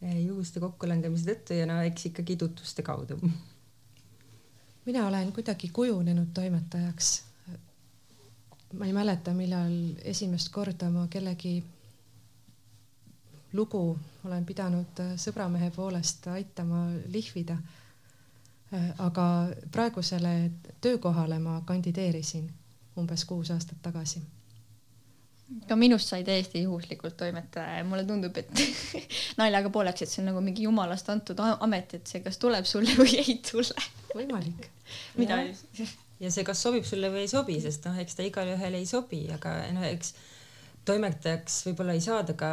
juhuste 0.01 0.61
kokkulangemise 0.63 1.33
tõttu 1.33 1.55
ja 1.57 1.65
no 1.67 1.81
eks 1.83 2.05
ikkagi 2.07 2.37
tutvuste 2.39 2.85
kaudu 2.87 3.17
mina 4.87 5.07
olen 5.07 5.33
kuidagi 5.35 5.69
kujunenud 5.73 6.27
toimetajaks. 6.33 7.23
ma 8.73 8.85
ei 8.85 8.93
mäleta, 8.93 9.33
millal 9.33 9.73
esimest 10.03 10.49
korda 10.49 10.89
ma 10.89 11.07
kellegi 11.07 11.63
lugu 13.53 13.99
olen 14.25 14.45
pidanud 14.45 15.01
sõbramehe 15.15 15.71
poolest 15.75 16.27
aitama 16.27 16.85
lihvida. 17.07 17.57
aga 18.97 19.27
praegusele 19.71 20.51
töökohale 20.81 21.39
ma 21.39 21.61
kandideerisin 21.65 22.47
umbes 22.97 23.25
kuus 23.29 23.51
aastat 23.53 23.81
tagasi 23.83 24.23
ka 25.67 25.75
minust 25.79 26.11
sai 26.11 26.23
täiesti 26.27 26.61
juhuslikult 26.63 27.17
toimetaja 27.17 27.77
ja 27.79 27.83
mulle 27.87 28.03
tundub, 28.07 28.35
et 28.37 28.49
naljaga 29.39 29.71
pooleks, 29.71 30.03
et 30.03 30.11
see 30.11 30.21
on 30.23 30.31
nagu 30.31 30.41
mingi 30.43 30.65
jumalast 30.67 31.09
antud 31.13 31.39
amet, 31.43 31.95
et 31.99 32.09
see 32.11 32.23
kas 32.25 32.39
tuleb 32.41 32.67
sulle 32.67 32.95
või 32.99 33.15
ei 33.21 33.37
tule. 33.47 33.87
võimalik. 34.15 34.67
mida? 35.19 35.39
ja 36.23 36.31
see, 36.31 36.43
kas 36.47 36.63
sobib 36.63 36.87
sulle 36.87 37.11
või 37.13 37.25
ei 37.25 37.31
sobi, 37.31 37.59
sest 37.63 37.87
noh, 37.87 37.99
eks 38.01 38.19
ta 38.19 38.27
igale 38.27 38.57
ühele 38.57 38.81
ei 38.81 38.89
sobi, 38.89 39.23
aga 39.33 39.59
noh, 39.75 39.87
eks 39.87 40.13
toimetajaks 40.87 41.61
võib-olla 41.67 41.95
ei 41.95 42.03
saada 42.03 42.35
ka 42.39 42.51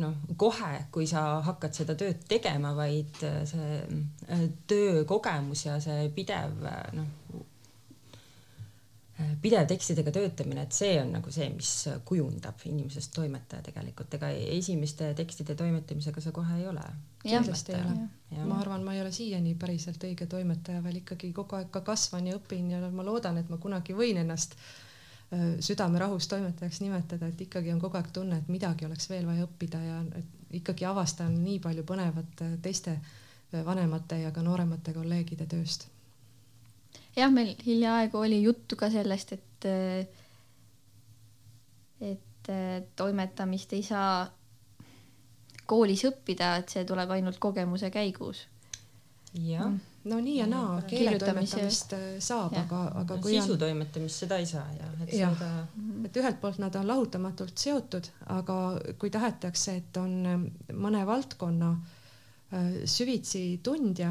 noh, 0.00 0.16
kohe, 0.40 0.72
kui 0.92 1.06
sa 1.08 1.42
hakkad 1.44 1.76
seda 1.76 1.96
tööd 2.00 2.24
tegema, 2.28 2.72
vaid 2.76 3.20
see 3.20 3.78
äh, 3.80 4.48
töökogemus 4.68 5.66
ja 5.68 5.76
see 5.80 6.08
pidev 6.16 6.60
noh 6.96 7.46
pidev 9.42 9.66
tekstidega 9.70 10.12
töötamine, 10.14 10.64
et 10.66 10.76
see 10.76 10.96
on 11.00 11.12
nagu 11.16 11.32
see, 11.34 11.48
mis 11.54 11.70
kujundab 12.08 12.60
inimesest 12.68 13.12
toimetaja 13.14 13.64
tegelikult, 13.70 14.14
ega 14.18 14.30
esimeste 14.56 15.12
tekstide 15.18 15.56
toimetamisega 15.58 16.22
sa 16.24 16.32
kohe 16.36 16.58
ei 16.60 16.68
ole. 16.68 16.84
kindlasti 17.22 17.74
ei 17.76 17.80
ole. 17.80 18.44
ma 18.48 18.60
arvan, 18.60 18.84
ma 18.84 18.94
ei 18.94 19.02
ole 19.02 19.12
siiani 19.12 19.54
päriselt 19.60 20.04
õige 20.08 20.26
toimetaja, 20.30 20.82
veel 20.84 21.02
ikkagi 21.02 21.32
kogu 21.36 21.58
aeg 21.58 21.72
ka 21.74 21.84
kasvan 21.86 22.30
ja 22.30 22.38
õpin 22.38 22.70
ja 22.74 22.82
ma 22.90 23.06
loodan, 23.06 23.38
et 23.40 23.50
ma 23.52 23.58
kunagi 23.62 23.96
võin 23.96 24.22
ennast 24.24 24.56
südamerahus 25.60 26.26
toimetajaks 26.28 26.80
nimetada, 26.82 27.28
et 27.30 27.40
ikkagi 27.40 27.70
on 27.72 27.80
kogu 27.80 28.00
aeg 28.00 28.10
tunne, 28.12 28.40
et 28.40 28.48
midagi 28.50 28.86
oleks 28.86 29.06
veel 29.10 29.28
vaja 29.28 29.46
õppida 29.46 29.82
ja 29.84 30.00
ikkagi 30.58 30.88
avastan 30.88 31.36
nii 31.44 31.60
palju 31.62 31.84
põnevat 31.86 32.44
teiste 32.62 32.96
vanemate 33.52 34.18
ja 34.24 34.34
ka 34.34 34.42
nooremate 34.42 34.94
kolleegide 34.94 35.46
tööst 35.50 35.89
jah, 37.16 37.30
meil 37.32 37.54
hiljaaegu 37.66 38.18
oli 38.18 38.42
juttu 38.42 38.76
ka 38.78 38.90
sellest, 38.90 39.32
et, 39.32 39.68
et 42.10 42.52
toimetamist 42.96 43.72
ei 43.76 43.82
saa 43.86 44.24
koolis 45.70 46.02
õppida, 46.08 46.56
et 46.60 46.72
see 46.72 46.86
tuleb 46.86 47.12
ainult 47.14 47.38
kogemuse 47.42 47.90
käigus. 47.94 48.46
jah 49.34 49.68
mm. 49.68 49.78
no 50.10 50.16
nii 50.18 50.38
ja 50.40 50.46
naa, 50.50 50.80
keeletoimetamist 50.90 51.92
saab, 52.18 52.56
aga, 52.58 52.80
aga 53.02 53.18
no, 53.18 53.22
kui 53.22 53.36
sisu 53.36 53.54
on... 53.54 53.60
toimetamist 53.62 54.24
seda 54.24 54.40
ei 54.42 54.48
saa 54.50 54.64
jah, 54.74 54.96
et 55.04 55.12
ja. 55.14 55.28
seda. 55.30 55.50
Mhm. 55.76 56.08
et 56.08 56.18
ühelt 56.22 56.40
poolt 56.42 56.58
nad 56.58 56.74
on 56.80 56.88
lahutamatult 56.90 57.58
seotud, 57.58 58.10
aga 58.34 58.56
kui 58.98 59.12
tahetakse, 59.14 59.76
et 59.82 60.02
on 60.02 60.48
mõne 60.74 61.04
valdkonna 61.06 61.74
süvitsi 62.90 63.60
tundja, 63.62 64.10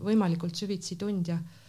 võimalikult 0.00 0.56
süvitsi 0.56 0.96
tundja 0.96 1.36
Äh, 1.36 1.61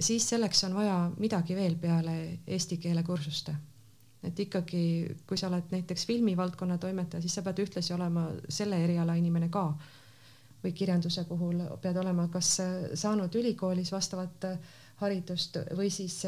siis 0.00 0.28
selleks 0.28 0.64
on 0.64 0.74
vaja 0.74 0.96
midagi 1.18 1.56
veel 1.56 1.76
peale 1.80 2.16
eesti 2.46 2.76
keele 2.82 3.02
kursuste. 3.02 3.54
et 4.22 4.40
ikkagi, 4.40 4.82
kui 5.26 5.38
sa 5.40 5.48
oled 5.48 5.70
näiteks 5.72 6.04
filmivaldkonna 6.06 6.76
toimetaja, 6.78 7.22
siis 7.24 7.34
sa 7.34 7.42
pead 7.42 7.62
ühtlasi 7.62 7.94
olema 7.94 8.26
selle 8.48 8.84
eriala 8.84 9.14
inimene 9.14 9.48
ka. 9.48 9.74
või 10.64 10.72
kirjanduse 10.76 11.24
puhul 11.24 11.62
pead 11.80 11.96
olema 11.96 12.28
kas 12.28 12.60
saanud 12.94 13.34
ülikoolis 13.34 13.92
vastavat 13.92 14.44
haridust 15.00 15.56
või 15.76 15.88
siis 15.90 16.20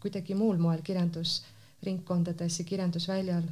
kuidagi 0.00 0.34
muul 0.34 0.56
moel 0.56 0.80
kirjandusringkondades 0.82 2.58
ja 2.58 2.64
kirjandusväljal 2.64 3.50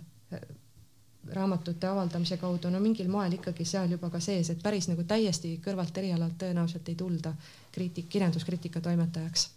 raamatute 1.32 1.86
avaldamise 1.86 2.36
kaudu, 2.36 2.70
no 2.70 2.80
mingil 2.80 3.08
moel 3.08 3.36
ikkagi 3.38 3.64
seal 3.68 3.90
juba 3.94 4.10
ka 4.12 4.20
sees, 4.20 4.50
et 4.52 4.62
päris 4.62 4.88
nagu 4.90 5.04
täiesti 5.08 5.56
kõrvalt 5.64 5.98
erialalt 5.98 6.38
tõenäoliselt 6.40 6.88
ei 6.88 6.96
tulda 6.98 7.34
kriitik, 7.74 8.08
kirjanduskriitika 8.12 8.80
toimetajaks. 8.84 9.50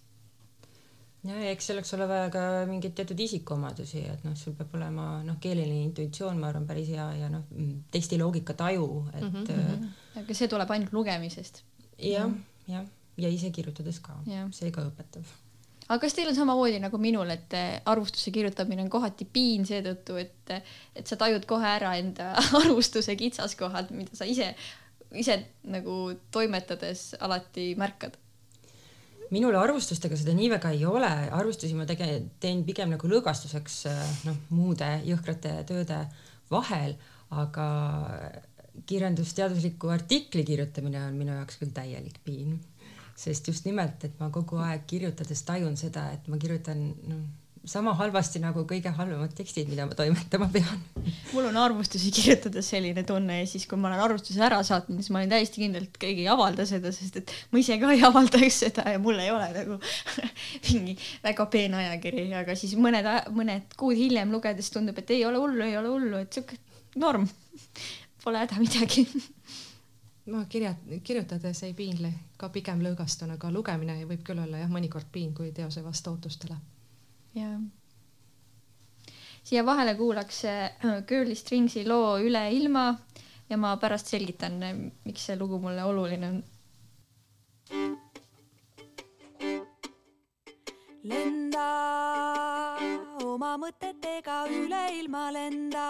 ja 1.28 1.40
eks 1.52 1.68
selleks 1.68 1.94
ole 1.94 2.08
vaja 2.08 2.30
ka 2.34 2.44
mingeid 2.70 2.96
teatud 2.96 3.20
isikuomadusi, 3.20 4.04
et 4.14 4.24
noh, 4.24 4.36
sul 4.36 4.56
peab 4.58 4.76
olema 4.80 5.08
noh, 5.24 5.40
keeleline 5.44 5.84
intuitsioon, 5.90 6.40
ma 6.40 6.52
arvan, 6.52 6.68
päris 6.68 6.92
hea 6.94 7.08
ja 7.22 7.32
noh, 7.34 7.44
tekstiloogika 7.92 8.54
taju, 8.54 9.08
et 9.14 9.24
mm. 9.24 9.50
-hmm. 9.50 9.90
aga 10.24 10.34
see 10.42 10.48
tuleb 10.48 10.72
ainult 10.72 10.94
lugemisest 10.94 11.64
ja,. 11.98 12.22
jah, 12.22 12.32
jah, 12.68 12.88
ja 13.18 13.30
ise 13.30 13.52
kirjutades 13.52 14.00
ka, 14.00 14.20
see 14.52 14.72
ka 14.72 14.88
õpetab 14.88 15.36
aga 15.88 16.00
kas 16.04 16.16
teil 16.18 16.30
on 16.32 16.36
samamoodi 16.36 16.82
nagu 16.84 17.00
minul, 17.02 17.30
et 17.34 17.56
eh, 17.58 17.80
arvustuse 17.88 18.32
kirjutamine 18.36 18.84
on 18.84 18.92
kohati 18.92 19.28
piin 19.32 19.66
seetõttu, 19.68 20.20
et, 20.22 20.54
et 20.96 21.08
sa 21.08 21.18
tajud 21.20 21.48
kohe 21.50 21.68
ära 21.78 21.96
enda 22.00 22.34
arvustuse 22.62 23.16
kitsaskohad, 23.20 23.92
mida 23.96 24.18
sa 24.18 24.28
ise, 24.28 24.54
ise 25.16 25.40
nagu 25.68 26.00
toimetades 26.32 27.14
alati 27.20 27.74
märkad? 27.80 28.18
minul 29.28 29.58
arvustustega 29.60 30.16
seda 30.16 30.32
nii 30.32 30.48
väga 30.54 30.70
ei 30.72 30.86
ole, 30.88 31.10
arvustusi 31.36 31.76
ma 31.76 31.84
tege-, 31.88 32.22
teen 32.40 32.62
pigem 32.64 32.94
nagu 32.94 33.10
lõõgastuseks 33.12 33.82
noh, 34.24 34.38
muude 34.56 34.88
jõhkrate 35.04 35.52
tööde 35.68 35.98
vahel, 36.48 36.94
aga 37.36 37.66
kirjandusteadusliku 38.88 39.92
artikli 39.92 40.46
kirjutamine 40.48 41.02
on 41.10 41.20
minu 41.20 41.36
jaoks 41.36 41.60
küll 41.60 41.74
täielik 41.76 42.22
piin 42.24 42.56
sest 43.18 43.50
just 43.50 43.66
nimelt, 43.66 44.04
et 44.06 44.20
ma 44.22 44.30
kogu 44.34 44.60
aeg 44.62 44.86
kirjutades 44.90 45.42
tajun 45.48 45.78
seda, 45.80 46.06
et 46.14 46.28
ma 46.30 46.38
kirjutan 46.42 46.84
noh, 47.10 47.26
sama 47.68 47.92
halvasti 48.00 48.40
nagu 48.40 48.62
kõige 48.68 48.92
halvemad 48.96 49.34
tekstid, 49.36 49.68
mida 49.72 49.86
ma 49.88 49.96
toimetama 49.98 50.48
pean. 50.54 50.84
mul 51.34 51.50
on 51.50 51.58
arvustusi 51.60 52.12
kirjutades 52.16 52.70
selline 52.72 53.04
tunne 53.08 53.42
ja 53.42 53.48
siis, 53.50 53.66
kui 53.68 53.80
ma 53.80 53.90
olen 53.90 54.04
arvustuse 54.06 54.44
ära 54.44 54.62
saatnud, 54.64 55.02
siis 55.02 55.12
ma 55.12 55.20
olen 55.20 55.34
täiesti 55.34 55.64
kindel, 55.64 55.88
et 55.90 56.00
keegi 56.00 56.24
ei 56.24 56.32
avalda 56.32 56.66
seda, 56.70 56.94
sest 56.96 57.20
et 57.22 57.34
ma 57.52 57.62
ise 57.62 57.80
ka 57.82 57.92
ei 57.96 58.04
avaldaks 58.10 58.62
seda 58.64 58.88
ja 58.94 59.02
mul 59.04 59.20
ei 59.24 59.32
ole 59.34 59.50
nagu 59.58 59.80
mingi 60.70 60.98
väga 61.26 61.48
peen 61.54 61.76
ajakiri, 61.82 62.28
aga 62.40 62.56
siis 62.60 62.78
mõned, 62.80 63.10
mõned 63.36 63.76
kuud 63.80 64.00
hiljem 64.00 64.32
lugedes 64.36 64.72
tundub, 64.74 65.02
et 65.02 65.16
ei 65.18 65.26
ole 65.28 65.42
hullu, 65.42 65.66
ei 65.68 65.76
ole 65.80 65.92
hullu, 65.92 66.22
et 66.24 66.38
sihuke 66.40 66.60
norm, 67.02 67.28
pole 68.24 68.46
häda 68.46 68.62
midagi 68.62 69.08
ma 70.28 70.46
kirja, 70.50 70.74
kirjutades 71.04 71.64
ei 71.64 71.74
piinle, 71.74 72.12
ka 72.38 72.50
pigem 72.52 72.82
lõõgastun, 72.84 73.32
aga 73.38 73.52
lugemine 73.54 73.98
võib 74.10 74.24
küll 74.28 74.42
olla 74.44 74.62
jah, 74.64 74.72
mõnikord 74.72 75.08
piin, 75.12 75.34
kui 75.36 75.52
teos 75.56 75.78
ei 75.80 75.86
vasta 75.86 76.12
ootustele. 76.12 76.58
jaa. 77.36 77.60
siia 79.44 79.66
vahele 79.66 79.96
kuulaks 79.96 80.44
äh, 80.46 80.72
Girly 81.08 81.36
Stringsi 81.36 81.86
loo 81.88 82.18
Üle 82.20 82.44
ilma 82.52 82.90
ja 83.50 83.58
ma 83.58 83.78
pärast 83.78 84.12
selgitan, 84.12 84.60
miks 85.06 85.26
see 85.30 85.40
lugu 85.40 85.60
mulle 85.60 85.84
oluline 85.84 86.30
on. 86.30 86.44
lenda 91.08 91.68
oma 93.24 93.56
mõtetega 93.62 94.44
üle 94.52 94.84
ilma 95.00 95.30
lenda 95.32 95.88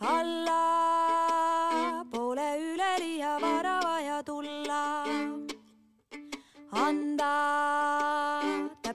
alla 0.00 1.29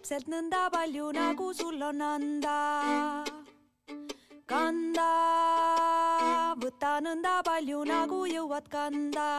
täpselt 0.05 0.27
nõnda 0.29 0.67
palju, 0.69 1.07
nagu 1.17 1.47
sul 1.57 1.81
on 1.81 2.01
anda. 2.01 2.57
kanda, 4.45 5.09
võta 6.61 6.99
nõnda 7.01 7.41
palju, 7.41 7.81
nagu 7.89 8.25
jõuad 8.29 8.69
kanda. 8.69 9.29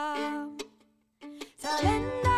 sa 1.62 1.70
lenda 1.86 2.35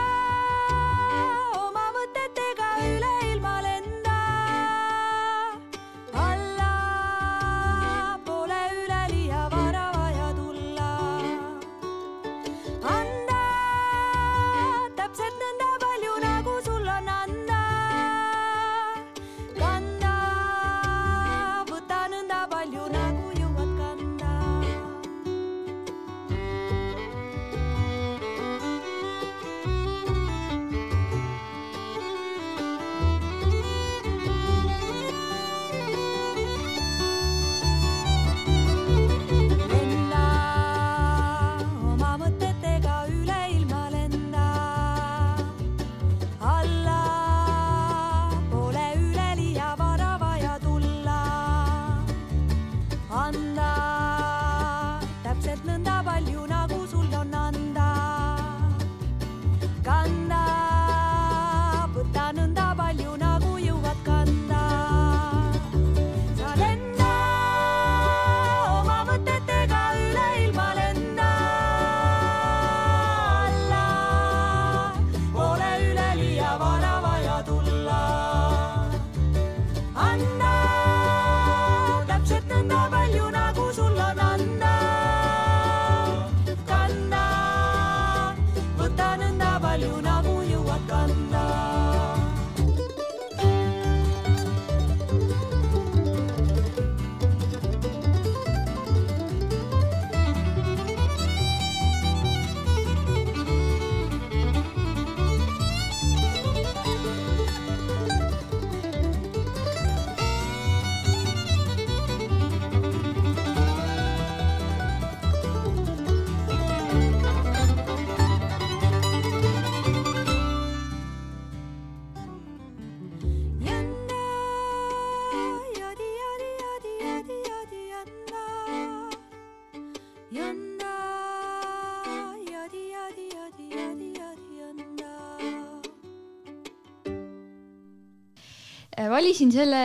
valisin 139.28 139.50
selle 139.52 139.78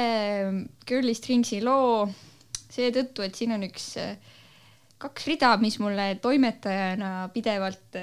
Girly 0.87 1.11
Stringsi 1.11 1.57
loo 1.59 2.05
seetõttu, 2.71 3.25
et 3.25 3.35
siin 3.35 3.51
on 3.51 3.65
üks, 3.67 3.89
kaks 5.03 5.25
rida, 5.27 5.49
mis 5.59 5.75
mulle 5.83 6.13
toimetajana 6.23 7.27
pidevalt 7.33 7.97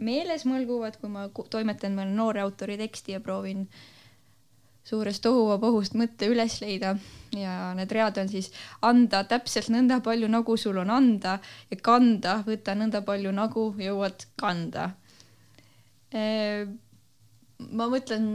meeles 0.00 0.46
mõlguvad, 0.48 0.96
kui 1.02 1.10
ma 1.12 1.26
toimetan 1.28 1.92
mõne 1.98 2.14
noore 2.16 2.40
autori 2.40 2.78
teksti 2.80 3.12
ja 3.12 3.20
proovin 3.20 3.66
suurest 4.88 5.20
tohuvabohust 5.26 5.98
mõtte 6.00 6.30
üles 6.32 6.56
leida 6.62 6.94
ja 7.36 7.74
need 7.76 7.92
read 7.92 8.16
on 8.22 8.30
siis 8.32 8.48
anda 8.80 9.20
täpselt 9.28 9.68
nõnda 9.74 9.98
palju, 10.00 10.30
nagu 10.32 10.56
sul 10.56 10.80
on 10.80 10.94
anda 10.94 11.34
ja 11.68 11.76
kanda, 11.76 12.38
võta 12.46 12.72
nõnda 12.72 13.02
palju, 13.04 13.34
nagu 13.36 13.66
jõuad 13.76 14.24
kanda. 14.40 14.94
ma 17.68 17.90
mõtlen 17.92 18.32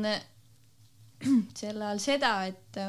selle 1.60 1.86
all 1.86 2.02
seda, 2.02 2.34
et 2.46 2.80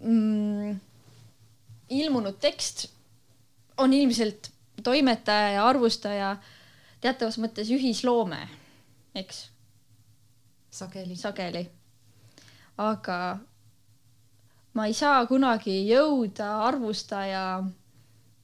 mm, 0.00 0.78
ilmunud 1.90 2.38
tekst 2.40 2.86
on 3.78 3.92
ilmselt 3.92 4.50
toimetaja 4.82 5.52
ja 5.56 5.66
arvustaja 5.68 6.36
teatavas 7.00 7.38
mõttes 7.40 7.70
ühisloome, 7.72 8.40
eks? 9.14 9.46
sageli. 10.70 11.16
sageli. 11.16 11.64
aga 12.78 13.38
ma 14.74 14.86
ei 14.86 14.94
saa 14.94 15.26
kunagi 15.26 15.82
jõuda 15.88 16.50
arvustaja 16.68 17.44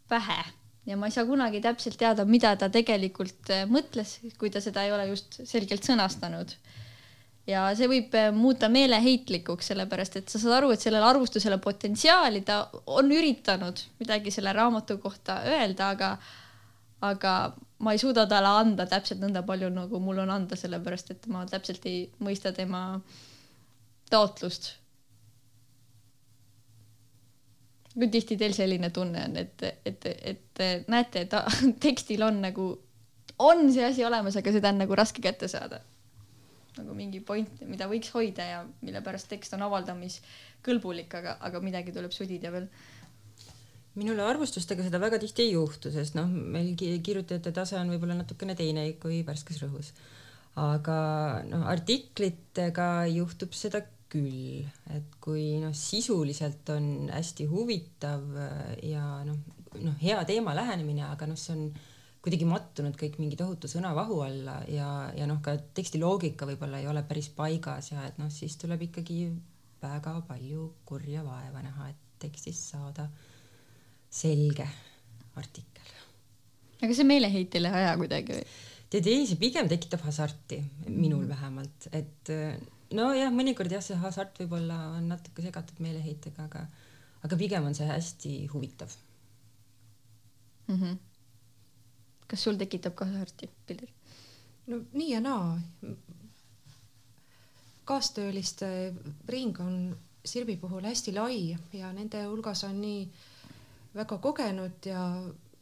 pähe 0.08 0.42
ja 0.86 0.96
ma 0.96 1.08
ei 1.08 1.14
saa 1.14 1.26
kunagi 1.26 1.60
täpselt 1.60 1.98
teada, 1.98 2.24
mida 2.24 2.54
ta 2.56 2.68
tegelikult 2.72 3.52
mõtles, 3.70 4.18
kui 4.38 4.50
ta 4.50 4.62
seda 4.62 4.86
ei 4.86 4.94
ole 4.94 5.08
just 5.10 5.40
selgelt 5.44 5.86
sõnastanud 5.86 6.54
ja 7.46 7.66
see 7.78 7.88
võib 7.90 8.14
äh, 8.18 8.30
muuta 8.34 8.68
meeleheitlikuks, 8.72 9.70
sellepärast 9.70 10.18
et 10.20 10.32
sa 10.32 10.40
saad 10.42 10.58
aru, 10.58 10.72
et 10.74 10.82
sellel 10.82 11.04
arvustusel 11.06 11.56
on 11.56 11.62
potentsiaali, 11.62 12.42
ta 12.46 12.64
on 12.98 13.12
üritanud 13.14 13.82
midagi 14.00 14.32
selle 14.34 14.54
raamatu 14.56 14.98
kohta 15.02 15.40
öelda, 15.52 15.92
aga, 15.94 16.10
aga 17.06 17.36
ma 17.86 17.94
ei 17.94 18.02
suuda 18.02 18.26
talle 18.30 18.50
anda 18.62 18.88
täpselt 18.90 19.22
nõnda 19.22 19.44
palju, 19.46 19.70
nagu 19.74 20.00
mul 20.02 20.24
on 20.24 20.34
anda, 20.34 20.58
sellepärast 20.58 21.14
et 21.14 21.30
ma 21.32 21.44
täpselt 21.48 21.86
ei 21.86 22.06
mõista 22.22 22.52
tema 22.56 22.88
taotlust. 24.10 24.74
Kui 27.96 28.08
tihti 28.12 28.36
teil 28.36 28.54
selline 28.56 28.90
tunne 28.94 29.24
on, 29.24 29.36
et, 29.40 29.62
et, 29.88 30.08
et 30.32 30.88
näete, 30.92 31.26
et 31.26 31.36
tekstil 31.86 32.22
on 32.26 32.40
nagu, 32.44 32.70
on 33.38 33.68
see 33.72 33.84
asi 33.88 34.04
olemas, 34.04 34.36
aga 34.36 34.52
seda 34.52 34.72
on 34.74 34.84
nagu 34.84 34.98
raske 34.98 35.24
kätte 35.24 35.48
saada 35.50 35.80
nagu 36.76 36.96
mingi 36.96 37.22
point, 37.24 37.62
mida 37.68 37.88
võiks 37.88 38.10
hoida 38.14 38.44
ja 38.44 38.58
mille 38.84 39.00
pärast 39.04 39.30
tekst 39.30 39.54
on 39.56 39.64
avaldamiskõlbulik, 39.66 41.14
aga, 41.18 41.38
aga 41.48 41.62
midagi 41.64 41.94
tuleb 41.94 42.12
sudida 42.12 42.52
veel. 42.52 42.68
minule 43.96 44.22
arvustustega 44.28 44.84
seda 44.84 45.00
väga 45.00 45.18
tihti 45.22 45.46
ei 45.46 45.54
juhtu, 45.54 45.90
sest 45.92 46.18
noh, 46.18 46.28
meil 46.28 46.74
kirjutajate 46.76 47.52
tase 47.56 47.78
on 47.80 47.92
võib-olla 47.94 48.18
natukene 48.18 48.54
teine 48.58 48.90
kui 49.00 49.22
värskes 49.24 49.62
rõhus. 49.64 49.92
aga 50.60 50.98
noh, 51.48 51.64
artiklitega 51.72 53.06
juhtub 53.12 53.56
seda 53.56 53.82
küll, 54.16 54.64
et 54.96 55.18
kui 55.22 55.56
noh, 55.62 55.74
sisuliselt 55.76 56.68
on 56.74 57.10
hästi 57.12 57.46
huvitav 57.50 58.24
ja 58.84 59.04
noh, 59.28 59.38
noh, 59.82 59.98
hea 60.00 60.18
teema 60.28 60.56
lähenemine, 60.56 61.04
aga 61.10 61.28
noh, 61.28 61.38
see 61.38 61.54
on 61.56 61.68
kuidagi 62.26 62.46
mattunud 62.48 62.96
kõik 62.98 63.20
mingi 63.22 63.36
tohutu 63.38 63.68
sõnavahu 63.70 64.18
alla 64.24 64.56
ja, 64.72 64.88
ja 65.14 65.28
noh, 65.30 65.38
ka 65.44 65.54
teksti 65.76 66.00
loogika 66.02 66.48
võib-olla 66.48 66.80
ei 66.82 66.88
ole 66.90 67.04
päris 67.06 67.28
paigas 67.36 67.92
ja 67.92 68.02
et 68.08 68.18
noh, 68.18 68.32
siis 68.34 68.56
tuleb 68.58 68.82
ikkagi 68.88 69.28
väga 69.82 70.16
palju 70.26 70.70
kurja 70.88 71.22
vaeva 71.26 71.62
näha, 71.62 71.90
et 71.92 72.02
tekstist 72.26 72.72
saada 72.72 73.06
selge 74.10 74.66
artikkel. 75.36 75.92
aga 76.82 76.96
see 76.96 77.06
meeleheitele 77.06 77.70
ei 77.70 77.84
aja 77.84 77.94
kuidagi 78.00 78.40
või? 78.40 78.48
tead 78.90 79.10
ei, 79.10 79.26
see 79.28 79.38
pigem 79.38 79.68
tekitab 79.70 80.02
hasarti, 80.06 80.60
minul 80.88 81.28
vähemalt, 81.28 81.88
et 81.94 82.32
nojah, 82.94 83.32
mõnikord 83.34 83.72
jah, 83.72 83.82
see 83.82 83.96
hasart 83.98 84.38
võib-olla 84.38 84.76
on 84.98 85.08
natuke 85.08 85.42
segatud 85.42 85.80
meeleheitega, 85.82 86.46
aga, 86.46 86.66
aga 87.26 87.36
pigem 87.36 87.66
on 87.66 87.74
see 87.74 87.88
hästi 87.88 88.38
huvitav 88.52 88.92
mm. 90.68 90.80
-hmm 90.80 90.96
kas 92.26 92.42
sul 92.42 92.58
tekitab 92.58 92.94
ka 92.98 93.06
hasarti, 93.06 93.48
Pilder? 93.66 93.90
no 94.66 94.80
nii 94.92 95.12
ja 95.12 95.20
naa. 95.20 95.60
kaastööliste 97.84 98.68
ring 99.28 99.60
on 99.60 99.96
Sirbi 100.26 100.56
puhul 100.56 100.82
hästi 100.82 101.12
lai 101.14 101.56
ja 101.72 101.92
nende 101.92 102.24
hulgas 102.24 102.64
on 102.66 102.80
nii 102.80 103.04
väga 103.94 104.18
kogenud 104.18 104.86
ja 104.90 105.02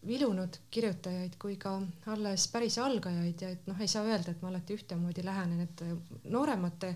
vilunud 0.07 0.57
kirjutajaid 0.71 1.37
kui 1.41 1.57
ka 1.61 1.75
alles 2.13 2.47
päris 2.53 2.79
algajaid 2.79 3.43
ja 3.43 3.51
et 3.55 3.67
noh, 3.71 3.81
ei 3.81 3.89
saa 3.91 4.05
öelda, 4.05 4.33
et 4.33 4.43
ma 4.43 4.51
alati 4.51 4.77
ühtemoodi 4.77 5.25
lähenen, 5.25 5.61
et 5.65 5.85
nooremate 6.31 6.95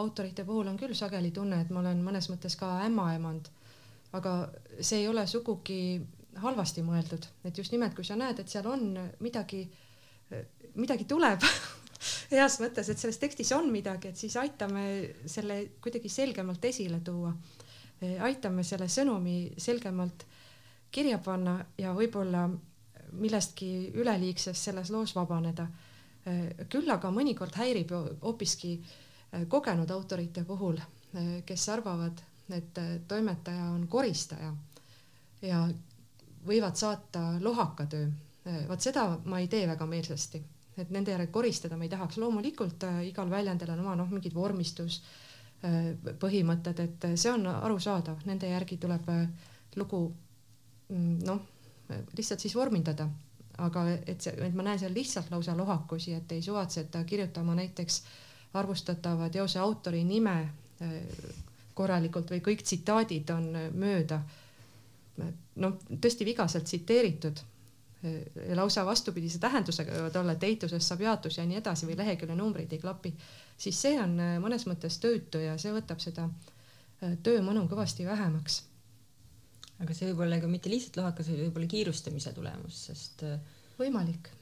autorite 0.00 0.44
puhul 0.44 0.70
on 0.70 0.78
küll 0.78 0.94
sageli 0.94 1.30
tunne, 1.34 1.60
et 1.60 1.70
ma 1.70 1.82
olen 1.82 2.02
mõnes 2.04 2.30
mõttes 2.30 2.56
ka 2.58 2.78
ämmaemand. 2.86 3.50
aga 4.12 4.50
see 4.80 5.04
ei 5.04 5.08
ole 5.08 5.22
sugugi 5.30 6.00
halvasti 6.42 6.82
mõeldud, 6.82 7.26
et 7.44 7.58
just 7.58 7.70
nimelt, 7.72 7.94
kui 7.94 8.04
sa 8.04 8.16
näed, 8.18 8.40
et 8.40 8.48
seal 8.48 8.66
on 8.66 8.96
midagi, 9.22 9.60
midagi 10.74 11.06
tuleb 11.06 11.44
heas 12.34 12.58
mõttes, 12.62 12.90
et 12.90 12.98
selles 12.98 13.18
tekstis 13.18 13.52
on 13.54 13.70
midagi, 13.70 14.10
et 14.10 14.18
siis 14.18 14.36
aitame 14.40 14.84
selle 15.26 15.60
kuidagi 15.82 16.08
selgemalt 16.08 16.64
esile 16.64 17.00
tuua. 17.06 17.32
aitame 18.24 18.62
selle 18.64 18.88
sõnumi 18.88 19.52
selgemalt 19.58 20.24
kirja 20.90 21.18
panna 21.18 21.58
ja 21.78 21.92
võib-olla 21.94 22.48
millestki 23.12 23.90
üleliigsest 23.94 24.70
selles 24.70 24.90
loos 24.90 25.14
vabaneda. 25.14 25.66
küll 26.68 26.90
aga 26.90 27.10
mõnikord 27.10 27.54
häirib 27.56 27.90
hoopiski 28.22 28.74
kogenud 29.48 29.90
autorite 29.90 30.44
puhul, 30.44 30.76
kes 31.46 31.68
arvavad, 31.68 32.20
et 32.52 32.78
toimetaja 33.08 33.70
on 33.72 33.86
koristaja 33.88 34.52
ja 35.42 35.62
võivad 36.46 36.76
saata 36.76 37.36
lohaka 37.40 37.86
töö. 37.86 38.08
vot 38.68 38.80
seda 38.80 39.18
ma 39.24 39.40
ei 39.40 39.48
tee 39.48 39.66
väga 39.68 39.86
meelsasti, 39.86 40.40
et 40.78 40.90
nende 40.90 41.12
järel 41.12 41.28
koristada 41.32 41.76
ma 41.76 41.84
ei 41.84 41.92
tahaks. 41.92 42.16
loomulikult 42.18 42.84
äh, 42.84 43.02
igal 43.08 43.30
väljendil 43.30 43.70
on 43.70 43.80
oma 43.80 43.96
noh, 43.96 44.08
mingid 44.08 44.34
vormistus 44.34 45.02
äh, 45.64 45.92
põhimõtted, 46.18 46.80
et 46.80 47.06
see 47.16 47.32
on 47.32 47.46
arusaadav, 47.46 48.24
nende 48.24 48.48
järgi 48.48 48.76
tuleb 48.80 49.08
äh, 49.08 49.26
lugu 49.76 50.06
noh, 50.90 51.42
lihtsalt 52.16 52.40
siis 52.40 52.54
vormindada. 52.54 53.08
aga 53.60 53.82
et 54.08 54.22
see, 54.24 54.32
et 54.40 54.54
ma 54.56 54.64
näen 54.64 54.78
seal 54.80 54.94
lihtsalt 54.94 55.30
lausa 55.30 55.52
lohakusi, 55.56 56.14
et 56.16 56.32
ei 56.32 56.42
suvatseta 56.42 57.04
kirjutama 57.04 57.54
näiteks 57.54 58.02
arvustatava 58.54 59.28
teose 59.28 59.58
autori 59.58 60.04
nime 60.04 60.48
korralikult 61.74 62.30
või 62.30 62.40
kõik 62.40 62.62
tsitaadid 62.64 63.30
on 63.30 63.50
mööda 63.76 64.22
noh, 65.60 65.76
tõesti 66.00 66.24
vigaselt 66.24 66.64
tsiteeritud 66.64 67.42
ja 68.48 68.56
lausa 68.56 68.84
vastupidise 68.86 69.38
tähendusega 69.38 69.92
võivad 69.92 70.16
olla, 70.16 70.32
et 70.32 70.44
eituses 70.48 70.86
saab 70.88 71.04
jaotus 71.04 71.36
ja 71.38 71.44
nii 71.44 71.58
edasi 71.60 71.88
või 71.88 71.98
lehekülje 72.00 72.36
numbrid 72.36 72.72
ei 72.72 72.80
klapi, 72.80 73.12
siis 73.60 73.80
see 73.82 73.98
on 74.00 74.16
mõnes 74.40 74.64
mõttes 74.68 74.96
töötu 75.02 75.42
ja 75.42 75.58
see 75.60 75.72
võtab 75.74 76.00
seda 76.00 76.24
äh, 76.24 77.18
töö 77.22 77.42
mõnu 77.44 77.66
kõvasti 77.68 78.08
vähemaks. 78.08 78.62
Aga 79.80 79.96
see 79.96 80.10
võib 80.10 80.24
olla 80.26 80.40
ka 80.40 80.50
mitte 80.50 80.72
lihtsalt 80.72 80.98
lohakas, 81.00 81.30
vaid 81.32 81.44
võib-olla 81.46 81.70
kiirustamise 81.70 82.32
tulemus, 82.36 82.84
sest 82.90 83.24
äh, 83.28 83.38
võimalik. 83.78 84.32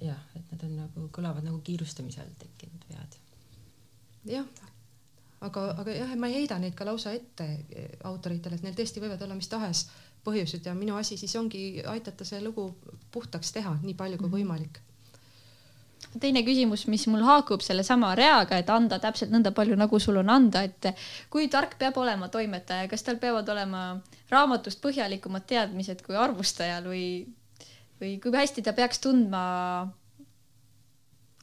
jah, 0.00 0.20
et 0.32 0.52
need 0.52 0.62
on 0.64 0.76
nagu, 0.80 1.02
kõlavad 1.12 1.44
nagu 1.44 1.58
kiirustamise 1.64 2.22
all 2.22 2.32
tekkinud 2.40 2.86
vead. 2.88 3.18
jah, 4.30 4.46
aga, 5.44 5.66
aga 5.82 5.96
jah, 5.98 6.16
ma 6.16 6.30
ei 6.30 6.40
heida 6.40 6.58
neid 6.62 6.74
ka 6.78 6.88
lausa 6.88 7.12
ette 7.12 7.48
autoritele, 8.08 8.56
et 8.56 8.64
neil 8.64 8.78
tõesti 8.78 9.04
võivad 9.04 9.22
olla 9.22 9.36
mis 9.36 9.52
tahes 9.52 9.86
põhjused 10.24 10.64
ja 10.66 10.74
minu 10.74 10.96
asi 10.96 11.18
siis 11.20 11.36
ongi 11.36 11.82
aidata 11.86 12.24
see 12.24 12.40
lugu 12.42 12.70
puhtaks 13.12 13.52
teha, 13.52 13.76
nii 13.82 13.94
palju 13.94 14.18
kui 14.22 14.30
mhm. 14.30 14.36
võimalik 14.40 14.80
teine 16.20 16.42
küsimus, 16.46 16.86
mis 16.90 17.06
mul 17.10 17.24
haakub 17.26 17.62
sellesama 17.64 18.14
reaga, 18.18 18.58
et 18.60 18.70
anda 18.72 18.98
täpselt 19.02 19.32
nõnda 19.32 19.52
palju, 19.56 19.76
nagu 19.78 20.00
sul 20.02 20.20
on 20.22 20.30
anda, 20.32 20.62
et 20.66 20.90
kui 21.32 21.48
tark 21.52 21.76
peab 21.80 21.98
olema 22.00 22.28
toimetaja, 22.32 22.88
kas 22.90 23.04
tal 23.06 23.20
peavad 23.22 23.48
olema 23.52 23.86
raamatust 24.32 24.82
põhjalikumad 24.84 25.46
teadmised 25.48 26.02
kui 26.06 26.18
arvustajal 26.18 26.88
või, 26.90 27.06
või 28.00 28.16
kui 28.22 28.34
hästi 28.34 28.64
ta 28.66 28.74
peaks 28.76 29.02
tundma 29.04 29.42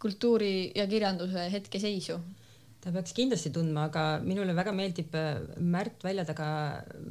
kultuuri 0.04 0.72
ja 0.76 0.88
kirjanduse 0.88 1.50
hetkeseisu? 1.52 2.20
Ta 2.84 2.92
peaks 2.92 3.14
kindlasti 3.16 3.52
tundma, 3.56 3.88
aga 3.88 4.04
minule 4.24 4.56
väga 4.56 4.74
meeldib 4.76 5.14
äh, 5.16 5.38
Märt 5.64 6.04
Väljataga 6.04 6.48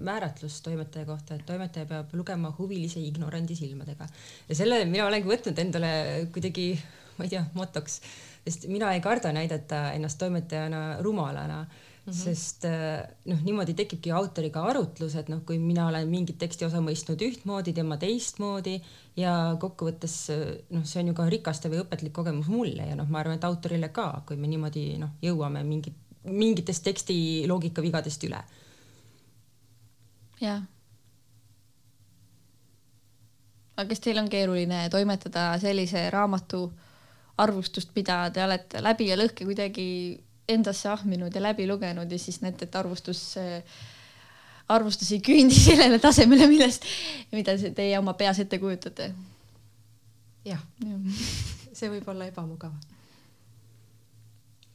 määratlus 0.05 0.61
toimetaja 0.67 1.09
kohta, 1.09 1.39
et 1.39 1.47
toimetaja 1.49 1.89
peab 1.89 2.13
lugema 2.19 2.53
huvilise 2.59 3.01
ignorandi 3.01 3.57
silmadega. 3.57 4.09
Ja 4.49 4.59
selle 4.59 4.83
mina 4.89 5.07
olengi 5.09 5.31
võtnud 5.31 5.63
endale 5.65 5.93
kuidagi, 6.35 6.67
ma 7.17 7.25
ei 7.27 7.33
tea, 7.33 7.47
motoks, 7.57 8.01
sest 8.45 8.69
mina 8.73 8.93
ei 8.93 9.01
karda 9.05 9.33
näidata 9.33 9.89
ennast 9.97 10.21
toimetajana 10.21 10.85
rumalana 11.05 11.65
-hmm. 12.03 12.19
sest 12.19 12.65
äh, 12.65 13.05
noh, 13.31 13.39
niimoodi 13.47 13.75
tekibki 13.79 14.11
autoriga 14.11 14.65
arutlus, 14.67 15.15
et 15.15 15.29
noh, 15.31 15.43
kui 15.47 15.59
mina 15.59 15.87
olen 15.87 16.09
mingit 16.11 16.39
teksti 16.39 16.67
osa 16.67 16.83
mõistnud 16.83 17.23
ühtmoodi, 17.23 17.73
tema 17.73 17.97
teistmoodi 17.97 18.81
ja 19.17 19.57
kokkuvõttes 19.61 20.17
noh, 20.71 20.85
see 20.85 21.03
on 21.03 21.13
ju 21.13 21.15
ka 21.15 21.29
rikastav 21.31 21.73
ja 21.73 21.85
õpetlik 21.85 22.13
kogemus 22.13 22.49
mulle 22.51 22.89
ja 22.91 22.99
noh, 22.99 23.09
ma 23.09 23.21
arvan, 23.23 23.39
et 23.39 23.45
autorile 23.47 23.93
ka, 23.95 24.25
kui 24.27 24.37
me 24.37 24.51
niimoodi 24.51 24.99
noh, 24.99 25.15
jõuame 25.23 25.63
mingit, 25.63 25.95
mingitest 26.25 26.85
teksti 26.85 27.17
loogika 27.47 27.83
vigadest 27.83 28.25
üle. 28.27 28.43
jah. 30.41 30.63
aga 33.77 33.89
kas 33.89 34.03
teil 34.03 34.19
on 34.19 34.29
keeruline 34.29 34.89
toimetada 34.91 35.53
sellise 35.63 36.11
raamatu 36.11 36.67
arvustust, 37.43 37.95
mida 37.95 38.31
te 38.31 38.43
olete 38.45 38.83
läbi 38.83 39.09
ja 39.09 39.17
lõhki 39.17 39.47
kuidagi 39.49 39.87
endasse 40.49 40.89
ahminud 40.89 41.35
ja 41.35 41.43
läbi 41.43 41.67
lugenud 41.69 42.11
ja 42.11 42.19
siis 42.19 42.41
näete, 42.43 42.67
et 42.67 42.77
arvustus, 42.77 43.23
arvustus 44.69 45.13
ei 45.13 45.21
küündi 45.25 45.59
sellele 45.69 45.99
tasemele, 46.03 46.49
millest, 46.51 46.87
mida 47.33 47.57
teie 47.75 47.99
oma 47.99 48.15
peas 48.19 48.43
ette 48.43 48.59
kujutate. 48.63 49.13
jah 50.45 50.65
ja. 50.85 50.99
see 51.79 51.91
võib 51.93 52.09
olla 52.13 52.27
ebamugav. 52.29 52.75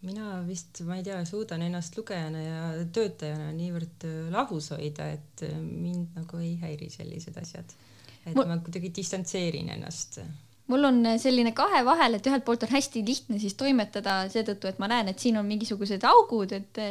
mina 0.08 0.40
vist, 0.48 0.82
ma 0.88 0.98
ei 0.98 1.04
tea, 1.04 1.20
suudan 1.26 1.62
ennast 1.66 1.98
lugejana 1.98 2.42
ja 2.42 2.64
töötajana 2.94 3.52
niivõrd 3.52 4.08
lahus 4.32 4.72
hoida, 4.72 5.12
et 5.18 5.46
mind 5.62 6.16
nagu 6.16 6.42
ei 6.42 6.56
häiri 6.62 6.90
sellised 6.94 7.38
asjad. 7.42 7.78
et 8.26 8.36
Mul... 8.36 8.46
ma 8.48 8.62
kuidagi 8.64 8.94
distantseerin 8.96 9.76
ennast 9.76 10.22
mul 10.68 10.88
on 10.90 11.04
selline 11.22 11.54
kahe 11.56 11.84
vahel, 11.88 12.18
et 12.18 12.28
ühelt 12.28 12.46
poolt 12.46 12.66
on 12.68 12.74
hästi 12.76 13.04
lihtne 13.08 13.40
siis 13.40 13.56
toimetada 13.60 14.24
seetõttu, 14.32 14.68
et 14.68 14.80
ma 14.84 14.90
näen, 14.92 15.12
et 15.12 15.20
siin 15.20 15.38
on 15.40 15.48
mingisugused 15.48 16.04
augud, 16.08 16.56
et 16.58 16.82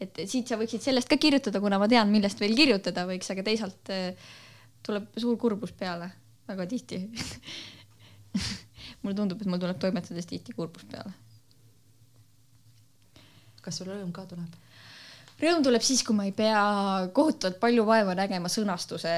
et 0.00 0.18
siit 0.28 0.48
sa 0.48 0.58
võiksid 0.60 0.84
sellest 0.84 1.08
ka 1.08 1.16
kirjutada, 1.20 1.60
kuna 1.62 1.78
ma 1.80 1.88
tean, 1.88 2.10
millest 2.12 2.40
veel 2.40 2.52
kirjutada 2.56 3.06
võiks, 3.08 3.30
aga 3.32 3.44
teisalt 3.46 3.92
eh, 3.94 4.28
tuleb 4.84 5.08
suur 5.16 5.38
kurbus 5.40 5.72
peale 5.72 6.10
väga 6.46 6.66
tihti 6.70 7.00
mulle 9.02 9.16
tundub, 9.16 9.40
et 9.40 9.48
mul 9.48 9.62
tuleb 9.62 9.80
toimetades 9.80 10.28
tihti 10.28 10.54
kurbus 10.56 10.84
peale. 10.90 11.14
kas 13.64 13.80
sul 13.80 13.88
rõõm 13.90 14.12
ka 14.14 14.26
tuleb? 14.30 14.60
rõõm 15.40 15.64
tuleb 15.64 15.84
siis, 15.84 16.04
kui 16.06 16.16
ma 16.16 16.28
ei 16.28 16.36
pea 16.36 16.60
kohutavalt 17.16 17.58
palju 17.62 17.88
vaeva 17.88 18.14
nägema 18.18 18.52
sõnastuse 18.52 19.16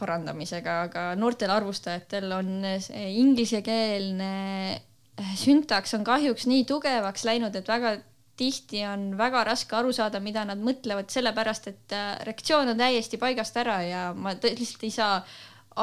parandamisega, 0.00 0.80
aga 0.88 1.06
noortel 1.18 1.52
arvustajatel 1.54 2.34
on 2.36 2.50
inglisekeelne 2.66 4.32
eh, 4.74 5.32
süntaks 5.40 5.96
on 5.96 6.04
kahjuks 6.06 6.46
nii 6.50 6.66
tugevaks 6.68 7.24
läinud, 7.28 7.56
et 7.56 7.68
väga 7.68 7.96
tihti 8.36 8.82
on 8.84 9.14
väga 9.16 9.44
raske 9.48 9.76
aru 9.78 9.94
saada, 9.96 10.20
mida 10.20 10.44
nad 10.44 10.60
mõtlevad, 10.60 11.08
sellepärast 11.12 11.70
et 11.72 11.96
eh, 11.96 12.12
reaktsioon 12.28 12.74
on 12.74 12.80
täiesti 12.80 13.20
paigast 13.20 13.56
ära 13.62 13.80
ja 13.86 14.02
ma 14.14 14.36
lihtsalt 14.36 14.84
ei 14.84 14.92
saa 14.94 15.16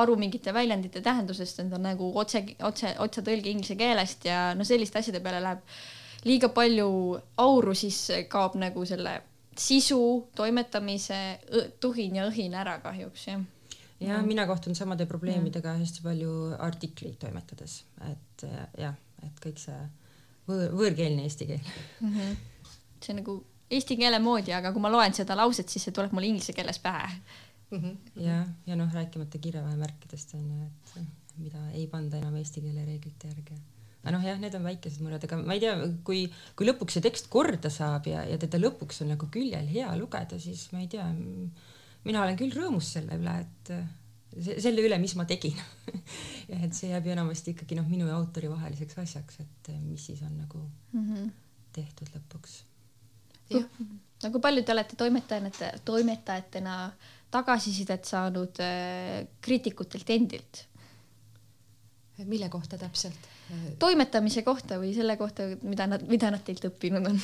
aru 0.04 0.16
mingite 0.18 0.54
väljendite 0.54 1.02
tähendusest, 1.06 1.60
need 1.62 1.74
on 1.78 1.86
nagu 1.86 2.08
otse, 2.18 2.44
otse, 2.66 2.96
otsetõlge 3.02 3.52
inglise 3.52 3.78
keelest 3.78 4.26
ja 4.26 4.54
no 4.58 4.66
selliste 4.66 5.02
asjade 5.02 5.22
peale 5.22 5.42
läheb 5.44 5.62
liiga 6.26 6.50
palju 6.56 6.90
auru, 7.44 7.74
siis 7.78 8.00
kaob 8.32 8.56
nagu 8.62 8.86
selle 8.90 9.20
sisu, 9.60 10.00
toimetamise 10.34 11.20
tuhin 11.82 12.18
ja 12.18 12.26
õhin 12.30 12.56
ära 12.58 12.80
kahjuks 12.82 13.28
jah 13.28 13.44
ja 14.00 14.22
mina 14.26 14.48
kohtun 14.48 14.76
samade 14.76 15.06
probleemidega 15.10 15.78
hästi 15.80 16.04
palju 16.04 16.34
artikleid 16.60 17.18
toimetades, 17.22 17.84
et 18.10 18.46
jah, 18.78 18.96
et 19.24 19.42
kõik 19.44 19.62
see 19.62 19.80
võõr, 20.50 20.74
võõrkeelne 20.76 21.26
eesti 21.28 21.50
keel 21.50 21.64
mm. 21.64 22.14
-hmm. 22.14 22.38
see 23.00 23.14
on 23.14 23.22
nagu 23.22 23.38
eesti 23.74 23.98
keele 24.00 24.20
moodi, 24.24 24.54
aga 24.54 24.74
kui 24.74 24.84
ma 24.84 24.92
loen 24.92 25.14
seda 25.16 25.38
lauset, 25.40 25.70
siis 25.70 25.88
see 25.88 25.96
tuleb 25.96 26.14
mul 26.16 26.30
inglise 26.30 26.54
keeles 26.54 26.80
pähe 26.84 27.10
mm. 27.10 27.78
-hmm. 27.80 28.24
ja, 28.28 28.40
ja 28.68 28.80
noh, 28.80 28.94
rääkimata 28.94 29.38
kirjavahemärkidest 29.38 30.34
on 30.40 30.50
ju, 30.50 30.66
et 30.66 31.38
mida 31.38 31.70
ei 31.74 31.88
panda 31.88 32.18
enam 32.18 32.36
eesti 32.36 32.62
keele 32.62 32.86
reeglite 32.86 33.28
järgi 33.28 33.62
aga 34.04 34.18
noh, 34.18 34.24
jah, 34.28 34.40
need 34.40 34.56
on 34.58 34.66
väikesed 34.68 35.04
mured, 35.04 35.24
aga 35.24 35.38
ma 35.40 35.56
ei 35.56 35.62
tea, 35.64 35.76
kui, 36.08 36.26
kui 36.60 36.68
lõpuks 36.68 36.98
see 36.98 37.06
tekst 37.06 37.30
korda 37.32 37.72
saab 37.72 38.10
ja, 38.12 38.26
ja 38.28 38.40
teda 38.42 38.60
lõpuks 38.60 39.00
on 39.04 39.14
nagu 39.16 39.30
küljel 39.32 39.70
hea 39.72 39.94
lugeda, 39.96 40.40
siis 40.44 40.66
ma 40.76 40.84
ei 40.84 40.90
tea 40.92 41.06
mina 42.08 42.24
olen 42.24 42.40
küll 42.40 42.54
rõõmus 42.56 42.94
selle 42.98 43.18
üle, 43.20 43.36
et 43.44 43.74
selle 44.42 44.84
üle, 44.84 44.98
mis 45.02 45.14
ma 45.20 45.26
tegin 45.30 45.56
ja 46.52 46.60
et 46.66 46.76
see 46.76 46.92
jääb 46.92 47.08
ju 47.08 47.16
enamasti 47.16 47.54
ikkagi 47.54 47.78
noh, 47.78 47.88
minu 47.90 48.08
ja 48.10 48.18
autori 48.18 48.50
vaheliseks 48.52 49.00
asjaks, 49.04 49.42
et 49.44 49.74
mis 49.84 50.06
siis 50.10 50.22
on 50.26 50.38
nagu 50.38 50.62
mm 50.92 51.04
-hmm. 51.10 51.32
tehtud 51.74 52.10
lõpuks. 52.16 52.62
jah, 53.54 53.68
no 54.24 54.32
kui 54.32 54.42
palju 54.42 54.64
te 54.64 54.72
olete 54.72 54.96
toimetajate, 54.96 55.72
toimetajatena 55.86 56.78
tagasisidet 57.32 58.06
saanud 58.06 58.60
äh, 58.60 59.28
kriitikutelt 59.42 60.10
endilt? 60.10 60.68
mille 62.26 62.50
kohta 62.50 62.78
täpselt? 62.78 63.30
toimetamise 63.80 64.42
kohta 64.42 64.78
või 64.80 64.94
selle 64.96 65.18
kohta, 65.18 65.44
mida 65.62 65.88
nad, 65.88 66.08
mida 66.08 66.32
nad 66.32 66.44
teilt 66.46 66.66
õppinud 66.66 67.10
on? 67.10 67.22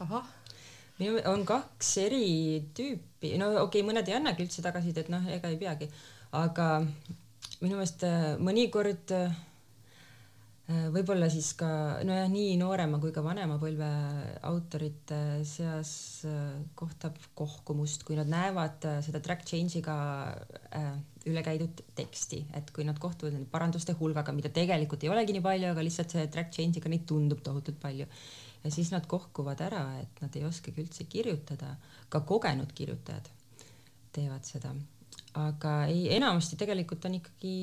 ahah 0.00 0.41
on 1.30 1.46
kaks 1.48 1.96
eri 2.02 2.26
tüüpi, 2.76 3.36
no 3.40 3.52
okei 3.62 3.80
okay,, 3.80 3.86
mõned 3.86 4.08
ei 4.08 4.18
annagi 4.18 4.46
üldse 4.46 4.64
tagasisidet, 4.64 5.10
noh, 5.12 5.24
ega 5.30 5.50
ei 5.52 5.58
peagi, 5.60 5.88
aga 6.36 6.68
minu 7.62 7.78
meelest 7.78 8.04
äh, 8.06 8.34
mõnikord 8.42 9.14
äh, 9.14 9.32
võib-olla 10.94 11.28
siis 11.30 11.52
ka 11.58 11.68
nojah, 12.06 12.28
nii 12.32 12.56
noorema 12.60 13.00
kui 13.02 13.12
ka 13.14 13.22
vanema 13.24 13.58
põlve 13.60 13.88
autorite 14.48 15.18
seas 15.46 15.92
äh, 16.28 16.58
kohtab 16.78 17.18
kohkumust, 17.38 18.06
kui 18.08 18.18
nad 18.18 18.30
näevad 18.30 18.86
seda 19.04 19.22
track 19.22 19.46
change'iga 19.48 19.96
üle 21.28 21.42
käidud 21.46 21.84
teksti, 21.98 22.44
et 22.58 22.70
kui 22.74 22.86
nad 22.86 22.98
kohtuvad 23.02 23.36
nende 23.36 23.50
paranduste 23.50 23.94
hulgaga, 23.98 24.34
mida 24.34 24.50
tegelikult 24.54 25.04
ei 25.04 25.12
olegi 25.12 25.36
nii 25.36 25.44
palju, 25.44 25.74
aga 25.74 25.84
lihtsalt 25.86 26.14
see 26.16 26.30
track 26.34 26.54
change'iga 26.54 26.90
neid 26.90 27.06
tundub 27.06 27.44
tohutult 27.46 27.78
palju 27.82 28.08
ja 28.64 28.70
siis 28.70 28.90
nad 28.92 29.06
kohkuvad 29.06 29.60
ära, 29.60 29.84
et 30.00 30.20
nad 30.22 30.36
ei 30.36 30.44
oskagi 30.46 30.82
üldse 30.82 31.04
kirjutada, 31.10 31.74
ka 32.08 32.20
kogenud 32.20 32.72
kirjutajad 32.74 33.28
teevad 34.12 34.44
seda, 34.46 34.74
aga 35.40 35.76
ei, 35.90 36.06
enamasti 36.16 36.58
tegelikult 36.60 37.04
on 37.08 37.18
ikkagi, 37.18 37.54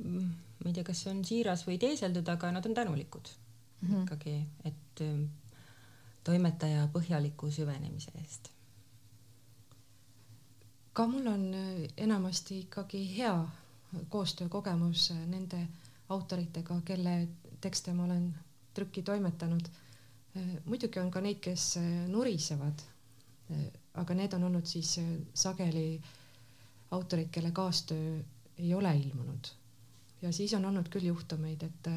ma 0.00 0.66
ei 0.66 0.74
tea, 0.74 0.84
kas 0.86 1.04
see 1.04 1.12
on 1.14 1.22
siiras 1.26 1.66
või 1.68 1.78
teeseldud, 1.82 2.28
aga 2.32 2.52
nad 2.56 2.66
on 2.66 2.74
tänulikud 2.74 3.30
mm 3.80 3.88
-hmm. 3.88 4.02
ikkagi, 4.02 4.36
et 4.64 5.04
ähm, 5.06 5.24
toimetaja 6.24 6.88
põhjaliku 6.92 7.50
süvenemise 7.50 8.10
eest. 8.14 8.50
ka 10.92 11.06
mul 11.06 11.26
on 11.26 11.54
äh, 11.54 11.88
enamasti 11.96 12.58
ikkagi 12.58 13.16
hea 13.16 13.48
koostöökogemus 14.08 15.10
äh, 15.10 15.26
nende 15.26 15.68
autoritega, 16.08 16.80
kelle 16.84 17.28
tekste 17.60 17.92
ma 17.92 18.04
olen 18.04 18.34
trükki 18.74 19.02
toimetanud 19.02 19.68
muidugi 20.64 21.00
on 21.02 21.10
ka 21.10 21.22
neid, 21.24 21.40
kes 21.42 21.76
äh, 21.80 21.86
nurisevad, 22.10 22.82
äh, 23.50 23.68
aga 24.00 24.14
need 24.14 24.34
on 24.36 24.48
olnud 24.50 24.66
siis 24.66 24.98
sageli 25.34 26.00
autorid, 26.94 27.30
kelle 27.34 27.50
kaastöö 27.54 28.20
ei 28.58 28.74
ole 28.74 28.92
ilmunud. 28.96 29.48
ja 30.22 30.32
siis 30.32 30.54
on 30.54 30.64
olnud 30.64 30.88
küll 30.92 31.06
juhtumeid, 31.08 31.62
et 31.62 31.88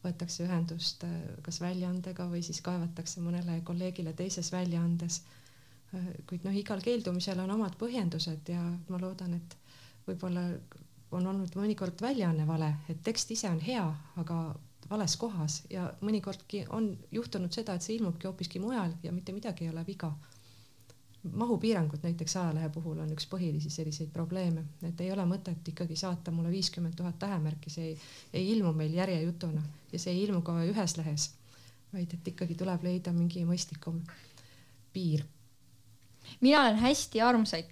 võetakse 0.00 0.46
ühendust 0.46 1.04
kas 1.44 1.58
väljaandega 1.60 2.24
või 2.30 2.40
siis 2.42 2.62
kaevatakse 2.64 3.20
mõnele 3.20 3.58
kolleegile 3.64 4.12
teises 4.16 4.52
väljaandes. 4.52 5.22
kuid 6.26 6.46
noh, 6.46 6.56
igal 6.56 6.80
keeldumisel 6.80 7.38
on 7.42 7.50
omad 7.50 7.76
põhjendused 7.76 8.48
ja 8.48 8.62
ma 8.88 9.00
loodan, 9.02 9.34
et 9.34 9.56
võib-olla 10.06 10.46
on 11.10 11.26
olnud 11.26 11.54
mõnikord 11.58 12.00
väljaanne 12.02 12.46
vale, 12.46 12.74
et 12.88 13.02
tekst 13.02 13.30
ise 13.34 13.50
on 13.50 13.60
hea, 13.60 13.84
aga 14.16 14.40
vales 14.90 15.16
kohas 15.16 15.62
ja 15.70 15.86
mõnikordki 16.00 16.64
on 16.74 16.90
juhtunud 17.12 17.52
seda, 17.54 17.74
et 17.74 17.86
see 17.86 17.96
ilmubki 17.96 18.26
hoopiski 18.26 18.60
mujal 18.62 18.92
ja 19.02 19.12
mitte 19.14 19.32
midagi 19.32 19.64
ei 19.64 19.70
ole 19.70 19.86
viga. 19.86 20.12
mahupiirangud 21.36 22.00
näiteks 22.02 22.36
ajalehe 22.36 22.68
puhul 22.72 22.98
on 22.98 23.10
üks 23.12 23.26
põhilisi 23.28 23.70
selliseid 23.70 24.08
probleeme, 24.12 24.64
et 24.82 25.00
ei 25.00 25.12
ole 25.12 25.26
mõtet 25.28 25.68
ikkagi 25.68 25.96
saata 25.96 26.30
mulle 26.30 26.50
viiskümmend 26.50 26.96
tuhat 26.96 27.18
tähemärki, 27.18 27.70
see 27.70 27.84
ei, 27.84 27.98
ei 28.32 28.50
ilmu 28.52 28.72
meil 28.72 28.94
järjejutuna 28.94 29.62
ja 29.92 29.98
see 29.98 30.14
ei 30.14 30.22
ilmu 30.22 30.40
ka 30.42 30.54
ühes 30.64 30.96
lehes, 30.96 31.30
vaid 31.92 32.14
et 32.14 32.32
ikkagi 32.32 32.54
tuleb 32.54 32.82
leida 32.82 33.12
mingi 33.12 33.44
mõistlikum 33.44 34.00
piir. 34.92 35.24
mina 36.40 36.60
olen 36.60 36.76
hästi 36.76 37.20
armsaid 37.20 37.68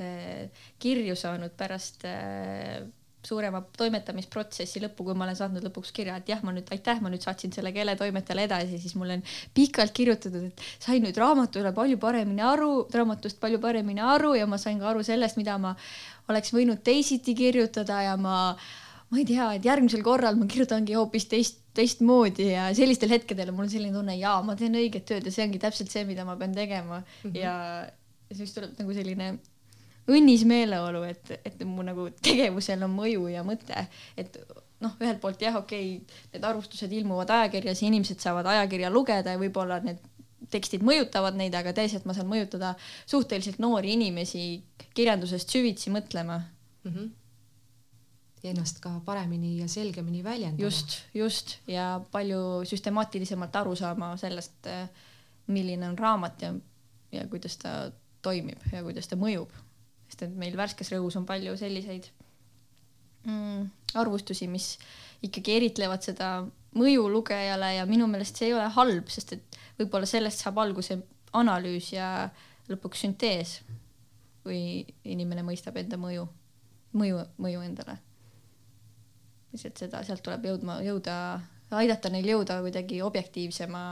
äh, 0.00 0.50
kirju 0.78 1.16
saanud 1.16 1.58
pärast 1.58 2.04
äh, 2.04 2.86
suurema 3.26 3.62
toimetamisprotsessi 3.78 4.82
lõppu, 4.82 5.06
kui 5.06 5.16
ma 5.18 5.26
olen 5.28 5.38
saatnud 5.38 5.64
lõpuks 5.68 5.92
kirja, 5.94 6.16
et 6.18 6.30
jah, 6.32 6.42
ma 6.42 6.54
nüüd 6.54 6.68
aitäh, 6.74 7.00
ma 7.02 7.10
nüüd 7.12 7.22
saatsin 7.22 7.54
selle 7.54 7.72
keeletoimetajale 7.74 8.46
edasi, 8.48 8.80
siis 8.82 8.96
mulle 8.98 9.20
on 9.20 9.24
pikalt 9.54 9.94
kirjutatud, 9.94 10.48
et 10.50 10.64
sain 10.82 11.02
nüüd 11.04 11.18
raamatule 11.22 11.72
palju 11.76 12.00
paremini 12.02 12.42
aru, 12.46 12.72
raamatust 12.94 13.38
palju 13.42 13.62
paremini 13.62 14.02
aru 14.02 14.34
ja 14.38 14.48
ma 14.50 14.58
sain 14.58 14.80
ka 14.82 14.90
aru 14.90 15.04
sellest, 15.06 15.38
mida 15.38 15.58
ma 15.62 15.76
oleks 16.32 16.54
võinud 16.54 16.82
teisiti 16.84 17.36
kirjutada 17.38 18.02
ja 18.08 18.16
ma 18.18 18.38
ma 19.12 19.20
ei 19.20 19.26
tea, 19.28 19.50
et 19.58 19.66
järgmisel 19.68 20.00
korral 20.04 20.38
ma 20.40 20.46
kirjutangi 20.48 20.96
hoopis 20.96 21.26
teist, 21.28 21.58
teistmoodi 21.76 22.48
ja 22.48 22.70
sellistel 22.76 23.12
hetkedel 23.12 23.52
mul 23.52 23.66
on 23.66 23.72
selline 23.72 23.92
tunne, 23.96 24.16
jaa, 24.16 24.38
ma 24.44 24.56
teen 24.56 24.78
õiget 24.80 25.04
tööd 25.08 25.28
ja 25.28 25.32
see 25.34 25.44
ongi 25.44 25.60
täpselt 25.60 25.92
see, 25.92 26.06
mida 26.08 26.24
ma 26.24 26.38
pean 26.40 26.56
tegema 26.56 27.02
mm 27.02 27.30
-hmm. 27.30 27.36
ja 27.36 28.32
siis 28.32 28.54
tuleb 28.56 28.78
nagu 28.80 28.94
selline 28.96 29.34
õnnis 30.10 30.44
meeleolu, 30.48 31.04
et, 31.06 31.32
et 31.44 31.64
mu 31.68 31.84
nagu 31.86 32.08
tegevusel 32.24 32.82
on 32.86 32.94
mõju 32.96 33.28
ja 33.30 33.44
mõte, 33.46 33.86
et 34.18 34.38
noh, 34.82 34.96
ühelt 34.98 35.20
poolt 35.22 35.42
jah, 35.42 35.56
okei 35.60 35.96
okay,, 35.98 36.22
need 36.34 36.46
arvustused 36.46 36.92
ilmuvad 36.92 37.30
ajakirjas 37.30 37.82
ja 37.82 37.90
inimesed 37.90 38.22
saavad 38.22 38.48
ajakirja 38.50 38.90
lugeda 38.90 39.36
ja 39.36 39.40
võib-olla 39.40 39.78
need 39.84 40.02
tekstid 40.52 40.82
mõjutavad 40.84 41.38
neid, 41.38 41.54
aga 41.54 41.72
teisalt 41.76 42.04
ma 42.08 42.16
saan 42.16 42.28
mõjutada 42.28 42.74
suhteliselt 43.06 43.60
noori 43.62 43.94
inimesi 43.94 44.44
kirjandusest 44.92 45.54
süvitsi 45.54 45.92
mõtlema 45.94 46.42
mm. 46.42 46.94
-hmm 46.94 47.10
ja 48.42 48.50
ennast 48.50 48.80
ka 48.82 48.90
paremini 49.06 49.58
ja 49.60 49.68
selgemini 49.68 50.24
väljendama. 50.24 50.64
just, 50.64 50.98
just 51.14 51.56
ja 51.66 52.00
palju 52.10 52.64
süstemaatilisemalt 52.66 53.56
aru 53.56 53.76
saama 53.78 54.16
sellest, 54.16 54.66
milline 55.46 55.88
on 55.88 55.98
raamat 55.98 56.42
ja, 56.42 56.54
ja 57.12 57.26
kuidas 57.30 57.56
ta 57.62 57.92
toimib 58.22 58.58
ja 58.72 58.82
kuidas 58.82 59.08
ta 59.08 59.16
mõjub. 59.16 59.50
Sest 60.12 60.26
et 60.28 60.34
meil 60.36 60.56
värskes 60.58 60.92
rõhus 60.92 61.16
on 61.16 61.24
palju 61.28 61.54
selliseid 61.56 62.10
mm, 63.24 63.64
arvustusi, 64.02 64.48
mis 64.52 64.74
ikkagi 65.24 65.56
eritlevad 65.56 66.04
seda 66.04 66.34
mõju 66.76 67.08
lugejale 67.12 67.72
ja 67.78 67.88
minu 67.88 68.06
meelest 68.10 68.36
see 68.36 68.50
ei 68.50 68.56
ole 68.56 68.68
halb, 68.76 69.08
sest 69.12 69.32
et 69.38 69.58
võib-olla 69.80 70.08
sellest 70.08 70.44
saab 70.44 70.60
alguse 70.60 71.00
analüüs 71.32 71.94
ja 71.94 72.28
lõpuks 72.68 73.06
süntees, 73.06 73.58
kui 74.44 74.84
inimene 75.08 75.44
mõistab 75.46 75.80
enda 75.80 75.96
mõju, 76.00 76.28
mõju, 76.92 77.26
mõju 77.40 77.64
endale 77.64 77.98
lihtsalt 79.52 79.82
seda, 79.84 80.00
sealt 80.06 80.22
tuleb 80.24 80.46
jõudma, 80.48 80.78
jõuda, 80.84 81.14
aidata 81.76 82.10
neil 82.12 82.28
jõuda 82.30 82.58
kuidagi 82.64 83.02
objektiivsema 83.04 83.82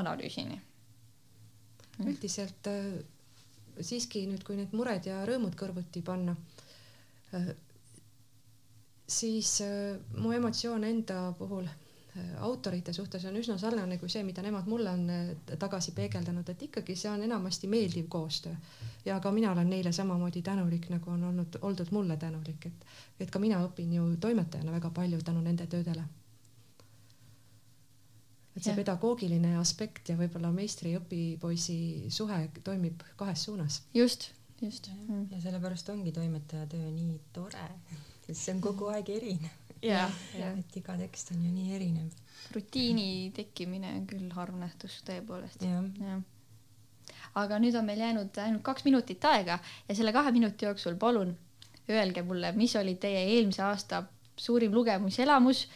analüüsini. 0.00 0.58
Üldiselt 2.06 2.70
äh, 2.70 2.86
siiski 3.80 4.26
nüüd, 4.28 4.44
kui 4.46 4.58
need 4.58 4.72
mured 4.76 5.06
ja 5.08 5.22
rõõmud 5.28 5.56
kõrvuti 5.58 6.02
panna, 6.04 6.36
äh, 7.36 7.52
siis 9.10 9.58
äh, 9.66 9.96
mu 10.18 10.34
emotsioon 10.36 10.84
enda 10.88 11.30
puhul 11.38 11.68
autorite 12.42 12.90
suhtes 12.92 13.22
on 13.30 13.36
üsna 13.38 13.54
sarnane 13.58 13.94
kui 14.00 14.10
see, 14.10 14.24
mida 14.26 14.42
nemad 14.42 14.66
mulle 14.66 14.90
on 14.90 15.04
tagasi 15.62 15.92
peegeldanud, 15.94 16.48
et 16.50 16.64
ikkagi 16.66 16.96
see 16.98 17.06
on 17.06 17.22
enamasti 17.22 17.70
meeldiv 17.70 18.08
koostöö 18.10 18.50
ja 19.06 19.20
ka 19.22 19.30
mina 19.30 19.52
olen 19.52 19.70
neile 19.70 19.92
samamoodi 19.92 20.42
tänulik, 20.42 20.88
nagu 20.90 21.10
on 21.10 21.22
olnud, 21.24 21.60
oldud 21.62 21.92
mulle 21.94 22.16
tänulik, 22.16 22.66
et, 22.66 22.88
et 23.20 23.30
ka 23.30 23.38
mina 23.38 23.62
õpin 23.62 23.94
ju 23.94 24.08
toimetajana 24.20 24.74
väga 24.74 24.90
palju 24.90 25.22
tänu 25.22 25.40
nende 25.40 25.66
töödele. 25.70 26.02
Et 28.56 28.64
see 28.64 28.72
ja. 28.72 28.78
pedagoogiline 28.78 29.54
aspekt 29.60 30.10
ja 30.10 30.16
võib-olla 30.18 30.50
meistri 30.54 30.94
ja 30.94 31.00
õpipoisi 31.02 32.10
suhe 32.12 32.40
toimib 32.66 33.04
kahes 33.20 33.46
suunas. 33.46 33.82
just, 33.94 34.30
just. 34.62 34.90
Ja 35.30 35.40
sellepärast 35.42 35.88
ongi 35.94 36.12
toimetaja 36.12 36.66
töö 36.70 36.90
nii 36.94 37.20
tore, 37.36 37.68
sest 38.26 38.40
see 38.40 38.56
on 38.56 38.64
kogu 38.64 38.90
aeg 38.94 39.12
erinev. 39.14 39.76
ja, 39.82 40.08
ja 40.36 40.50
et 40.58 40.76
iga 40.76 40.96
tekst 40.98 41.32
on 41.34 41.44
ju 41.46 41.52
nii 41.54 41.76
erinev. 41.78 42.10
rutiini 42.54 43.30
tekkimine 43.36 43.94
on 44.00 44.06
küll 44.10 44.32
harv 44.36 44.58
nähtus 44.58 45.00
tõepoolest. 45.06 45.66
aga 47.40 47.60
nüüd 47.62 47.78
on 47.78 47.86
meil 47.86 48.02
jäänud 48.02 48.42
ainult 48.42 48.66
kaks 48.66 48.84
minutit 48.88 49.24
aega 49.24 49.60
ja 49.88 49.94
selle 49.94 50.12
kahe 50.12 50.32
minuti 50.34 50.66
jooksul 50.66 50.98
palun 50.98 51.36
öelge 51.90 52.22
mulle, 52.22 52.52
mis 52.52 52.74
oli 52.76 52.94
teie 53.00 53.22
eelmise 53.34 53.62
aasta 53.62 54.02
suurim 54.36 54.74
lugemiselamus. 54.74 55.66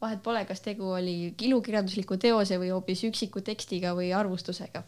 Vahet 0.00 0.22
pole, 0.24 0.44
kas 0.48 0.62
tegu 0.64 0.88
oli 0.96 1.34
ilukirjandusliku 1.48 2.16
teose 2.20 2.58
või 2.60 2.72
hoopis 2.72 3.04
üksiku 3.08 3.42
tekstiga 3.44 3.92
või 3.96 4.12
arvustusega. 4.16 4.82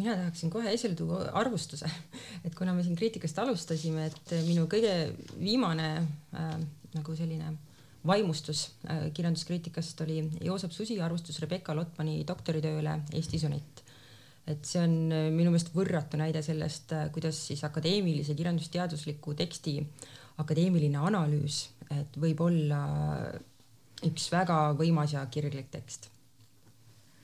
Mina 0.00 0.14
tahaksin 0.16 0.52
kohe 0.52 0.72
esile 0.72 0.96
tuua 0.96 1.26
arvustuse, 1.36 1.88
et 2.46 2.54
kuna 2.56 2.72
me 2.72 2.84
siin 2.86 2.96
kriitikast 2.96 3.38
alustasime, 3.42 4.08
et 4.08 4.36
minu 4.46 4.64
kõige 4.70 4.94
viimane 5.36 5.90
äh, 6.00 6.54
nagu 6.96 7.16
selline 7.16 7.52
vaimustus 8.06 8.70
äh, 8.88 9.10
kirjanduskriitikast 9.12 10.00
oli 10.06 10.22
Joosep 10.40 10.72
Susi 10.72 10.96
arvustus 11.04 11.42
Rebecca 11.44 11.76
Lotmani 11.76 12.22
doktoritööle 12.28 13.02
Eesti 13.12 13.42
sonett 13.42 13.84
et 14.50 14.66
see 14.66 14.80
on 14.82 14.94
äh, 15.12 15.28
minu 15.32 15.52
meelest 15.52 15.72
võrratu 15.74 16.18
näide 16.20 16.42
sellest, 16.44 16.94
äh, 16.96 17.08
kuidas 17.14 17.38
siis 17.50 17.62
akadeemilise 17.66 18.34
kirjandusteadusliku 18.38 19.34
teksti 19.38 19.78
akadeemiline 20.40 21.00
analüüs, 21.04 21.62
et 21.92 22.16
võib 22.20 22.40
olla 22.46 22.80
üks 24.06 24.30
väga 24.32 24.58
võimas 24.78 25.14
ja 25.14 25.24
kirglik 25.26 25.70
tekst 25.70 26.08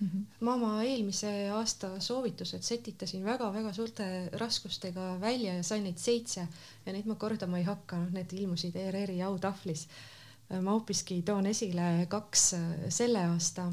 mm. 0.01 0.09
-hmm. 0.09 0.25
ma 0.41 0.55
oma 0.55 0.73
eelmise 0.85 1.33
aasta 1.51 2.01
soovitused 2.01 2.63
setitasin 2.63 3.25
väga-väga 3.25 3.73
suurte 3.73 4.31
raskustega 4.33 5.17
välja 5.21 5.55
ja 5.55 5.63
sain 5.63 5.85
neid 5.85 5.99
seitse 5.99 6.49
ja 6.87 6.93
neid 6.93 7.07
ma 7.07 7.15
kordama 7.15 7.59
ei 7.59 7.65
hakka, 7.65 7.97
noh, 7.97 8.13
need 8.13 8.33
ilmusid 8.33 8.77
ERR-i 8.77 9.23
autahvlis. 9.23 9.89
ma 10.63 10.71
hoopiski 10.71 11.23
toon 11.23 11.47
esile 11.47 12.07
kaks 12.09 12.53
äh, 12.55 12.67
selle 12.89 13.25
aasta 13.27 13.73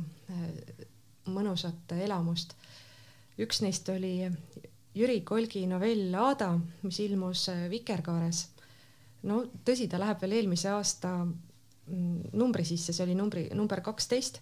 mõnusat 1.25 1.91
elamust 2.01 2.55
üks 3.41 3.61
neist 3.63 3.89
oli 3.89 4.29
Jüri 4.93 5.21
Kolgi 5.25 5.63
novell 5.65 6.13
Aada, 6.13 6.51
mis 6.83 6.99
ilmus 7.01 7.47
äh, 7.49 7.65
Vikerkaares. 7.71 8.47
no 9.23 9.41
tõsi, 9.65 9.87
ta 9.89 9.97
läheb 10.01 10.21
veel 10.21 10.37
eelmise 10.39 10.69
aasta 10.69 11.15
numbri 11.87 12.65
sisse, 12.65 12.93
see 12.93 13.03
oli 13.05 13.15
numbri, 13.15 13.49
number 13.53 13.81
kaksteist 13.83 14.39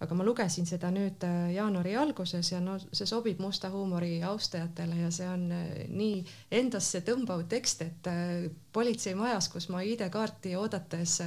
aga 0.00 0.14
ma 0.14 0.24
lugesin 0.26 0.66
seda 0.66 0.90
nüüd 0.92 1.22
äh, 1.26 1.52
jaanuari 1.54 1.94
alguses 1.98 2.50
ja 2.52 2.60
no 2.62 2.76
see 2.82 3.06
sobib 3.08 3.38
musta 3.42 3.70
huumori 3.70 4.16
austajatele 4.26 4.98
ja 5.04 5.10
see 5.14 5.28
on 5.28 5.44
äh, 5.54 5.84
nii 5.88 6.22
endasse 6.60 7.00
tõmbav 7.06 7.44
tekst, 7.50 7.84
et 7.86 8.10
äh, 8.10 8.48
politseimajas, 8.74 9.48
kus 9.52 9.68
ma 9.72 9.84
ID-kaarti 9.86 10.56
oodates 10.58 11.20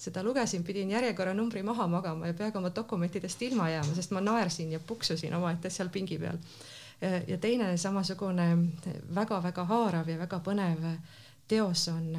seda 0.00 0.24
lugesin, 0.26 0.64
pidin 0.66 0.92
järjekorranumbri 0.92 1.62
maha 1.66 1.88
magama 1.88 2.28
ja 2.28 2.36
peaaegu 2.36 2.60
oma 2.60 2.72
dokumentidest 2.76 3.42
ilma 3.48 3.70
jääma, 3.72 3.96
sest 3.96 4.12
ma 4.16 4.20
naersin 4.24 4.76
ja 4.76 4.80
puksusin 4.80 5.34
omaette 5.34 5.70
seal 5.70 5.88
pingi 5.88 6.18
peal. 6.18 6.38
ja 7.00 7.38
teine 7.40 7.76
samasugune 7.80 8.46
väga-väga 9.14 9.64
haarav 9.64 10.08
ja 10.08 10.18
väga 10.18 10.40
põnev 10.44 10.82
teos 11.48 11.88
on 11.88 12.12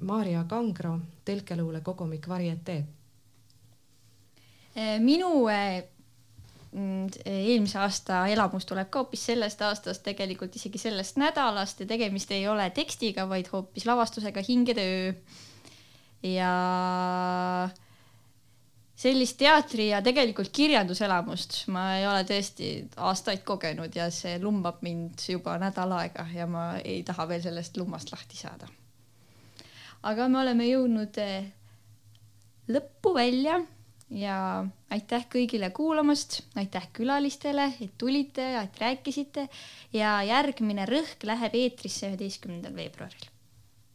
Maarja 0.00 0.44
Kangro 0.48 0.98
tõlkeluule 1.26 1.80
kogumik 1.84 2.28
Varietee 2.28 2.84
Eh, 4.78 4.98
minu 5.02 5.48
eh, 5.50 5.80
mm, 6.70 7.24
eelmise 7.26 7.80
aasta 7.82 8.20
elamus 8.30 8.66
tuleb 8.68 8.90
ka 8.92 9.02
hoopis 9.02 9.24
sellest 9.30 9.62
aastast, 9.66 10.04
tegelikult 10.06 10.54
isegi 10.54 10.78
sellest 10.78 11.18
nädalast 11.18 11.82
ja 11.82 11.88
tegemist 11.90 12.30
ei 12.36 12.46
ole 12.50 12.68
tekstiga, 12.76 13.26
vaid 13.30 13.50
hoopis 13.52 13.88
lavastusega 13.88 14.44
Hingetöö. 14.48 15.12
ja 16.22 16.52
sellist 18.98 19.36
teatri 19.38 19.88
ja 19.88 20.00
tegelikult 20.02 20.50
kirjanduselamust 20.52 21.60
ma 21.74 21.84
ei 21.96 22.06
ole 22.10 22.24
tõesti 22.26 22.70
aastaid 22.96 23.44
kogenud 23.46 23.94
ja 23.94 24.10
see 24.14 24.36
lumbab 24.42 24.82
mind 24.82 25.22
juba 25.30 25.54
nädal 25.62 25.94
aega 26.00 26.26
ja 26.34 26.46
ma 26.50 26.72
ei 26.82 27.02
taha 27.06 27.28
veel 27.30 27.42
sellest 27.42 27.78
lummast 27.78 28.12
lahti 28.12 28.36
saada. 28.36 28.70
Aga 30.02 30.28
me 30.28 30.40
oleme 30.42 30.68
jõudnud 30.68 31.18
eh, 31.22 31.48
lõppu 32.68 33.14
välja 33.16 33.58
ja 34.10 34.36
aitäh 34.90 35.26
kõigile 35.32 35.70
kuulamast, 35.74 36.42
aitäh 36.56 36.88
külalistele, 36.96 37.72
et 37.80 37.96
tulite, 37.98 38.46
et 38.62 38.78
rääkisite. 38.80 39.48
Ja 39.92 40.18
järgmine 40.24 40.86
rõhk 40.88 41.26
läheb 41.28 41.58
eetrisse 41.58 42.08
üheteistkümnendal 42.08 42.76
veebruaril 42.76 43.27